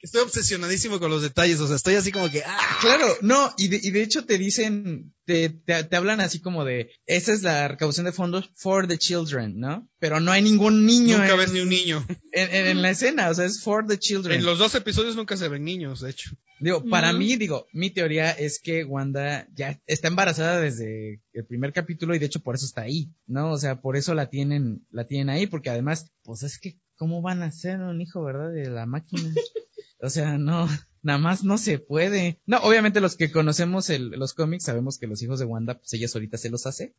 estoy 0.00 0.22
obsesionadísimo 0.22 1.00
con 1.00 1.10
los 1.10 1.22
detalles, 1.22 1.60
o 1.60 1.66
sea, 1.66 1.76
estoy 1.76 1.94
así 1.94 2.12
como 2.12 2.30
que, 2.30 2.42
¡ah! 2.44 2.78
Claro, 2.80 3.06
no, 3.22 3.52
y 3.56 3.68
de, 3.68 3.80
y 3.82 3.90
de 3.90 4.02
hecho 4.02 4.24
te 4.24 4.38
dicen, 4.38 5.14
te, 5.24 5.48
te, 5.48 5.96
hablan 5.96 6.20
así 6.20 6.40
como 6.40 6.64
de, 6.64 6.90
esa 7.06 7.32
es 7.32 7.42
la 7.42 7.68
recaudación 7.68 8.06
de 8.06 8.12
fondos 8.12 8.50
for 8.54 8.86
the 8.86 8.98
children, 8.98 9.58
¿no? 9.58 9.88
Pero 9.98 10.20
no 10.20 10.32
hay 10.32 10.42
ningún 10.42 10.86
niño. 10.86 11.18
Nunca 11.18 11.36
ves 11.36 11.52
ni 11.52 11.60
un 11.60 11.68
niño. 11.68 12.06
En, 12.32 12.66
en, 12.66 12.82
la 12.82 12.90
escena, 12.90 13.30
o 13.30 13.34
sea, 13.34 13.46
es 13.46 13.62
for 13.62 13.86
the 13.86 13.98
children. 13.98 14.40
En 14.40 14.44
los 14.44 14.58
dos 14.58 14.74
episodios 14.74 15.16
nunca 15.16 15.36
se 15.36 15.48
ven 15.48 15.64
niños, 15.64 16.00
de 16.00 16.10
hecho. 16.10 16.30
Digo, 16.58 16.84
para 16.84 17.12
mí, 17.12 17.36
digo, 17.36 17.66
mi 17.72 17.90
teoría 17.90 18.30
es 18.30 18.60
que 18.60 18.84
Wanda 18.84 19.46
ya 19.54 19.80
está 19.86 20.08
embarazada 20.08 20.58
desde 20.58 21.20
el 21.32 21.44
primer 21.44 21.72
capítulo 21.72 22.14
y 22.14 22.18
de 22.18 22.26
hecho 22.26 22.40
por 22.40 22.54
eso 22.54 22.64
está 22.64 22.82
ahí, 22.82 23.12
¿no? 23.26 23.52
O 23.52 23.58
sea, 23.58 23.80
por 23.80 23.96
eso 23.96 24.14
la 24.14 24.30
tienen, 24.30 24.86
la 24.90 25.06
tienen 25.06 25.28
ahí, 25.28 25.46
porque 25.46 25.68
además, 25.68 26.12
pues 26.22 26.42
es 26.42 26.58
que, 26.58 26.78
¿cómo 26.96 27.22
van 27.22 27.42
a 27.42 27.52
ser 27.52 27.80
un 27.80 28.00
hijo, 28.00 28.22
verdad, 28.22 28.50
de 28.50 28.68
la 28.70 28.86
máquina? 28.86 29.32
O 30.02 30.10
sea, 30.10 30.36
no, 30.36 30.68
nada 31.06 31.18
más 31.18 31.44
no 31.44 31.56
se 31.56 31.78
puede. 31.78 32.40
No, 32.46 32.58
obviamente 32.58 33.00
los 33.00 33.16
que 33.16 33.30
conocemos 33.30 33.88
el, 33.90 34.10
los 34.10 34.34
cómics 34.34 34.64
sabemos 34.64 34.98
que 34.98 35.06
los 35.06 35.22
hijos 35.22 35.38
de 35.38 35.44
Wanda, 35.46 35.78
pues 35.78 35.92
ella 35.94 36.08
solita 36.08 36.36
se 36.36 36.50
los 36.50 36.66
hace. 36.66 36.94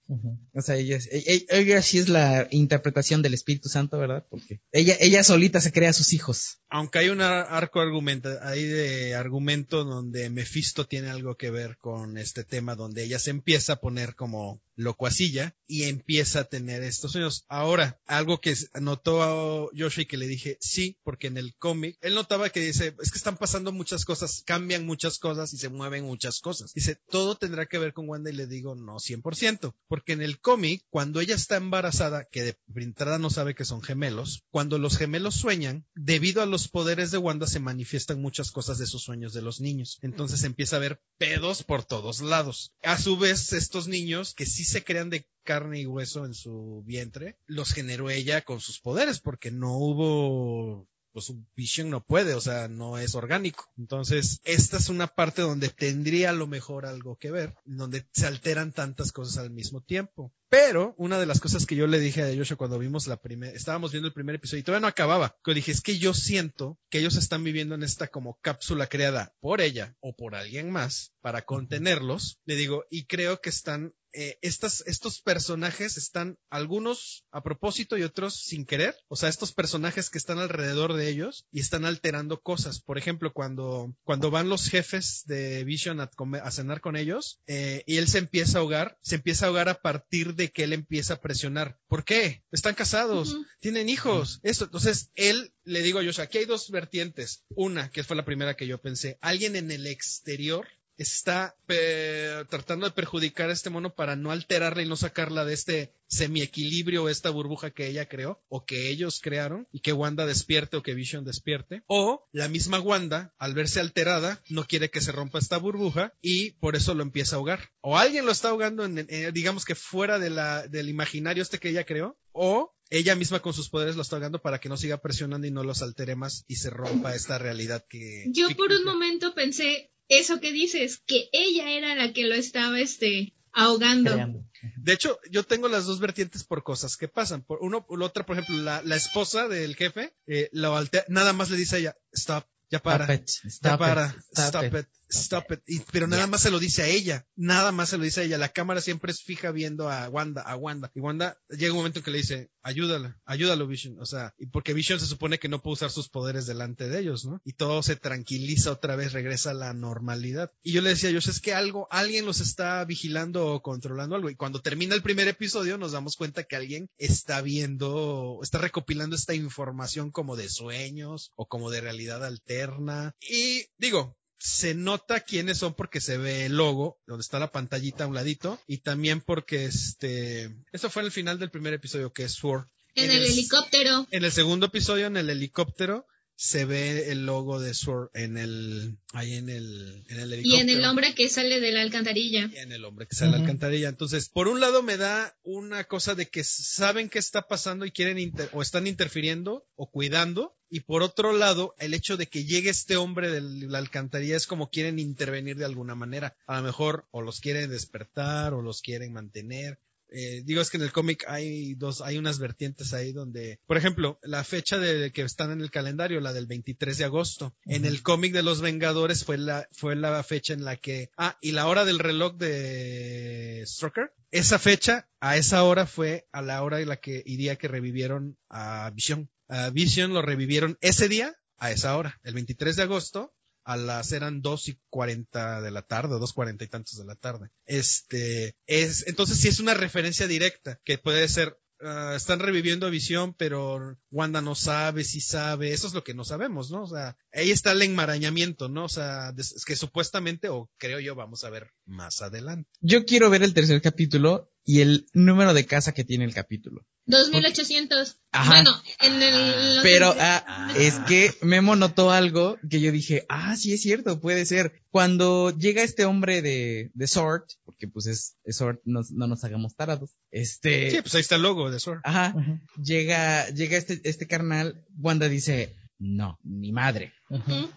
O 0.53 0.61
sea, 0.61 0.75
ella, 0.77 0.95
es- 0.95 1.09
ella, 1.11 1.43
ella 1.49 1.81
sí 1.81 1.99
es 1.99 2.09
la 2.09 2.47
interpretación 2.51 3.21
del 3.21 3.33
Espíritu 3.33 3.69
Santo, 3.69 3.97
¿verdad? 3.99 4.25
Porque 4.29 4.61
ella, 4.71 4.95
ella 4.99 5.23
solita 5.23 5.61
se 5.61 5.71
crea 5.71 5.89
a 5.89 5.93
sus 5.93 6.13
hijos. 6.13 6.59
Aunque 6.69 6.99
hay 6.99 7.09
un 7.09 7.21
ar- 7.21 7.47
arco 7.49 7.79
argumenta, 7.81 8.39
ahí 8.49 8.63
de 8.63 9.15
argumento 9.15 9.83
donde 9.83 10.29
Mephisto 10.29 10.85
tiene 10.87 11.09
algo 11.09 11.35
que 11.35 11.51
ver 11.51 11.77
con 11.77 12.17
este 12.17 12.43
tema, 12.43 12.75
donde 12.75 13.03
ella 13.03 13.19
se 13.19 13.29
empieza 13.31 13.73
a 13.73 13.79
poner 13.81 14.15
como 14.15 14.61
locuacilla 14.75 15.55
y 15.67 15.83
empieza 15.83 16.41
a 16.41 16.43
tener 16.45 16.83
estos 16.83 17.11
sueños. 17.11 17.45
Ahora, 17.49 17.99
algo 18.05 18.39
que 18.39 18.55
notó 18.79 19.23
a 19.23 19.69
Yoshi 19.73 20.05
que 20.05 20.17
le 20.17 20.27
dije, 20.27 20.57
sí, 20.61 20.97
porque 21.03 21.27
en 21.27 21.37
el 21.37 21.55
cómic, 21.55 21.97
él 22.01 22.13
notaba 22.15 22.49
que 22.49 22.59
dice, 22.59 22.95
es 23.01 23.11
que 23.11 23.17
están 23.17 23.37
pasando 23.37 23.71
muchas 23.71 23.96
cosas, 24.05 24.43
cambian 24.45 24.85
muchas 24.85 25.19
cosas 25.19 25.53
y 25.53 25.57
se 25.57 25.69
mueven 25.69 26.05
muchas 26.05 26.39
cosas. 26.39 26.73
Dice, 26.73 26.99
todo 27.09 27.35
tendrá 27.35 27.65
que 27.65 27.79
ver 27.79 27.93
con 27.93 28.07
Wanda 28.07 28.29
y 28.29 28.33
le 28.33 28.47
digo, 28.47 28.75
no 28.75 28.95
100%, 28.95 29.73
porque 29.87 30.13
en 30.13 30.21
el 30.21 30.39
cómic, 30.39 30.83
cuando 30.89 31.19
ella 31.19 31.35
está 31.35 31.57
embarazada, 31.57 32.25
que 32.25 32.43
de 32.43 32.57
entrada 32.75 33.19
no 33.19 33.29
sabe 33.29 33.55
que 33.55 33.65
son 33.65 33.81
gemelos, 33.81 34.43
cuando 34.51 34.77
los 34.77 34.97
gemelos 34.97 35.35
sueñan, 35.35 35.85
debido 35.95 36.41
a 36.41 36.45
los 36.45 36.67
poderes 36.67 37.11
de 37.11 37.17
Wanda 37.17 37.47
se 37.47 37.59
manifiestan 37.59 38.21
muchas 38.21 38.51
cosas 38.51 38.77
de 38.77 38.85
esos 38.85 39.03
sueños 39.03 39.33
de 39.33 39.41
los 39.41 39.61
niños. 39.61 39.99
Entonces 40.01 40.43
empieza 40.43 40.75
a 40.75 40.79
haber 40.79 41.01
pedos 41.17 41.63
por 41.63 41.83
todos 41.83 42.21
lados. 42.21 42.73
A 42.83 42.97
su 42.97 43.17
vez, 43.17 43.53
estos 43.53 43.87
niños 43.87 44.33
que 44.33 44.45
sí 44.45 44.63
se 44.63 44.83
crean 44.83 45.09
de 45.09 45.27
carne 45.43 45.79
y 45.79 45.85
hueso 45.85 46.25
en 46.25 46.33
su 46.33 46.83
vientre, 46.85 47.37
los 47.45 47.71
generó 47.71 48.09
ella 48.09 48.41
con 48.41 48.59
sus 48.59 48.79
poderes, 48.79 49.19
porque 49.19 49.49
no 49.49 49.77
hubo 49.77 50.87
pues 51.17 51.33
Vision 51.55 51.89
no 51.89 52.05
puede, 52.05 52.35
o 52.35 52.41
sea, 52.41 52.67
no 52.67 52.99
es 52.99 53.15
orgánico. 53.15 53.71
Entonces, 53.75 54.39
esta 54.43 54.77
es 54.77 54.89
una 54.89 55.07
parte 55.07 55.41
donde 55.41 55.69
tendría 55.69 56.29
a 56.29 56.33
lo 56.33 56.45
mejor 56.45 56.85
algo 56.85 57.15
que 57.15 57.31
ver, 57.31 57.55
donde 57.65 58.05
se 58.11 58.27
alteran 58.27 58.71
tantas 58.71 59.11
cosas 59.11 59.39
al 59.39 59.49
mismo 59.49 59.81
tiempo. 59.81 60.31
Pero 60.49 60.95
una 60.97 61.19
de 61.19 61.25
las 61.25 61.39
cosas 61.39 61.65
que 61.65 61.75
yo 61.75 61.87
le 61.87 61.99
dije 61.99 62.23
a 62.23 62.35
Joshua 62.35 62.57
cuando 62.57 62.79
vimos 62.79 63.07
la 63.07 63.17
primera, 63.21 63.53
estábamos 63.55 63.91
viendo 63.91 64.07
el 64.07 64.13
primer 64.13 64.35
episodio 64.35 64.61
y 64.61 64.63
todavía 64.63 64.81
no 64.81 64.87
acababa, 64.87 65.35
que 65.43 65.53
dije, 65.53 65.71
es 65.71 65.81
que 65.81 65.97
yo 65.97 66.13
siento 66.13 66.79
que 66.89 66.99
ellos 66.99 67.17
están 67.17 67.43
viviendo 67.43 67.75
en 67.75 67.83
esta 67.83 68.07
como 68.07 68.39
cápsula 68.41 68.87
creada 68.87 69.33
por 69.39 69.61
ella 69.61 69.95
o 69.99 70.15
por 70.15 70.35
alguien 70.35 70.71
más 70.71 71.13
para 71.21 71.41
contenerlos, 71.43 72.39
le 72.45 72.55
digo, 72.55 72.85
y 72.89 73.05
creo 73.05 73.41
que 73.41 73.49
están 73.49 73.93
eh, 74.13 74.39
estas, 74.41 74.83
estos 74.87 75.21
personajes 75.21 75.95
están 75.97 76.39
algunos 76.49 77.25
a 77.29 77.43
propósito 77.43 77.97
y 77.97 78.03
otros 78.03 78.41
sin 78.41 78.65
querer. 78.65 78.95
O 79.09 79.15
sea, 79.15 79.29
estos 79.29 79.53
personajes 79.53 80.09
que 80.09 80.17
están 80.17 80.39
alrededor 80.39 80.93
de 80.93 81.07
ellos 81.07 81.45
y 81.51 81.59
están 81.59 81.85
alterando 81.85 82.41
cosas. 82.41 82.81
Por 82.81 82.97
ejemplo, 82.97 83.31
cuando, 83.31 83.93
cuando 84.03 84.31
van 84.31 84.49
los 84.49 84.69
jefes 84.69 85.21
de 85.27 85.63
Vision 85.65 85.99
a, 85.99 86.07
comer- 86.07 86.41
a 86.43 86.49
cenar 86.49 86.81
con 86.81 86.95
ellos 86.95 87.41
eh, 87.45 87.83
y 87.85 87.97
él 87.97 88.07
se 88.07 88.17
empieza 88.17 88.57
a 88.57 88.61
ahogar, 88.61 88.97
se 89.03 89.15
empieza 89.15 89.45
a 89.45 89.47
ahogar 89.49 89.69
a 89.69 89.81
partir 89.81 90.33
de 90.37 90.51
que 90.51 90.63
él 90.63 90.73
empieza 90.73 91.15
a 91.15 91.21
presionar. 91.21 91.77
¿Por 91.87 92.05
qué? 92.05 92.43
Están 92.51 92.75
casados, 92.75 93.35
tienen 93.59 93.89
hijos. 93.89 94.39
Esto, 94.43 94.65
entonces 94.65 95.11
él 95.15 95.53
le 95.65 95.81
digo 95.81 95.99
a 95.99 96.05
Joshua, 96.05 96.25
aquí 96.25 96.37
hay 96.37 96.45
dos 96.45 96.71
vertientes. 96.71 97.43
Una, 97.49 97.91
que 97.91 98.03
fue 98.03 98.15
la 98.15 98.23
primera 98.23 98.55
que 98.55 98.67
yo 98.67 98.79
pensé, 98.79 99.17
alguien 99.19 99.55
en 99.55 99.71
el 99.71 99.87
exterior 99.87 100.67
está 100.97 101.55
eh, 101.67 102.43
tratando 102.49 102.85
de 102.85 102.91
perjudicar 102.91 103.49
a 103.49 103.53
este 103.53 103.69
mono 103.69 103.93
para 103.95 104.15
no 104.15 104.31
alterarla 104.31 104.81
y 104.81 104.87
no 104.87 104.95
sacarla 104.95 105.45
de 105.45 105.53
este 105.53 105.93
semiequilibrio, 106.07 107.09
esta 107.09 107.29
burbuja 107.29 107.71
que 107.71 107.87
ella 107.87 108.07
creó 108.07 108.41
o 108.49 108.65
que 108.65 108.89
ellos 108.89 109.19
crearon 109.21 109.67
y 109.71 109.79
que 109.81 109.93
Wanda 109.93 110.25
despierte 110.25 110.77
o 110.77 110.83
que 110.83 110.93
Vision 110.93 111.25
despierte. 111.25 111.83
O 111.87 112.27
la 112.31 112.47
misma 112.47 112.79
Wanda, 112.79 113.33
al 113.37 113.53
verse 113.53 113.79
alterada, 113.79 114.41
no 114.49 114.65
quiere 114.65 114.89
que 114.89 115.01
se 115.01 115.11
rompa 115.11 115.39
esta 115.39 115.57
burbuja 115.57 116.13
y 116.21 116.51
por 116.51 116.75
eso 116.75 116.93
lo 116.93 117.03
empieza 117.03 117.35
a 117.35 117.39
ahogar. 117.39 117.71
O 117.81 117.97
alguien 117.97 118.25
lo 118.25 118.31
está 118.31 118.49
ahogando, 118.49 118.85
en, 118.85 119.05
en- 119.09 119.33
digamos 119.33 119.65
que 119.65 119.75
fuera 119.75 120.19
de 120.19 120.29
la, 120.29 120.67
del 120.67 120.89
imaginario 120.89 121.43
este 121.43 121.59
que 121.59 121.69
ella 121.69 121.85
creó, 121.85 122.17
o 122.31 122.73
ella 122.89 123.15
misma 123.15 123.41
con 123.41 123.53
sus 123.53 123.69
poderes 123.69 123.95
lo 123.95 124.01
está 124.01 124.15
ahogando 124.15 124.41
para 124.41 124.59
que 124.59 124.69
no 124.69 124.77
siga 124.77 124.97
presionando 124.99 125.45
y 125.47 125.51
no 125.51 125.63
los 125.63 125.81
altere 125.81 126.15
más 126.15 126.45
y 126.47 126.55
se 126.55 126.69
rompa 126.69 127.15
esta 127.15 127.37
realidad 127.37 127.85
que... 127.89 128.25
Yo 128.31 128.47
por 128.55 128.71
un 128.71 128.85
momento 128.85 129.33
pensé 129.33 129.91
eso 130.09 130.39
que 130.39 130.51
dices, 130.51 131.01
que 131.05 131.29
ella 131.31 131.71
era 131.71 131.95
la 131.95 132.13
que 132.13 132.25
lo 132.25 132.35
estaba 132.35 132.79
este 132.79 133.33
ahogando. 133.53 134.11
Creando. 134.11 134.43
De 134.77 134.93
hecho, 134.93 135.19
yo 135.31 135.43
tengo 135.43 135.67
las 135.67 135.85
dos 135.85 135.99
vertientes 135.99 136.43
por 136.43 136.63
cosas 136.63 136.97
que 136.97 137.07
pasan. 137.07 137.43
Por 137.43 137.59
uno, 137.61 137.85
por 137.85 137.99
la 137.99 138.05
otra, 138.05 138.25
por 138.25 138.37
ejemplo, 138.37 138.57
la, 138.63 138.81
la 138.83 138.95
esposa 138.95 139.47
del 139.47 139.75
jefe, 139.75 140.13
eh, 140.27 140.49
lo 140.51 140.75
altea- 140.77 141.05
nada 141.09 141.33
más 141.33 141.49
le 141.49 141.57
dice 141.57 141.75
a 141.75 141.79
ella, 141.79 141.97
stop, 142.13 142.45
ya 142.69 142.79
para. 142.79 143.05
Stop 143.05 143.15
it, 143.21 143.27
ya 143.43 143.49
stop 143.49 143.79
para, 143.79 144.07
it, 144.07 144.23
stop, 144.31 144.47
stop 144.47 144.63
it, 144.65 144.73
it. 144.79 144.87
Stop 145.09 145.51
it. 145.51 145.59
Y- 145.67 145.81
pero 145.91 146.07
nada 146.07 146.27
más 146.27 146.41
se 146.41 146.51
lo 146.51 146.59
dice 146.59 146.83
a 146.83 146.87
ella, 146.87 147.25
nada 147.35 147.71
más 147.71 147.89
se 147.89 147.97
lo 147.97 148.03
dice 148.03 148.21
a 148.21 148.23
ella. 148.23 148.37
La 148.37 148.49
cámara 148.49 148.81
siempre 148.81 149.11
es 149.11 149.21
fija 149.21 149.51
viendo 149.51 149.89
a 149.89 150.09
Wanda, 150.09 150.41
a 150.41 150.55
Wanda. 150.55 150.91
Y 150.95 150.99
Wanda 150.99 151.37
llega 151.49 151.73
un 151.73 151.79
momento 151.79 151.99
en 151.99 152.05
que 152.05 152.11
le 152.11 152.17
dice, 152.19 152.49
ayúdala, 152.61 153.19
ayúdalo 153.25 153.67
Vision. 153.67 153.99
O 153.99 154.05
sea, 154.05 154.33
y 154.37 154.47
porque 154.47 154.73
Vision 154.73 154.99
se 154.99 155.05
supone 155.05 155.39
que 155.39 155.49
no 155.49 155.61
puede 155.61 155.73
usar 155.73 155.91
sus 155.91 156.09
poderes 156.09 156.45
delante 156.45 156.89
de 156.89 156.99
ellos, 156.99 157.25
¿no? 157.25 157.41
Y 157.43 157.53
todo 157.53 157.81
se 157.83 157.95
tranquiliza 157.95 158.71
otra 158.71 158.95
vez, 158.95 159.13
regresa 159.13 159.51
a 159.51 159.55
la 159.55 159.73
normalidad. 159.73 160.51
Y 160.63 160.73
yo 160.73 160.81
le 160.81 160.89
decía 160.89 161.09
a 161.09 161.13
Josh, 161.13 161.29
es 161.29 161.39
que 161.41 161.53
algo, 161.53 161.87
alguien 161.91 162.25
los 162.25 162.39
está 162.41 162.83
vigilando 162.85 163.47
o 163.47 163.61
controlando 163.61 164.15
algo. 164.15 164.29
Y 164.29 164.35
cuando 164.35 164.61
termina 164.61 164.95
el 164.95 165.01
primer 165.03 165.27
episodio 165.27 165.77
nos 165.77 165.91
damos 165.93 166.15
cuenta 166.15 166.43
que 166.43 166.55
alguien 166.55 166.89
está 166.97 167.41
viendo, 167.41 168.39
está 168.41 168.57
recopilando 168.57 169.15
esta 169.15 169.33
información 169.33 170.11
como 170.11 170.35
de 170.35 170.49
sueños 170.49 171.31
o 171.35 171.47
como 171.47 171.69
de 171.69 171.81
realidad 171.81 172.23
alterna. 172.25 173.15
Y 173.21 173.65
digo, 173.77 174.17
se 174.39 174.75
nota 174.75 175.21
quiénes 175.21 175.57
son 175.57 175.73
porque 175.73 176.01
se 176.01 176.17
ve 176.17 176.45
el 176.45 176.57
logo, 176.57 176.99
donde 177.07 177.21
está 177.21 177.39
la 177.39 177.51
pantallita 177.51 178.03
a 178.03 178.07
un 178.07 178.15
ladito, 178.15 178.59
y 178.67 178.79
también 178.79 179.21
porque 179.21 179.65
este, 179.65 180.55
eso 180.71 180.89
fue 180.89 181.01
en 181.01 181.07
el 181.07 181.11
final 181.11 181.39
del 181.39 181.51
primer 181.51 181.73
episodio, 181.73 182.13
que 182.13 182.23
es 182.23 182.33
Sword. 182.33 182.67
En 182.95 183.11
el 183.11 183.23
helicóptero. 183.23 184.07
En 184.11 184.23
el 184.23 184.31
segundo 184.31 184.67
episodio, 184.67 185.07
en 185.07 185.17
el 185.17 185.29
helicóptero, 185.29 186.07
se 186.39 186.65
ve 186.65 187.11
el 187.11 187.25
logo 187.25 187.59
de 187.59 187.73
Sword 187.73 188.11
en 188.13 188.37
el, 188.37 188.97
ahí 189.11 189.33
en 189.33 189.49
el, 189.49 190.03
en 190.07 190.19
el 190.19 190.29
Y 190.29 190.33
helicóptero. 190.35 190.61
en 190.61 190.69
el 190.69 190.85
hombre 190.85 191.15
que 191.15 191.29
sale 191.29 191.59
de 191.59 191.71
la 191.71 191.81
alcantarilla. 191.81 192.47
Y 192.53 192.57
en 192.57 192.71
el 192.71 192.85
hombre 192.85 193.07
que 193.07 193.15
sale 193.15 193.29
a 193.29 193.33
la 193.33 193.39
alcantarilla. 193.41 193.89
Entonces, 193.89 194.29
por 194.29 194.47
un 194.47 194.59
lado 194.59 194.83
me 194.83 194.97
da 194.97 195.35
una 195.43 195.85
cosa 195.85 196.13
de 196.13 196.27
que 196.29 196.43
saben 196.43 197.09
qué 197.09 197.17
está 197.17 197.47
pasando 197.47 197.85
y 197.87 197.91
quieren 197.91 198.19
inter- 198.19 198.49
o 198.53 198.61
están 198.61 198.85
interfiriendo 198.85 199.65
o 199.75 199.89
cuidando. 199.89 200.53
Y 200.69 200.81
por 200.81 201.01
otro 201.01 201.33
lado, 201.33 201.73
el 201.79 201.95
hecho 201.95 202.17
de 202.17 202.27
que 202.27 202.43
llegue 202.45 202.69
este 202.69 202.97
hombre 202.97 203.31
de 203.31 203.41
la 203.41 203.79
alcantarilla 203.79 204.37
es 204.37 204.45
como 204.45 204.69
quieren 204.69 204.99
intervenir 204.99 205.55
de 205.57 205.65
alguna 205.65 205.95
manera. 205.95 206.35
A 206.45 206.57
lo 206.57 206.63
mejor 206.67 207.07
o 207.09 207.21
los 207.23 207.39
quieren 207.39 207.71
despertar 207.71 208.53
o 208.53 208.61
los 208.61 208.81
quieren 208.83 209.11
mantener. 209.11 209.79
Eh, 210.09 210.41
digo, 210.45 210.61
es 210.61 210.69
que 210.69 210.77
en 210.77 210.83
el 210.83 210.91
cómic 210.91 211.25
hay 211.27 211.75
dos, 211.75 212.01
hay 212.01 212.17
unas 212.17 212.39
vertientes 212.39 212.93
ahí 212.93 213.11
donde, 213.11 213.59
por 213.65 213.77
ejemplo, 213.77 214.19
la 214.23 214.43
fecha 214.43 214.77
de 214.77 215.11
que 215.11 215.21
están 215.21 215.51
en 215.51 215.61
el 215.61 215.71
calendario, 215.71 216.19
la 216.19 216.33
del 216.33 216.47
23 216.47 216.97
de 216.97 217.05
agosto. 217.05 217.55
En 217.65 217.85
el 217.85 218.01
cómic 218.01 218.33
de 218.33 218.43
los 218.43 218.61
Vengadores 218.61 219.23
fue 219.23 219.37
la, 219.37 219.67
fue 219.71 219.95
la 219.95 220.23
fecha 220.23 220.53
en 220.53 220.63
la 220.63 220.77
que, 220.77 221.09
ah, 221.17 221.37
y 221.41 221.51
la 221.51 221.67
hora 221.67 221.85
del 221.85 221.99
reloj 221.99 222.35
de 222.37 223.63
Strucker. 223.65 224.13
Esa 224.31 224.59
fecha, 224.59 225.07
a 225.19 225.37
esa 225.37 225.63
hora 225.63 225.85
fue 225.85 226.27
a 226.31 226.41
la 226.41 226.63
hora 226.63 226.81
en 226.81 226.89
la 226.89 226.97
que, 226.97 227.23
y 227.25 227.37
día 227.37 227.55
que 227.55 227.67
revivieron 227.67 228.37
a 228.49 228.91
Vision. 228.93 229.29
A 229.47 229.69
Vision 229.69 230.13
lo 230.13 230.21
revivieron 230.21 230.77
ese 230.81 231.07
día, 231.07 231.35
a 231.57 231.71
esa 231.71 231.97
hora, 231.97 232.19
el 232.23 232.33
23 232.33 232.75
de 232.75 232.83
agosto, 232.83 233.33
a 233.67 233.75
las 233.75 234.13
eran 234.13 234.41
dos 234.41 234.69
y 234.69 234.79
cuarenta 234.89 235.59
de 235.61 235.71
la 235.71 235.81
tarde, 235.81 236.15
o 236.15 236.19
dos 236.19 236.31
cuarenta 236.31 236.63
y 236.63 236.69
tantos 236.69 236.97
de 236.97 237.03
la 237.03 237.15
tarde. 237.15 237.49
Este, 237.65 238.55
es, 238.65 239.05
entonces 239.07 239.39
sí 239.39 239.49
es 239.49 239.59
una 239.59 239.73
referencia 239.73 240.25
directa, 240.25 240.79
que 240.85 240.97
puede 240.97 241.27
ser, 241.27 241.59
ah, 241.81 242.13
están 242.15 242.39
reviviendo 242.39 242.89
Visión, 242.89 243.33
pero 243.33 243.97
Wanda 244.09 244.41
no 244.41 244.55
sabe, 244.55 245.03
si 245.03 245.19
sabe, 245.19 245.73
eso 245.73 245.85
es 245.85 245.93
lo 245.93 246.05
que 246.05 246.13
no 246.13 246.23
sabemos, 246.23 246.71
¿no? 246.71 246.83
O 246.83 246.87
sea, 246.87 247.17
ahí 247.33 247.51
está 247.51 247.73
el 247.73 247.81
enmarañamiento, 247.81 248.69
¿no? 248.69 248.85
O 248.85 248.89
sea, 248.89 249.33
es 249.37 249.65
que 249.65 249.75
supuestamente, 249.75 250.47
o 250.47 250.71
creo 250.77 251.01
yo, 251.01 251.15
vamos 251.15 251.43
a 251.43 251.49
ver 251.49 251.73
más 251.85 252.21
adelante. 252.21 252.69
Yo 252.79 253.03
quiero 253.03 253.29
ver 253.29 253.43
el 253.43 253.53
tercer 253.53 253.81
capítulo 253.81 254.49
y 254.69 254.81
el 254.81 255.07
número 255.13 255.53
de 255.53 255.65
casa 255.65 255.93
que 255.93 256.03
tiene 256.03 256.25
el 256.25 256.33
capítulo. 256.33 256.85
2800. 257.05 258.19
Ajá. 258.33 258.49
Bueno, 258.51 258.71
en 258.99 259.21
el. 259.23 259.75
los- 259.75 259.83
Pero 259.83 260.13
ah, 260.19 260.73
es 260.77 260.95
que 261.07 261.33
Memo 261.41 261.77
notó 261.77 262.11
algo 262.11 262.57
que 262.69 262.81
yo 262.81 262.91
dije, 262.91 263.25
ah, 263.29 263.55
sí 263.55 263.71
es 263.73 263.81
cierto, 263.81 264.19
puede 264.19 264.45
ser. 264.45 264.83
Cuando 264.89 265.57
llega 265.57 265.83
este 265.83 266.03
hombre 266.03 266.41
de, 266.41 266.91
de 266.93 267.07
Sword, 267.07 267.43
porque 267.63 267.87
pues 267.87 268.07
es, 268.07 268.35
es 268.43 268.57
Sword, 268.57 268.79
no, 268.83 269.01
no 269.11 269.27
nos 269.27 269.43
hagamos 269.45 269.73
tarados, 269.75 270.11
este, 270.31 270.91
Sí, 270.91 271.01
pues 271.01 271.15
ahí 271.15 271.21
está 271.21 271.35
el 271.35 271.43
logo 271.43 271.71
de 271.71 271.79
Sword. 271.79 272.01
ajá, 272.03 272.35
llega, 272.83 273.47
llega 273.49 273.77
este, 273.77 274.01
este 274.03 274.27
carnal, 274.27 274.83
Wanda 274.97 275.29
dice, 275.29 275.75
no, 275.99 276.39
ni 276.43 276.73
madre. 276.73 277.13
Ujú. 277.29 277.69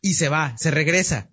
Y 0.00 0.14
se 0.14 0.28
va, 0.28 0.56
se 0.58 0.70
regresa. 0.70 1.30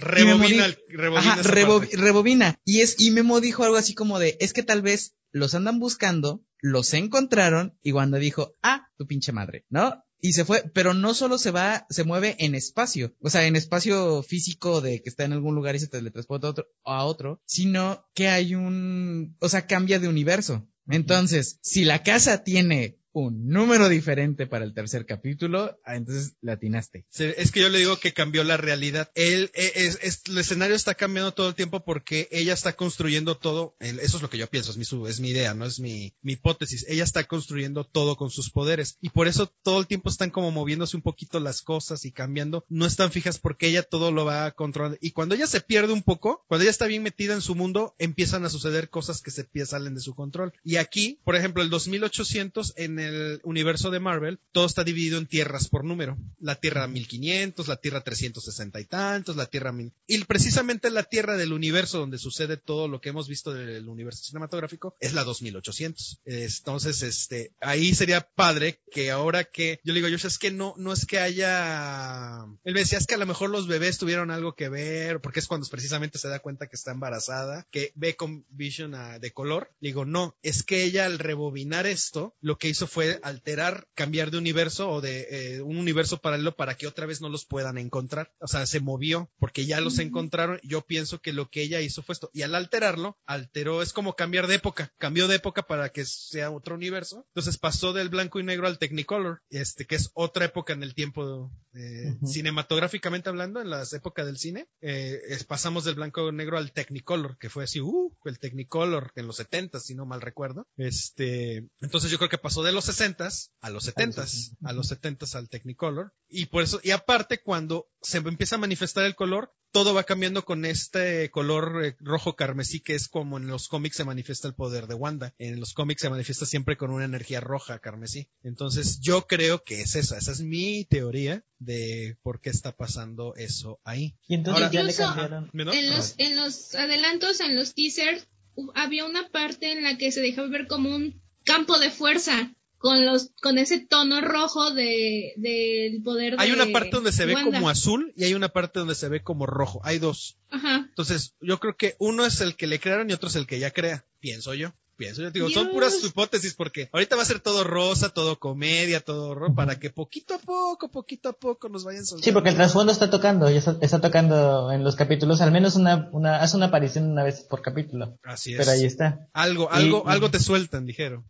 Rebobina, 0.00 0.68
Y 0.88 0.96
rebobina 0.96 1.32
Ajá, 1.32 1.42
rebo- 1.42 1.80
rebobina. 1.92 2.60
Y 2.64 2.80
es, 2.80 2.96
y 2.98 3.10
Memo 3.10 3.40
dijo 3.40 3.64
algo 3.64 3.76
así 3.76 3.94
como 3.94 4.18
de, 4.18 4.36
es 4.40 4.52
que 4.52 4.62
tal 4.62 4.82
vez 4.82 5.14
los 5.32 5.54
andan 5.54 5.78
buscando, 5.78 6.44
los 6.60 6.92
encontraron, 6.94 7.76
y 7.82 7.92
Wanda 7.92 8.18
dijo, 8.18 8.54
ah, 8.62 8.88
tu 8.96 9.06
pinche 9.06 9.32
madre, 9.32 9.64
¿no? 9.68 10.02
y 10.20 10.32
se 10.32 10.44
fue, 10.44 10.64
pero 10.74 10.94
no 10.94 11.14
solo 11.14 11.38
se 11.38 11.52
va, 11.52 11.86
se 11.90 12.02
mueve 12.02 12.34
en 12.40 12.56
espacio, 12.56 13.14
o 13.20 13.30
sea, 13.30 13.46
en 13.46 13.54
espacio 13.54 14.24
físico 14.24 14.80
de 14.80 15.00
que 15.00 15.08
está 15.08 15.22
en 15.24 15.32
algún 15.32 15.54
lugar 15.54 15.76
y 15.76 15.78
se 15.78 15.86
teletransporta 15.86 16.48
a 16.48 16.50
otro, 16.50 16.66
a 16.84 17.04
otro, 17.04 17.40
sino 17.46 18.04
que 18.14 18.26
hay 18.26 18.56
un, 18.56 19.36
o 19.38 19.48
sea, 19.48 19.68
cambia 19.68 20.00
de 20.00 20.08
universo. 20.08 20.66
Entonces, 20.88 21.60
si 21.62 21.84
la 21.84 22.02
casa 22.02 22.42
tiene 22.42 22.98
un 23.12 23.48
número 23.48 23.88
diferente 23.88 24.46
para 24.46 24.64
el 24.64 24.74
tercer 24.74 25.06
capítulo, 25.06 25.78
ah, 25.84 25.96
entonces 25.96 26.34
la 26.40 26.54
atinaste. 26.54 27.06
Es 27.18 27.52
que 27.52 27.60
yo 27.60 27.68
le 27.68 27.78
digo 27.78 27.98
que 27.98 28.12
cambió 28.12 28.44
la 28.44 28.56
realidad. 28.56 29.10
Él, 29.14 29.50
e, 29.54 29.72
es, 29.74 30.22
el 30.28 30.38
escenario 30.38 30.76
está 30.76 30.94
cambiando 30.94 31.32
todo 31.32 31.48
el 31.48 31.54
tiempo 31.54 31.84
porque 31.84 32.28
ella 32.30 32.52
está 32.52 32.74
construyendo 32.74 33.36
todo. 33.36 33.76
Eso 33.80 34.16
es 34.16 34.22
lo 34.22 34.30
que 34.30 34.38
yo 34.38 34.48
pienso, 34.48 34.70
es 34.70 34.76
mi, 34.76 35.08
es 35.08 35.20
mi 35.20 35.30
idea, 35.30 35.54
no 35.54 35.64
es 35.64 35.80
mi, 35.80 36.14
mi 36.22 36.34
hipótesis. 36.34 36.86
Ella 36.88 37.04
está 37.04 37.24
construyendo 37.24 37.84
todo 37.84 38.16
con 38.16 38.30
sus 38.30 38.50
poderes 38.50 38.96
y 39.00 39.10
por 39.10 39.28
eso 39.28 39.52
todo 39.62 39.80
el 39.80 39.86
tiempo 39.86 40.08
están 40.08 40.30
como 40.30 40.50
moviéndose 40.50 40.96
un 40.96 41.02
poquito 41.02 41.40
las 41.40 41.62
cosas 41.62 42.04
y 42.04 42.12
cambiando. 42.12 42.64
No 42.68 42.86
están 42.86 43.12
fijas 43.12 43.38
porque 43.38 43.68
ella 43.68 43.82
todo 43.82 44.12
lo 44.12 44.24
va 44.24 44.46
a 44.46 44.52
controlar. 44.52 44.98
Y 45.00 45.12
cuando 45.12 45.34
ella 45.34 45.46
se 45.46 45.60
pierde 45.60 45.92
un 45.92 46.02
poco, 46.02 46.44
cuando 46.48 46.62
ella 46.62 46.70
está 46.70 46.86
bien 46.86 47.02
metida 47.02 47.34
en 47.34 47.42
su 47.42 47.54
mundo, 47.54 47.94
empiezan 47.98 48.44
a 48.44 48.50
suceder 48.50 48.90
cosas 48.90 49.22
que 49.22 49.30
se 49.30 49.46
salen 49.66 49.94
de 49.94 50.00
su 50.00 50.14
control. 50.14 50.52
Y 50.62 50.76
aquí, 50.76 51.20
por 51.24 51.36
ejemplo, 51.36 51.62
el 51.62 51.70
2800 51.70 52.74
en 52.76 52.98
el 52.98 53.07
universo 53.42 53.90
de 53.90 54.00
Marvel, 54.00 54.40
todo 54.52 54.66
está 54.66 54.84
dividido 54.84 55.18
en 55.18 55.26
tierras 55.26 55.68
por 55.68 55.84
número. 55.84 56.16
La 56.38 56.56
Tierra 56.56 56.86
1500, 56.86 57.68
la 57.68 57.76
Tierra 57.76 58.02
360 58.02 58.80
y 58.80 58.84
tantos, 58.84 59.36
la 59.36 59.46
Tierra 59.46 59.72
mil... 59.72 59.92
Y 60.06 60.24
precisamente 60.24 60.90
la 60.90 61.04
Tierra 61.04 61.36
del 61.36 61.52
universo 61.52 61.98
donde 61.98 62.18
sucede 62.18 62.56
todo 62.56 62.88
lo 62.88 63.00
que 63.00 63.10
hemos 63.10 63.28
visto 63.28 63.52
del 63.52 63.88
universo 63.88 64.24
cinematográfico 64.24 64.96
es 65.00 65.14
la 65.14 65.24
2800. 65.24 66.20
Entonces, 66.24 67.02
este, 67.02 67.52
ahí 67.60 67.94
sería 67.94 68.28
padre 68.34 68.80
que 68.90 69.10
ahora 69.10 69.44
que, 69.44 69.80
yo 69.84 69.92
le 69.92 70.00
digo, 70.00 70.08
yo 70.08 70.16
es 70.26 70.38
que 70.38 70.50
no, 70.50 70.74
no 70.76 70.92
es 70.92 71.06
que 71.06 71.18
haya, 71.18 72.44
él 72.64 72.74
me 72.74 72.80
decía, 72.80 72.98
es 72.98 73.06
que 73.06 73.14
a 73.14 73.18
lo 73.18 73.26
mejor 73.26 73.50
los 73.50 73.66
bebés 73.68 73.98
tuvieron 73.98 74.30
algo 74.30 74.54
que 74.54 74.68
ver, 74.68 75.20
porque 75.20 75.40
es 75.40 75.46
cuando 75.46 75.66
precisamente 75.68 76.18
se 76.18 76.28
da 76.28 76.40
cuenta 76.40 76.66
que 76.66 76.76
está 76.76 76.90
embarazada, 76.90 77.66
que 77.70 77.92
ve 77.94 78.16
con 78.16 78.44
Vision 78.48 78.94
ah, 78.94 79.18
de 79.18 79.32
color. 79.32 79.70
digo, 79.80 80.04
no, 80.04 80.36
es 80.42 80.62
que 80.62 80.84
ella 80.84 81.06
al 81.06 81.18
rebobinar 81.18 81.86
esto, 81.86 82.36
lo 82.40 82.58
que 82.58 82.68
hizo 82.68 82.86
fue 82.88 83.20
alterar, 83.22 83.86
cambiar 83.94 84.30
de 84.30 84.38
universo 84.38 84.90
o 84.90 85.00
de 85.00 85.26
eh, 85.30 85.62
un 85.62 85.78
universo 85.78 86.20
paralelo 86.20 86.56
para 86.56 86.76
que 86.76 86.86
otra 86.86 87.06
vez 87.06 87.20
no 87.20 87.28
los 87.28 87.44
puedan 87.44 87.78
encontrar. 87.78 88.32
O 88.40 88.48
sea, 88.48 88.66
se 88.66 88.80
movió 88.80 89.30
porque 89.38 89.66
ya 89.66 89.80
los 89.80 89.98
encontraron. 89.98 90.60
Yo 90.62 90.82
pienso 90.82 91.20
que 91.20 91.32
lo 91.32 91.50
que 91.50 91.62
ella 91.62 91.80
hizo 91.80 92.02
fue 92.02 92.14
esto. 92.14 92.30
Y 92.32 92.42
al 92.42 92.54
alterarlo, 92.54 93.18
alteró, 93.26 93.82
es 93.82 93.92
como 93.92 94.16
cambiar 94.16 94.46
de 94.46 94.56
época. 94.56 94.92
Cambió 94.98 95.28
de 95.28 95.36
época 95.36 95.62
para 95.62 95.90
que 95.90 96.04
sea 96.04 96.50
otro 96.50 96.74
universo. 96.74 97.24
Entonces 97.28 97.58
pasó 97.58 97.92
del 97.92 98.08
blanco 98.08 98.40
y 98.40 98.44
negro 98.44 98.66
al 98.66 98.78
Technicolor, 98.78 99.42
este, 99.50 99.86
que 99.86 99.96
es 99.96 100.10
otra 100.14 100.46
época 100.46 100.72
en 100.72 100.82
el 100.82 100.94
tiempo, 100.94 101.50
eh, 101.74 102.16
cinematográficamente 102.24 103.28
hablando, 103.28 103.60
en 103.60 103.70
las 103.70 103.92
épocas 103.92 104.26
del 104.26 104.38
cine. 104.38 104.68
Eh, 104.80 105.20
pasamos 105.46 105.84
del 105.84 105.94
blanco 105.94 106.28
y 106.28 106.32
negro 106.32 106.58
al 106.58 106.72
Technicolor, 106.72 107.38
que 107.38 107.50
fue 107.50 107.64
así, 107.64 107.80
uh, 107.80 108.12
el 108.24 108.38
Technicolor 108.38 109.12
en 109.16 109.26
los 109.26 109.36
70, 109.36 109.80
si 109.80 109.94
no 109.94 110.06
mal 110.06 110.20
recuerdo. 110.20 110.66
Este, 110.76 111.68
entonces 111.80 112.10
yo 112.10 112.18
creo 112.18 112.30
que 112.30 112.38
pasó 112.38 112.62
de 112.62 112.72
los 112.78 112.84
60 112.84 113.28
a 113.60 113.70
los 113.70 113.84
70 113.84 114.24
a 114.64 114.72
los 114.72 114.86
70 114.86 115.26
al 115.34 115.48
Technicolor. 115.48 116.14
Y 116.28 116.46
por 116.46 116.62
eso, 116.62 116.80
y 116.84 116.92
aparte 116.92 117.42
cuando 117.42 117.88
se 118.02 118.18
empieza 118.18 118.54
a 118.54 118.58
manifestar 118.58 119.04
el 119.04 119.16
color, 119.16 119.52
todo 119.72 119.94
va 119.94 120.04
cambiando 120.04 120.44
con 120.44 120.64
este 120.64 121.28
color 121.30 121.84
eh, 121.84 121.96
rojo 121.98 122.36
carmesí 122.36 122.80
que 122.80 122.94
es 122.94 123.08
como 123.08 123.36
en 123.36 123.48
los 123.48 123.66
cómics 123.66 123.96
se 123.96 124.04
manifiesta 124.04 124.46
el 124.46 124.54
poder 124.54 124.86
de 124.86 124.94
Wanda. 124.94 125.34
En 125.38 125.58
los 125.58 125.74
cómics 125.74 126.02
se 126.02 126.08
manifiesta 126.08 126.46
siempre 126.46 126.76
con 126.76 126.90
una 126.90 127.04
energía 127.04 127.40
roja 127.40 127.80
carmesí. 127.80 128.30
Entonces 128.44 129.00
yo 129.00 129.26
creo 129.26 129.64
que 129.64 129.80
es 129.80 129.96
esa, 129.96 130.16
esa 130.16 130.30
es 130.30 130.40
mi 130.40 130.84
teoría 130.84 131.44
de 131.58 132.16
por 132.22 132.40
qué 132.40 132.50
está 132.50 132.76
pasando 132.76 133.34
eso 133.34 133.80
ahí. 133.82 134.16
Y 134.28 134.36
entonces 134.36 134.70
ya 134.70 134.84
le 134.84 134.94
cambiaron. 134.94 135.50
En 135.52 135.90
los, 135.90 136.14
en 136.18 136.36
los 136.36 136.76
adelantos, 136.76 137.40
en 137.40 137.56
los 137.56 137.74
teasers, 137.74 138.28
había 138.76 139.04
una 139.04 139.28
parte 139.30 139.72
en 139.72 139.82
la 139.82 139.98
que 139.98 140.12
se 140.12 140.20
dejaba 140.20 140.48
ver 140.48 140.68
como 140.68 140.94
un 140.94 141.20
campo 141.44 141.78
de 141.78 141.90
fuerza 141.90 142.54
con 142.78 143.04
los 143.04 143.32
con 143.42 143.58
ese 143.58 143.80
tono 143.80 144.20
rojo 144.20 144.72
de 144.72 145.32
del 145.36 146.02
poder 146.02 146.36
hay 146.38 146.52
una 146.52 146.66
parte 146.66 146.90
donde 146.92 147.12
se 147.12 147.26
ve 147.26 147.34
como 147.34 147.68
azul 147.68 148.12
y 148.16 148.24
hay 148.24 148.34
una 148.34 148.48
parte 148.48 148.78
donde 148.78 148.94
se 148.94 149.08
ve 149.08 149.22
como 149.22 149.46
rojo. 149.46 149.80
Hay 149.84 149.98
dos. 149.98 150.38
Ajá. 150.50 150.86
entonces 150.88 151.34
yo 151.40 151.58
creo 151.60 151.76
que 151.76 151.96
uno 151.98 152.24
es 152.24 152.40
el 152.40 152.56
que 152.56 152.66
le 152.66 152.80
crearon 152.80 153.10
y 153.10 153.12
otro 153.12 153.28
es 153.28 153.36
el 153.36 153.46
que 153.46 153.58
ya 153.58 153.70
crea 153.70 154.06
pienso 154.20 154.54
yo 154.54 154.72
pienso. 154.98 155.22
Yo 155.22 155.30
digo, 155.30 155.48
son 155.48 155.70
puras 155.70 156.04
hipótesis 156.04 156.52
porque 156.52 156.90
ahorita 156.92 157.16
va 157.16 157.22
a 157.22 157.24
ser 157.24 157.40
todo 157.40 157.64
rosa, 157.64 158.10
todo 158.10 158.38
comedia, 158.38 159.00
todo 159.00 159.34
rojo, 159.34 159.54
para 159.54 159.78
que 159.78 159.88
poquito 159.88 160.34
a 160.34 160.38
poco, 160.38 160.90
poquito 160.90 161.30
a 161.30 161.32
poco 161.32 161.68
nos 161.70 161.84
vayan 161.84 162.04
soltando. 162.04 162.24
Sí, 162.24 162.32
porque 162.32 162.50
el 162.50 162.56
trasfondo 162.56 162.92
está 162.92 163.08
tocando, 163.08 163.48
ya 163.48 163.58
está, 163.58 164.00
tocando 164.00 164.70
en 164.72 164.84
los 164.84 164.96
capítulos, 164.96 165.40
al 165.40 165.52
menos 165.52 165.76
una, 165.76 166.10
una, 166.12 166.42
hace 166.42 166.56
una 166.56 166.66
aparición 166.66 167.10
una 167.10 167.22
vez 167.22 167.40
por 167.40 167.62
capítulo. 167.62 168.18
Así 168.24 168.52
es. 168.52 168.58
Pero 168.58 168.72
ahí 168.72 168.84
está. 168.84 169.26
Algo, 169.32 169.70
algo, 169.70 170.06
algo 170.08 170.30
te 170.30 170.40
sueltan, 170.40 170.84
dijeron. 170.84 171.24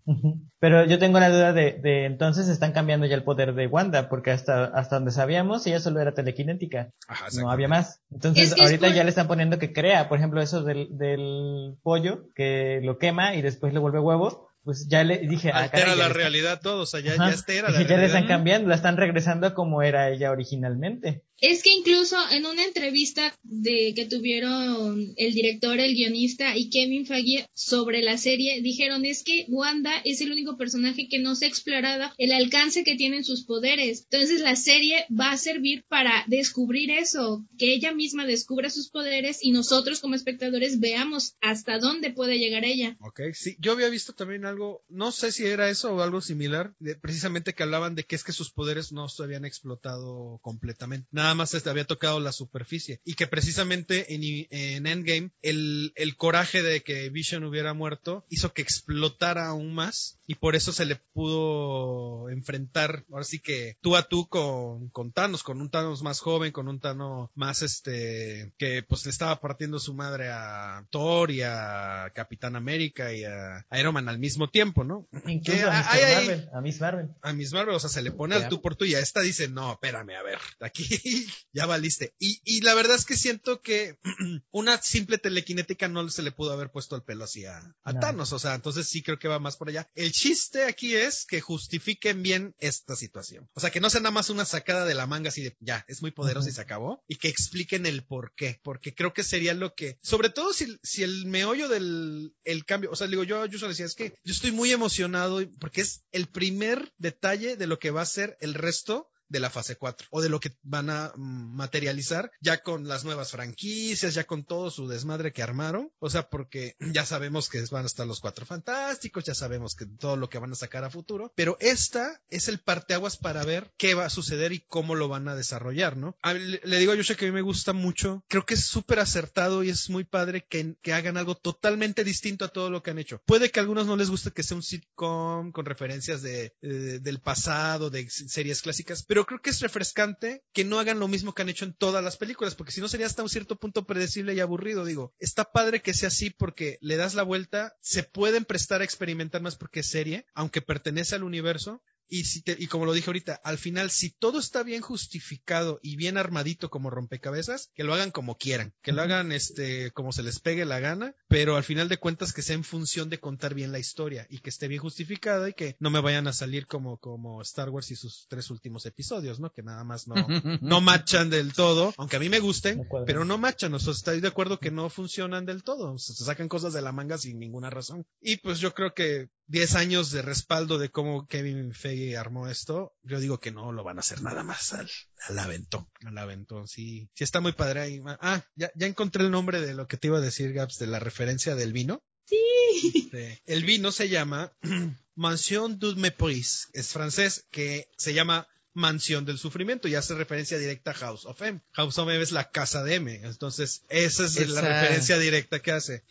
Pero 0.59 0.87
yo 0.87 0.99
tengo 0.99 1.21
la 1.21 1.31
duda 1.31 1.53
de, 1.53 1.79
de 1.81 2.07
entonces 2.07 2.49
están 2.49 2.73
cambiando 2.73 3.07
ya 3.07 3.15
el 3.15 3.23
poder 3.23 3.55
de 3.55 3.67
Wanda, 3.67 4.09
porque 4.09 4.31
hasta, 4.31 4.65
hasta 4.65 4.97
donde 4.97 5.13
sabíamos 5.13 5.67
ella 5.67 5.81
solo 5.81 6.01
era 6.01 6.15
telequinética. 6.15 6.91
no 7.35 7.51
había 7.51 7.69
más. 7.69 8.01
Entonces 8.11 8.55
ahorita 8.59 8.89
ya 8.89 9.05
le 9.05 9.11
están 9.11 9.29
poniendo 9.29 9.59
que 9.59 9.73
crea, 9.73 10.09
por 10.09 10.19
ejemplo, 10.19 10.41
eso 10.41 10.63
del, 10.63 10.89
del 10.97 11.77
pollo, 11.83 12.31
que 12.35 12.81
lo 12.83 12.99
quema 12.99 13.35
y 13.35 13.43
después 13.43 13.58
después 13.59 13.75
le 13.75 13.81
vuelve 13.81 13.99
huevo, 13.99 14.51
pues 14.63 14.87
ya 14.89 15.03
le 15.03 15.19
dije... 15.19 15.51
Ah, 15.53 15.65
altera 15.65 15.97
la 15.97 16.09
realidad 16.09 16.61
todo, 16.63 16.83
o 16.83 16.87
sea, 16.87 17.01
ya, 17.01 17.17
ya 17.17 17.35
era 17.49 17.71
la 17.71 17.83
ya 17.83 17.97
le 17.97 18.07
están 18.07 18.29
cambiando, 18.29 18.69
la 18.69 18.77
están 18.77 18.97
regresando 18.97 19.53
como 19.53 19.83
era 19.83 20.11
ella 20.11 20.31
originalmente. 20.31 21.25
Es 21.41 21.63
que 21.63 21.71
incluso 21.71 22.17
en 22.33 22.47
una 22.47 22.65
entrevista 22.65 23.33
de 23.45 23.93
que 23.95 24.07
tuvieron 24.07 25.13
el 25.17 25.35
director, 25.35 25.79
el 25.79 25.95
guionista 25.95 26.57
y 26.57 26.69
Kevin 26.69 27.07
Feige 27.07 27.49
sobre 27.55 28.03
la 28.03 28.19
serie, 28.19 28.61
dijeron 28.61 29.05
es 29.05 29.23
que 29.23 29.47
Wanda 29.49 29.93
es 30.05 30.21
el 30.21 30.33
único 30.33 30.57
personaje 30.57 31.09
que 31.09 31.21
no 31.21 31.37
se 31.37 31.45
ha 31.45 31.49
explorado 31.49 32.13
el 32.19 32.33
alcance 32.33 32.83
que 32.83 32.97
tienen 32.97 33.25
sus 33.25 33.45
poderes. 33.45 34.07
Entonces 34.11 34.41
la 34.41 34.57
serie 34.57 35.07
va 35.09 35.31
a 35.31 35.39
servir 35.39 35.85
para 35.89 36.25
descubrir 36.27 36.91
eso, 36.91 37.47
que 37.57 37.73
ella 37.73 37.95
misma 37.95 38.27
descubra 38.27 38.69
sus 38.69 38.91
poderes 38.91 39.39
y 39.41 39.53
nosotros 39.53 40.01
como 40.01 40.17
espectadores 40.17 40.81
veamos 40.81 41.37
hasta 41.41 41.79
dónde 41.79 42.11
puede 42.11 42.39
llegar 42.39 42.65
ella. 42.65 42.97
Ok, 43.01 43.21
sí, 43.35 43.57
yo 43.61 43.73
había 43.73 43.89
visto 43.91 44.13
también 44.13 44.45
algo, 44.45 44.83
no 44.89 45.13
sé 45.13 45.31
si 45.31 45.47
era 45.47 45.71
eso 45.71 45.95
o 45.95 46.01
algo 46.01 46.21
similar, 46.21 46.75
precisamente 47.01 47.55
que 47.55 47.63
hablaban 47.63 47.95
de 47.95 48.03
que 48.03 48.17
es 48.17 48.25
que 48.25 48.33
sus 48.33 48.51
poderes 48.51 48.91
no 48.91 49.09
se 49.09 49.23
habían 49.23 49.45
explotado 49.45 50.41
completamente 50.43 51.07
más 51.35 51.55
este 51.55 51.71
había 51.71 51.87
tocado 51.87 52.21
la 52.21 52.33
superficie. 52.33 53.01
Y 53.05 53.15
que 53.15 53.27
precisamente 53.27 54.15
en, 54.15 54.87
Endgame, 54.87 55.31
el, 55.43 55.93
el, 55.97 56.17
coraje 56.17 56.63
de 56.63 56.83
que 56.83 57.11
Vision 57.11 57.45
hubiera 57.45 57.75
muerto 57.75 58.25
hizo 58.29 58.53
que 58.53 58.63
explotara 58.63 59.47
aún 59.47 59.75
más. 59.75 60.18
Y 60.31 60.35
por 60.35 60.57
eso 60.57 60.73
se 60.73 60.85
le 60.85 60.97
pudo 60.97 62.29
enfrentar, 62.29 63.07
ahora 63.11 63.25
sí 63.25 63.39
que 63.39 63.79
tú 63.81 63.97
a 63.97 64.09
tú 64.09 64.29
con, 64.29 64.91
con 64.91 65.11
Thanos, 65.11 65.43
con 65.43 65.63
un 65.63 65.71
Thanos 65.71 66.03
más 66.03 66.21
joven, 66.21 66.53
con 66.53 66.69
un 66.69 66.81
Thanos 66.81 67.31
más 67.35 67.63
este, 67.63 68.53
que 68.59 68.83
pues 68.83 69.07
le 69.07 69.11
estaba 69.11 69.41
partiendo 69.41 69.79
su 69.79 69.95
madre 69.95 70.29
a 70.31 70.87
Thor 70.91 71.31
y 71.31 71.41
a 71.41 72.13
Capitán 72.15 72.57
América 72.57 73.15
y 73.15 73.25
a 73.25 73.67
Iron 73.79 73.95
Man 73.95 74.11
al 74.11 74.19
mismo 74.19 74.51
tiempo, 74.51 74.85
¿no? 74.85 75.09
Incluso 75.27 75.67
a, 75.67 75.83
Marvel, 75.83 76.51
a 76.53 76.61
Miss 76.61 76.79
Marvel. 76.79 77.09
A 77.23 77.33
Miss 77.33 77.53
Marvel, 77.55 77.75
o 77.75 77.81
sea, 77.81 77.89
se 77.89 78.03
le 78.03 78.13
pone 78.13 78.35
al 78.35 78.51
tú 78.51 78.61
por 78.61 78.77
tú 78.77 78.85
y 78.85 78.95
a 78.95 79.01
esta 79.01 79.23
dice, 79.23 79.49
no, 79.49 79.73
espérame, 79.73 80.11
a 80.11 80.23
ver, 80.23 80.39
aquí 80.61 80.85
ya 81.55 81.65
valiste. 81.65 82.15
Y, 82.19 82.43
y 82.45 82.61
la 82.61 82.75
verdad 82.75 82.97
es 82.97 83.07
que 83.07 83.17
siento 83.17 83.63
que 83.63 83.99
una 84.51 84.77
simple 84.83 85.17
telequinética 85.17 85.89
no 85.89 86.07
se 86.11 86.23
le 86.23 86.33
pudo 86.33 86.53
haber 86.53 86.71
puesto 86.71 86.97
el 86.97 87.03
pelo 87.03 87.25
así 87.25 87.47
a, 87.47 87.75
Thanos. 88.01 88.35
O 88.35 88.39
sea, 88.39 88.55
entonces 88.55 88.87
sí 88.87 89.03
creo 89.03 89.19
que 89.19 89.29
va 89.29 89.39
más 89.39 89.57
por 89.57 89.71
allá. 89.71 89.89
El 89.95 90.13
chiste 90.19 90.65
aquí 90.65 90.97
es 90.97 91.25
que 91.27 91.41
justifiquen 91.41 92.23
bien 92.23 92.55
esta 92.59 92.97
situación. 92.97 93.49
O 93.55 93.61
sea, 93.61 93.71
que 93.71 93.81
no 93.81 93.89
sea 93.89 94.01
nada 94.01 94.11
más 94.11 94.31
una 94.31 94.45
sacada 94.45 94.85
de 94.85 94.95
la 94.95 95.07
manga 95.07 95.29
así 95.29 95.43
de 95.43 95.57
ya, 95.61 95.85
es 95.87 96.03
muy 96.03 96.11
poderoso 96.11 96.49
y 96.49 96.53
se 96.53 96.61
acabó. 96.61 97.05
Y 97.07 97.17
que 97.17 97.29
expliquen 97.29 97.87
el 97.87 98.05
por 98.05 98.35
qué. 98.35 98.61
Porque 98.65 98.95
creo 98.95 99.13
que 99.15 99.23
sería 99.23 99.55
lo 99.55 99.75
que, 99.75 99.99
sobre 100.03 100.31
todo 100.31 100.53
si, 100.53 100.77
si 100.83 101.05
el 101.05 101.27
meollo 101.27 101.69
del 101.69 102.35
el 102.45 102.65
cambio, 102.65 102.91
o 102.91 102.97
sea, 102.97 103.07
digo, 103.07 103.23
yo, 103.23 103.47
yo 103.47 103.59
solo 103.59 103.71
decía, 103.71 103.87
es 103.87 103.95
que 103.95 104.15
yo 104.25 104.33
estoy 104.33 104.51
muy 104.51 104.73
emocionado 104.73 105.41
porque 105.61 105.83
es 105.83 106.03
el 106.11 106.27
primer 106.27 106.93
detalle 106.99 107.57
de 107.57 107.67
lo 107.69 107.79
que 107.79 107.93
va 107.93 108.03
a 108.03 108.07
ser 108.07 108.37
el 108.41 108.55
resto 108.55 109.09
de 109.29 109.41
la 109.41 109.51
fase 109.51 109.77
4 109.77 110.09
o 110.11 110.21
de 110.21 110.29
lo 110.29 110.41
que 110.41 110.57
van 110.63 110.91
a 110.91 111.13
mm, 111.15 111.57
materializar 111.57 112.31
ya 112.41 112.63
con 112.63 112.89
las 112.89 113.05
nuevas 113.05 113.31
franquicias, 113.31 114.15
ya 114.15 114.25
con 114.25 114.45
todo 114.45 114.71
su 114.71 114.89
desmadre 114.89 115.33
que 115.33 115.43
armaron. 115.43 115.91
O 115.99 116.11
sea, 116.11 116.29
porque 116.29 116.77
ya 116.93 117.05
sabemos 117.05 117.49
que 117.49 117.63
van 117.71 117.85
a 117.85 117.87
estar 117.87 118.07
los 118.07 118.21
cuatro 118.21 118.47
fantásticos, 118.47 119.25
ya 119.25 119.35
sabemos 119.35 119.75
que 119.75 119.87
todo 119.87 120.17
lo 120.17 120.29
que 120.29 120.39
van 120.39 120.53
a 120.53 120.57
sacar 120.57 120.85
a 120.85 120.91
futuro, 120.91 121.33
pero 121.35 121.57
esta 121.61 122.21
es 122.31 122.49
el 122.49 122.61
parteaguas 122.61 123.17
para 123.17 123.45
ver 123.45 123.73
qué 123.77 123.95
va 123.95 124.07
a 124.07 124.11
suceder 124.11 124.53
y 124.53 124.61
cómo 124.61 124.95
lo 124.95 125.09
van 125.09 125.29
a 125.29 125.35
desarrollar, 125.35 125.97
¿no? 125.97 126.17
le, 126.35 126.79
digo 126.79 126.93
a 126.93 126.95
Yosha 126.95 127.15
que 127.15 127.27
a 127.27 127.29
mí 127.29 127.35
me 127.35 127.43
gusta 127.43 127.73
mucho, 127.73 128.25
creo 128.29 128.47
que 128.47 128.55
es 128.55 128.65
súper 128.65 129.01
acertado 129.01 129.63
y 129.63 129.71
es 129.71 129.91
muy 129.91 130.05
padre 130.05 130.47
que, 130.49 130.77
que 130.83 130.93
hagan 130.93 131.17
algo 131.17 131.37
totalmente 131.37 132.05
distinto 132.05 132.45
a 132.45 132.49
todo 132.49 132.71
lo 132.71 132.83
que 132.83 132.91
han 132.91 132.99
hecho. 132.99 133.21
Puede 133.27 133.51
que 133.51 133.61
a 133.61 133.63
algunos 133.63 133.87
no 133.87 133.97
les 133.97 134.11
guste 134.11 134.31
que 134.31 134.43
sea 134.43 134.57
un 134.57 134.63
sitcom 134.63 135.53
con 135.53 135.65
referencias 135.65 136.23
de, 136.23 136.55
del 136.61 137.21
pasado, 137.21 137.91
de 137.91 138.09
series 138.09 138.63
clásicas, 138.63 139.03
pero 139.03 139.18
creo 139.27 139.41
que 139.41 139.51
es 139.51 139.61
refrescante 139.61 140.45
que 140.53 140.65
no 140.65 140.79
hagan 140.79 140.99
lo 140.99 141.09
mismo 141.09 141.35
que 141.35 141.43
han 141.43 141.49
hecho 141.49 141.65
en 141.65 141.75
todas 141.75 142.03
las 142.03 142.17
películas, 142.17 142.55
porque 142.55 142.73
si 142.73 142.81
no 142.81 142.89
sería 142.89 143.07
hasta 143.07 143.23
un 143.23 143.29
cierto 143.29 143.57
punto 143.57 143.87
predecible 143.87 144.35
y 144.35 144.41
aburrido, 144.41 144.85
digo. 144.85 145.15
Está 145.19 145.53
padre 145.53 145.83
que 145.83 145.95
sea 145.95 146.09
así 146.09 146.31
porque 146.31 146.79
le 146.81 146.97
das 146.97 147.15
la 147.15 147.23
vuelta, 147.23 147.77
se 147.81 148.03
pueden 148.03 148.45
prestar 148.45 148.81
a 148.81 148.85
experimentar 148.85 149.43
más 149.43 149.57
porque 149.57 149.81
es 149.81 149.89
serie, 149.89 150.27
aunque 150.35 150.63
pertenece 150.63 151.15
al 151.15 151.25
universo, 151.25 151.83
y, 152.09 152.25
si 152.25 152.43
te, 152.43 152.57
y 152.59 152.67
como 152.67 152.87
lo 152.87 152.93
dije 152.93 153.09
ahorita, 153.09 153.41
al 153.45 153.59
final, 153.59 153.91
si 153.91 154.11
todo 154.11 154.39
está 154.39 154.63
bien 154.63 154.81
justificado 154.81 155.79
y 155.83 155.97
bien 155.97 156.17
armadito 156.17 156.71
como 156.71 156.91
rompecabezas, 156.91 157.71
que 157.75 157.85
lo 157.85 157.95
hagan 157.95 158.11
como 158.11 158.37
quieran, 158.37 158.75
que 158.83 158.93
lo 158.93 159.03
hagan 159.03 159.33
este, 159.33 159.91
como 159.93 160.13
se 160.13 160.23
les 160.23 160.41
pegue 160.41 160.65
la 160.65 160.81
gana, 160.81 161.15
pero 161.29 161.57
al 161.57 161.65
final 161.65 161.89
de 161.89 161.99
cuentas 161.99 162.33
que 162.33 162.43
sea 162.43 162.55
en 162.55 162.65
función 162.65 163.11
de 163.11 163.21
contar 163.21 163.55
bien 163.55 163.73
la 163.73 163.79
historia 163.79 164.27
y 164.31 164.39
que 164.39 164.51
esté 164.51 164.69
bien 164.69 164.81
justificada 164.81 165.49
y 165.49 165.53
que 165.53 165.77
no 165.81 165.91
me 165.91 166.01
vayan 166.01 166.27
a 166.27 166.33
salir 166.33 166.67
como, 166.67 166.99
como 166.99 167.43
Star 167.43 167.71
Wars 167.71 167.91
y 167.91 167.97
sus 167.97 168.27
tres 168.29 168.51
últimos 168.51 168.87
episodios, 168.87 169.41
¿no? 169.41 169.53
Que 169.53 169.63
nada 169.63 169.85
más 169.85 170.09
no, 170.09 170.15
no 170.63 170.81
machan 170.81 171.31
del 171.31 171.53
todo, 171.53 171.93
aunque 171.97 172.17
a 172.17 172.21
mí 172.21 172.29
me 172.29 172.41
gusten, 172.41 172.87
pero 173.07 173.25
no 173.25 173.39
machan, 173.39 173.75
o 173.75 173.79
sea, 173.79 173.93
estoy 173.93 174.21
de 174.21 174.29
acuerdo 174.29 174.59
que 174.59 174.71
no 174.71 174.89
funcionan 174.89 175.45
del 175.45 175.63
todo, 175.63 175.93
o 175.93 175.99
sea, 175.99 176.15
se 176.15 176.25
sacan 176.25 176.49
cosas 176.49 176.73
de 176.73 176.83
la 176.83 176.93
manga 176.93 177.19
sin 177.19 177.39
ninguna 177.39 177.71
razón. 177.71 178.07
Y 178.21 178.39
pues 178.39 178.61
yo 178.61 178.73
creo 178.75 178.95
que 178.95 179.29
10 179.49 179.77
años 179.77 180.11
de 180.11 180.23
respaldo 180.23 180.79
de 180.79 180.91
cómo 180.91 181.27
Kevin 181.27 181.73
Feige 181.73 181.98
armó 182.17 182.49
esto, 182.49 182.95
yo 183.03 183.21
digo 183.21 183.41
que 183.41 183.53
no 183.53 183.73
lo 183.73 183.85
van 183.85 183.99
a 183.99 184.01
hacer 184.01 184.23
nada 184.23 184.43
más 184.43 184.73
al, 184.73 184.91
al 185.29 185.39
aventón. 185.39 185.89
Al 186.05 186.19
aventón, 186.19 186.69
sí. 186.69 187.11
Sí 187.15 187.25
está 187.25 187.41
muy 187.41 187.53
padre 187.53 187.81
ahí. 187.81 188.03
Ah, 188.21 188.45
ya, 188.55 188.71
ya 188.75 188.87
encontré 188.87 189.25
el 189.25 189.31
nombre 189.31 189.61
de 189.61 189.75
lo 189.75 189.87
que 189.87 189.97
te 189.97 190.09
iba 190.09 190.19
a 190.19 190.23
decir, 190.23 190.53
Gaps, 190.53 190.79
de 190.79 190.87
la 190.87 190.99
referencia 190.99 191.55
del 191.55 191.73
vino. 191.73 192.03
Sí. 192.27 193.41
el 193.47 193.65
vino 193.65 193.93
se 193.93 194.09
llama 194.09 194.53
Mansion 195.15 195.79
du 195.79 195.97
Mépris. 195.97 196.69
Es 196.73 196.89
francés 196.89 197.47
que 197.51 197.89
se 197.97 198.15
llama 198.15 198.47
Mansión 198.75 199.25
del 199.25 199.39
Sufrimiento 199.39 199.89
y 199.89 199.95
hace 199.95 200.15
referencia 200.15 200.59
directa 200.59 200.93
a 200.93 200.95
House 200.95 201.25
of 201.25 201.41
M. 201.43 201.61
House 201.73 201.99
of 201.99 202.09
M 202.09 202.23
es 202.23 202.33
la 202.33 202.51
casa 202.51 202.85
de 202.85 202.97
M. 202.97 203.21
Entonces, 203.25 203.83
esa 203.89 204.25
es 204.25 204.49
la 204.51 204.61
referencia 204.61 205.19
directa 205.19 205.61
que 205.61 205.73
hace. 205.73 206.05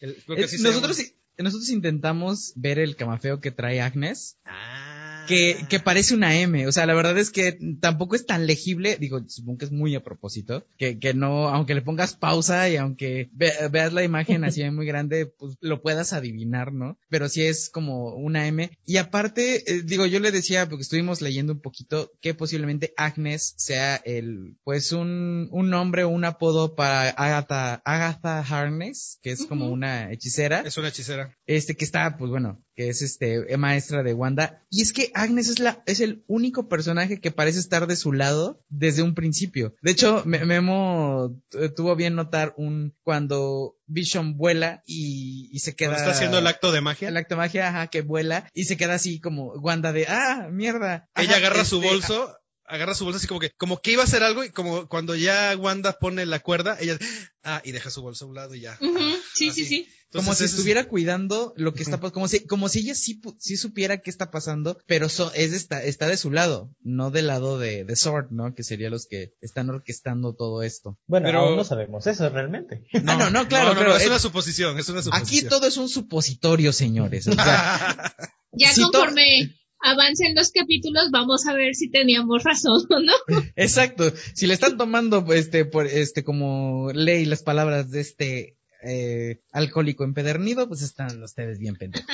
nosotros, 0.60 0.97
nosotros 1.38 1.69
intentamos 1.69 2.54
ver 2.56 2.80
el 2.80 2.95
camafeo 2.95 3.39
que 3.39 3.52
trae 3.52 3.82
Agnes. 3.82 4.38
Ah 4.43 4.87
que, 5.27 5.65
que 5.69 5.79
parece 5.79 6.15
una 6.15 6.39
M. 6.39 6.67
O 6.67 6.71
sea, 6.71 6.85
la 6.85 6.93
verdad 6.93 7.17
es 7.17 7.29
que 7.29 7.57
tampoco 7.79 8.15
es 8.15 8.25
tan 8.25 8.47
legible. 8.47 8.97
Digo, 8.99 9.21
supongo 9.27 9.59
que 9.59 9.65
es 9.65 9.71
muy 9.71 9.93
a 9.95 10.03
propósito. 10.03 10.65
Que, 10.77 10.99
que 10.99 11.13
no, 11.13 11.49
aunque 11.49 11.75
le 11.75 11.81
pongas 11.81 12.15
pausa 12.15 12.69
y 12.69 12.77
aunque 12.77 13.29
veas 13.33 13.93
la 13.93 14.03
imagen 14.03 14.43
así 14.43 14.63
muy 14.71 14.85
grande, 14.85 15.27
pues 15.27 15.55
lo 15.61 15.81
puedas 15.81 16.13
adivinar, 16.13 16.73
¿no? 16.73 16.97
Pero 17.09 17.29
sí 17.29 17.43
es 17.43 17.69
como 17.69 18.15
una 18.15 18.47
M. 18.47 18.71
Y 18.85 18.97
aparte, 18.97 19.71
eh, 19.71 19.81
digo, 19.83 20.05
yo 20.05 20.19
le 20.19 20.31
decía, 20.31 20.67
porque 20.67 20.83
estuvimos 20.83 21.21
leyendo 21.21 21.53
un 21.53 21.61
poquito, 21.61 22.11
que 22.21 22.33
posiblemente 22.33 22.93
Agnes 22.97 23.53
sea 23.57 23.95
el, 23.97 24.57
pues 24.63 24.91
un, 24.91 25.49
un 25.51 25.69
nombre 25.69 26.03
o 26.03 26.09
un 26.09 26.25
apodo 26.25 26.75
para 26.75 27.09
Agatha, 27.09 27.81
Agatha 27.85 28.39
Harness, 28.39 29.19
que 29.21 29.31
es 29.31 29.45
como 29.45 29.69
una 29.69 30.11
hechicera. 30.11 30.61
Es 30.61 30.77
una 30.77 30.89
hechicera. 30.89 31.37
Este 31.45 31.75
que 31.75 31.85
está, 31.85 32.17
pues 32.17 32.31
bueno, 32.31 32.63
que 32.77 32.89
es 32.89 33.01
este 33.01 33.57
maestra 33.57 34.03
de 34.03 34.13
Wanda. 34.13 34.63
Y 34.69 34.83
es 34.83 34.93
que 34.93 35.09
Agnes 35.15 35.49
es 35.49 35.57
la 35.57 35.81
es 35.87 35.99
el 35.99 36.23
único 36.27 36.69
personaje 36.69 37.19
que 37.19 37.31
parece 37.31 37.59
estar 37.59 37.87
de 37.87 37.95
su 37.95 38.13
lado 38.13 38.63
desde 38.69 39.01
un 39.01 39.15
principio. 39.15 39.75
De 39.81 39.91
hecho, 39.91 40.21
Memo 40.25 41.41
tuvo 41.75 41.95
bien 41.95 42.13
notar 42.13 42.53
un 42.55 42.95
cuando 43.01 43.75
Vision 43.87 44.37
vuela 44.37 44.83
y, 44.85 45.49
y 45.51 45.59
se 45.59 45.75
queda. 45.75 45.95
está 45.95 46.11
haciendo 46.11 46.37
el 46.37 46.45
acto 46.45 46.71
de 46.71 46.81
magia. 46.81 47.09
El 47.09 47.17
acto 47.17 47.33
de 47.33 47.39
magia, 47.39 47.67
ajá, 47.67 47.87
que 47.87 48.01
vuela 48.01 48.47
y 48.53 48.65
se 48.65 48.77
queda 48.77 48.93
así 48.93 49.19
como 49.19 49.53
Wanda 49.53 49.91
de 49.91 50.05
ah 50.07 50.47
mierda. 50.51 51.09
Ella 51.15 51.37
agarra 51.37 51.65
su 51.65 51.77
este, 51.77 51.89
bolso 51.89 52.37
agarra 52.67 52.93
su 52.93 53.06
bolsa 53.06 53.17
así 53.17 53.27
como 53.27 53.39
que, 53.39 53.51
como 53.51 53.82
que 53.82 53.91
iba 53.91 54.03
a 54.03 54.06
hacer 54.06 54.23
algo 54.23 54.43
y 54.43 54.49
como 54.49 54.88
cuando 54.88 55.15
ya 55.15 55.56
Wanda 55.58 55.97
pone 55.99 56.25
la 56.25 56.39
cuerda, 56.39 56.77
ella, 56.80 56.97
ah, 57.43 57.62
y 57.63 57.71
deja 57.71 57.89
su 57.89 58.01
bolsa 58.01 58.25
a 58.25 58.27
un 58.27 58.36
lado 58.36 58.56
y 58.56 58.62
ya. 58.62 58.77
sí, 59.34 59.51
sí, 59.51 59.65
sí. 59.65 59.88
como 60.12 60.36
si 60.36 60.43
estuviera 60.43 60.88
cuidando 60.88 61.53
lo 61.56 61.73
que 61.73 61.84
está 61.84 61.97
pasando, 61.97 62.13
como 62.13 62.27
si, 62.27 62.45
como 62.45 62.69
si 62.69 62.80
ella 62.80 62.93
sí, 62.93 63.21
sí 63.39 63.58
supiera 63.58 63.99
qué 63.99 64.10
está 64.10 64.32
pasando, 64.32 64.77
pero 64.86 65.08
es 65.08 65.53
está, 65.53 65.84
está 65.84 66.08
de 66.08 66.17
su 66.17 66.30
lado, 66.30 66.69
no 66.82 67.10
del 67.10 67.27
lado 67.27 67.58
de, 67.58 67.86
de 67.86 67.95
Sword, 67.95 68.32
¿no? 68.32 68.53
Que 68.53 68.63
serían 68.63 68.91
los 68.91 69.08
que 69.08 69.34
están 69.41 69.69
orquestando 69.69 70.36
todo 70.36 70.62
esto. 70.62 70.99
Bueno, 71.08 71.27
pero 71.27 71.56
no 71.56 71.63
sabemos 71.63 72.06
eso 72.06 72.30
realmente. 72.30 72.84
No, 73.03 73.17
no, 73.17 73.30
no, 73.30 73.47
claro, 73.47 73.75
pero 73.77 73.95
es, 73.95 74.08
una 74.08 74.19
suposición, 74.19 74.77
es 74.77 74.89
una 74.89 75.01
suposición. 75.01 75.39
Aquí 75.39 75.49
todo 75.49 75.67
es 75.67 75.77
un 75.77 75.88
supositorio, 75.88 76.73
señores. 76.73 77.25
ya 78.51 78.73
conforme 78.75 79.56
avancen 79.79 80.35
los 80.35 80.51
capítulos, 80.51 81.09
vamos 81.11 81.45
a 81.47 81.53
ver 81.53 81.75
si 81.75 81.89
teníamos 81.89 82.43
razón 82.43 82.83
o 82.89 82.99
no. 82.99 83.13
Exacto. 83.55 84.11
Si 84.33 84.47
le 84.47 84.53
están 84.53 84.77
tomando 84.77 85.25
este 85.33 85.65
por 85.65 85.87
este 85.87 86.23
como 86.23 86.91
ley 86.93 87.25
las 87.25 87.43
palabras 87.43 87.91
de 87.91 88.01
este 88.01 88.57
eh, 88.83 89.41
alcohólico 89.51 90.03
empedernido, 90.03 90.67
pues 90.67 90.81
están 90.81 91.21
ustedes 91.23 91.57
bien 91.59 91.75
pendejos, 91.75 92.07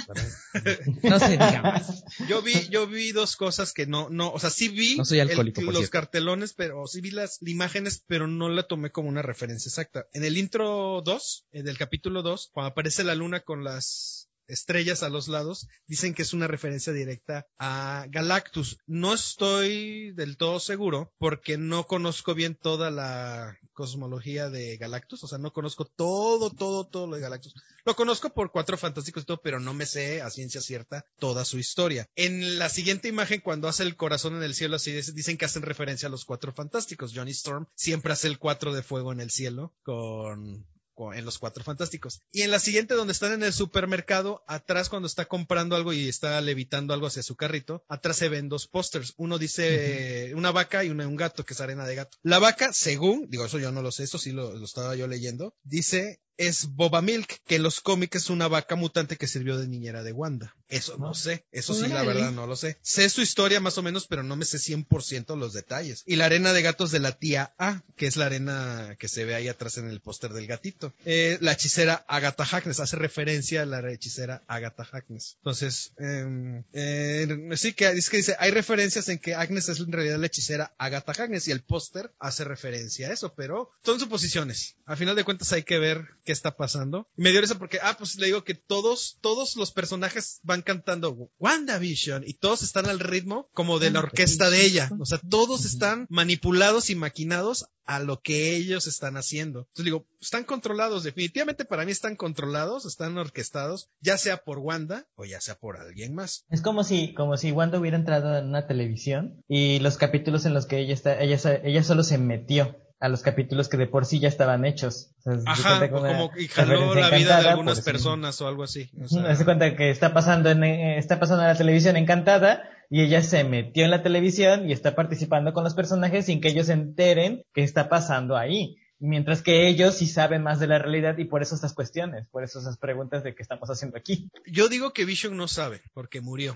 No 1.04 1.20
se 1.20 1.32
diga 1.32 1.62
más. 1.62 2.06
Yo 2.30 2.42
vi, 2.42 2.54
yo 2.70 2.88
vi 2.88 3.12
dos 3.12 3.36
cosas 3.36 3.74
que 3.74 3.86
no, 3.86 4.10
no, 4.10 4.32
o 4.32 4.40
sea, 4.40 4.50
sí 4.50 4.70
vi 4.70 4.96
no 4.96 5.06
soy 5.06 5.20
alcohólico, 5.20 5.62
los 5.62 5.90
cartelones, 5.90 6.54
pero 6.54 6.88
sí 6.88 7.02
vi 7.02 7.12
las 7.12 7.40
imágenes, 7.42 8.04
pero 8.08 8.28
no 8.28 8.50
la 8.50 8.64
tomé 8.64 8.92
como 8.92 9.10
una 9.10 9.22
referencia 9.22 9.70
exacta. 9.70 10.08
En 10.14 10.24
el 10.24 10.38
intro 10.38 11.02
2, 11.04 11.46
en 11.52 11.66
del 11.66 11.78
capítulo 11.78 12.22
2, 12.22 12.52
cuando 12.54 12.72
aparece 12.72 13.04
la 13.04 13.16
luna 13.16 13.42
con 13.42 13.64
las 13.64 14.23
estrellas 14.48 15.04
a 15.04 15.10
los 15.10 15.28
lados, 15.28 15.68
dicen 15.88 16.14
que 16.14 16.22
es 16.22 16.34
una 16.34 16.48
referencia 16.48 16.94
directa 16.94 17.48
a 17.58 18.06
Galactus. 18.10 18.78
No 18.86 19.14
estoy 19.14 20.12
del 20.14 20.38
todo 20.38 20.60
seguro 20.60 21.14
porque 21.18 21.58
no 21.58 21.88
conozco 21.88 22.34
bien 22.34 22.56
toda 22.56 22.92
la 22.92 23.58
cosmología 23.74 24.50
de 24.50 24.78
Galactus, 24.78 25.24
o 25.24 25.28
sea, 25.28 25.38
no 25.38 25.52
conozco 25.52 25.86
todo, 25.86 26.52
todo, 26.52 26.88
todo 26.88 27.08
lo 27.08 27.16
de 27.16 27.22
Galactus. 27.22 27.54
Lo 27.86 27.96
conozco 27.96 28.34
por 28.34 28.52
cuatro 28.52 28.78
fantásticos 28.78 29.24
y 29.24 29.26
todo, 29.26 29.42
pero 29.42 29.60
no 29.60 29.74
me 29.74 29.86
sé 29.86 30.22
a 30.22 30.30
ciencia 30.30 30.62
cierta 30.62 31.06
toda 31.20 31.44
su 31.46 31.58
historia. 31.58 32.08
En 32.16 32.60
la 32.60 32.70
siguiente 32.70 33.08
imagen, 33.08 33.42
cuando 33.42 33.68
hace 33.68 33.84
el 33.84 33.96
corazón 33.96 34.36
en 34.36 34.44
el 34.44 34.56
cielo, 34.56 34.76
así 34.76 34.92
dicen 34.92 35.38
que 35.38 35.46
hacen 35.46 35.64
referencia 35.64 36.08
a 36.08 36.12
los 36.12 36.26
cuatro 36.26 36.54
fantásticos. 36.54 37.14
Johnny 37.14 37.32
Storm 37.32 37.68
siempre 37.76 38.14
hace 38.14 38.28
el 38.28 38.40
cuatro 38.40 38.74
de 38.74 38.84
fuego 38.84 39.12
en 39.12 39.20
el 39.20 39.32
cielo 39.32 39.74
con 39.84 40.66
en 41.14 41.26
los 41.26 41.40
Cuatro 41.40 41.64
Fantásticos. 41.64 42.22
Y 42.32 42.42
en 42.42 42.52
la 42.52 42.60
siguiente, 42.60 42.94
donde 42.94 43.14
están 43.14 43.34
en 43.34 43.44
el 43.44 43.54
supermercado, 43.54 44.44
atrás 44.48 44.90
cuando 44.90 45.08
está 45.08 45.26
comprando 45.26 45.76
algo 45.76 45.94
y 45.94 46.08
está 46.08 46.40
levitando 46.42 46.94
algo 46.94 47.08
hacia 47.08 47.24
su 47.24 47.36
carrito, 47.36 47.84
atrás 47.88 48.18
se 48.18 48.30
ven 48.30 48.50
dos 48.50 48.68
pósters. 48.68 49.14
Uno 49.18 49.38
dice 49.38 50.34
una 50.36 50.52
vaca 50.52 50.84
y 50.84 50.90
uno 50.90 51.04
un 51.08 51.16
gato, 51.16 51.46
que 51.46 51.54
es 51.54 51.62
arena 51.62 51.86
de 51.86 51.96
gato. 51.96 52.18
La 52.24 52.40
vaca, 52.40 52.72
según, 52.74 53.30
digo, 53.30 53.46
eso 53.46 53.60
yo 53.60 53.72
no 53.72 53.82
lo 53.82 53.92
sé, 53.92 54.04
eso 54.04 54.18
sí 54.18 54.32
lo, 54.32 54.54
lo 54.54 54.66
estaba 54.66 54.96
yo 54.96 55.08
leyendo, 55.08 55.56
dice 55.64 56.22
es 56.38 56.68
Boba 56.76 57.02
Milk, 57.02 57.42
que 57.46 57.56
en 57.56 57.64
los 57.64 57.82
cómics 57.82 58.18
es 58.18 58.30
una 58.30 58.48
vaca 58.48 58.76
mutante 58.76 59.18
que 59.18 59.28
sirvió 59.28 59.58
de 59.58 59.68
niñera 59.68 60.04
de 60.04 60.12
Wanda. 60.12 60.56
Eso 60.70 60.98
no 60.98 61.14
sé, 61.14 61.46
eso 61.52 61.74
sí, 61.74 61.88
la 61.88 62.04
verdad 62.04 62.32
no 62.32 62.48
lo 62.48 62.56
sé. 62.56 62.78
Sé 62.82 63.10
su 63.10 63.22
historia 63.22 63.60
más 63.60 63.78
o 63.78 63.84
menos, 63.84 64.08
pero 64.08 64.24
no 64.24 64.36
me 64.36 64.46
sé 64.46 64.58
100% 64.58 65.38
los 65.38 65.54
detalles. 65.54 66.04
Y 66.08 66.16
la 66.16 66.26
arena 66.26 66.52
de 66.54 66.62
gatos 66.62 66.92
de 66.92 67.00
la 67.00 67.12
tía 67.12 67.54
A, 67.60 67.84
que 67.96 68.08
es 68.08 68.18
la 68.18 68.26
arena 68.26 68.96
que 68.98 69.08
se 69.08 69.26
ve 69.26 69.36
ahí 69.36 69.48
atrás 69.48 69.78
en 69.78 69.88
el 69.88 70.02
póster 70.02 70.34
del 70.34 70.48
gatito. 70.48 70.94
Eh, 71.06 71.38
la 71.42 71.52
hechicera 71.52 72.04
Agatha 72.08 72.44
Harkness, 72.44 72.80
hace 72.80 72.96
referencia 72.96 73.62
a 73.62 73.66
la 73.66 73.92
hechicera 73.92 74.44
Agatha 74.48 74.88
Harkness. 74.92 75.36
Entonces, 75.38 75.94
em, 75.98 76.64
eh, 76.74 77.28
sí 77.56 77.74
que, 77.74 77.90
es 77.90 78.10
que 78.10 78.18
dice, 78.18 78.36
hay 78.40 78.52
referencias 78.52 79.10
en 79.10 79.20
que 79.20 79.36
Agnes 79.36 79.70
es 79.70 79.80
en 79.80 79.92
realidad 79.92 80.18
la 80.18 80.28
hechicera 80.28 80.74
Agatha 80.78 81.12
Harkness 81.12 81.48
y 81.48 81.52
el 81.52 81.62
póster 81.62 82.12
hace 82.20 82.44
referencia 82.44 83.10
a 83.10 83.14
eso, 83.14 83.34
pero 83.36 83.70
son 83.84 84.00
suposiciones. 84.00 84.76
A 84.86 84.96
final 84.96 85.16
de 85.16 85.24
cuentas 85.24 85.52
hay 85.54 85.64
que 85.64 85.78
ver 85.78 86.08
qué 86.24 86.32
está 86.32 86.56
pasando. 86.56 87.08
Y 87.18 87.22
me 87.22 87.32
dio 87.32 87.42
risa 87.42 87.58
porque, 87.60 87.80
ah, 87.82 87.96
pues 87.98 88.16
le 88.16 88.28
digo 88.28 88.44
que 88.44 88.54
todos, 88.54 89.18
todos 89.22 89.56
los 89.56 89.72
personajes 89.72 90.40
van 90.44 90.62
cantando 90.62 91.30
WandaVision 91.40 92.24
y 92.26 92.34
todos 92.36 92.64
están 92.64 92.88
al 92.88 93.00
ritmo 93.00 93.50
como 93.54 93.80
de 93.80 93.92
la 93.92 94.00
orquesta 94.00 94.50
de 94.50 94.66
ella. 94.66 94.90
O 95.00 95.06
sea, 95.06 95.20
todos 95.30 95.66
están 95.66 96.08
manipulados 96.10 96.90
y 96.90 96.96
maquinados 96.96 97.66
a 97.86 98.00
lo 98.00 98.22
que 98.22 98.56
ellos 98.56 98.88
están 98.88 99.18
haciendo. 99.18 99.60
Entonces 99.60 99.86
digo, 99.86 100.08
están 100.22 100.44
controlados, 100.44 101.04
definitivamente 101.04 101.66
para 101.66 101.86
mí 101.86 101.92
están 101.92 102.16
controlados, 102.16 102.86
están 102.86 103.18
orquestados, 103.18 103.90
ya 104.00 104.18
sea 104.18 104.38
por 104.38 104.60
Wanda 104.60 105.06
o 105.16 105.26
ya 105.26 105.42
sea 105.42 105.56
por 105.56 105.78
alguien 105.78 106.16
más. 106.16 106.46
Es 106.50 106.62
como 106.62 106.84
si, 106.84 107.14
como 107.14 107.38
si 107.38 107.52
Wanda 107.52 107.80
hubiera 107.80 107.98
entrado 107.98 108.38
en 108.38 108.48
una 108.48 108.68
televisión 108.68 109.44
y 109.48 109.80
los 109.80 109.98
capítulos 109.98 110.46
en 110.46 110.54
los 110.54 110.66
que 110.66 110.80
ella 110.80 110.94
está, 110.94 111.22
ella, 111.22 111.38
ella 111.64 111.84
solo 111.84 112.04
se 112.04 112.18
metió 112.18 112.78
a 113.04 113.10
los 113.10 113.22
capítulos 113.22 113.68
que 113.68 113.76
de 113.76 113.86
por 113.86 114.06
sí 114.06 114.20
ya 114.22 114.30
estaban 114.30 114.64
hechos. 114.64 115.12
Ajá, 115.46 115.90
como 115.90 116.32
y 116.38 116.48
jaló 116.48 116.96
la 116.96 117.10
vida 117.10 117.42
de 117.42 117.50
algunas 117.50 117.82
personas 117.82 118.40
o 118.40 118.48
algo 118.48 118.64
así. 118.64 118.90
O 119.04 119.10
sea, 119.10 119.36
se 119.36 119.44
cuenta 119.44 119.76
que 119.76 119.90
está 119.90 120.14
pasando 120.14 120.50
en, 120.50 120.64
eh, 120.64 120.98
está 120.98 121.20
pasando 121.20 121.44
en 121.44 121.50
la 121.50 121.58
televisión 121.58 121.98
encantada 121.98 122.64
y 122.90 123.02
ella 123.02 123.22
se 123.22 123.44
metió 123.44 123.84
en 123.84 123.92
la 123.92 124.04
televisión 124.04 124.70
y 124.70 124.72
está 124.72 124.96
participando 124.96 125.52
con 125.52 125.66
los 125.66 125.74
personajes 125.74 126.28
sin 126.28 126.40
que 126.40 126.48
ellos 126.48 126.68
se 126.68 126.74
enteren 126.74 127.44
qué 127.54 127.64
está 127.64 127.90
pasando 127.90 128.38
ahí. 128.38 128.78
Mientras 129.00 129.42
que 129.42 129.68
ellos 129.68 129.96
sí 129.96 130.08
saben 130.08 130.42
más 130.42 130.62
de 130.62 130.68
la 130.68 130.80
realidad 130.80 131.18
y 131.18 131.26
por 131.26 131.42
eso 131.42 131.56
estas 131.56 131.74
cuestiones, 131.74 132.26
por 132.32 132.46
eso 132.46 132.60
esas 132.60 132.78
preguntas 132.78 133.22
de 133.22 133.36
qué 133.36 133.44
estamos 133.44 133.70
haciendo 133.70 133.98
aquí. 133.98 134.30
Yo 134.46 134.70
digo 134.70 134.94
que 134.94 135.04
Vision 135.04 135.36
no 135.36 135.50
sabe, 135.50 135.82
porque 135.94 136.22
murió 136.22 136.56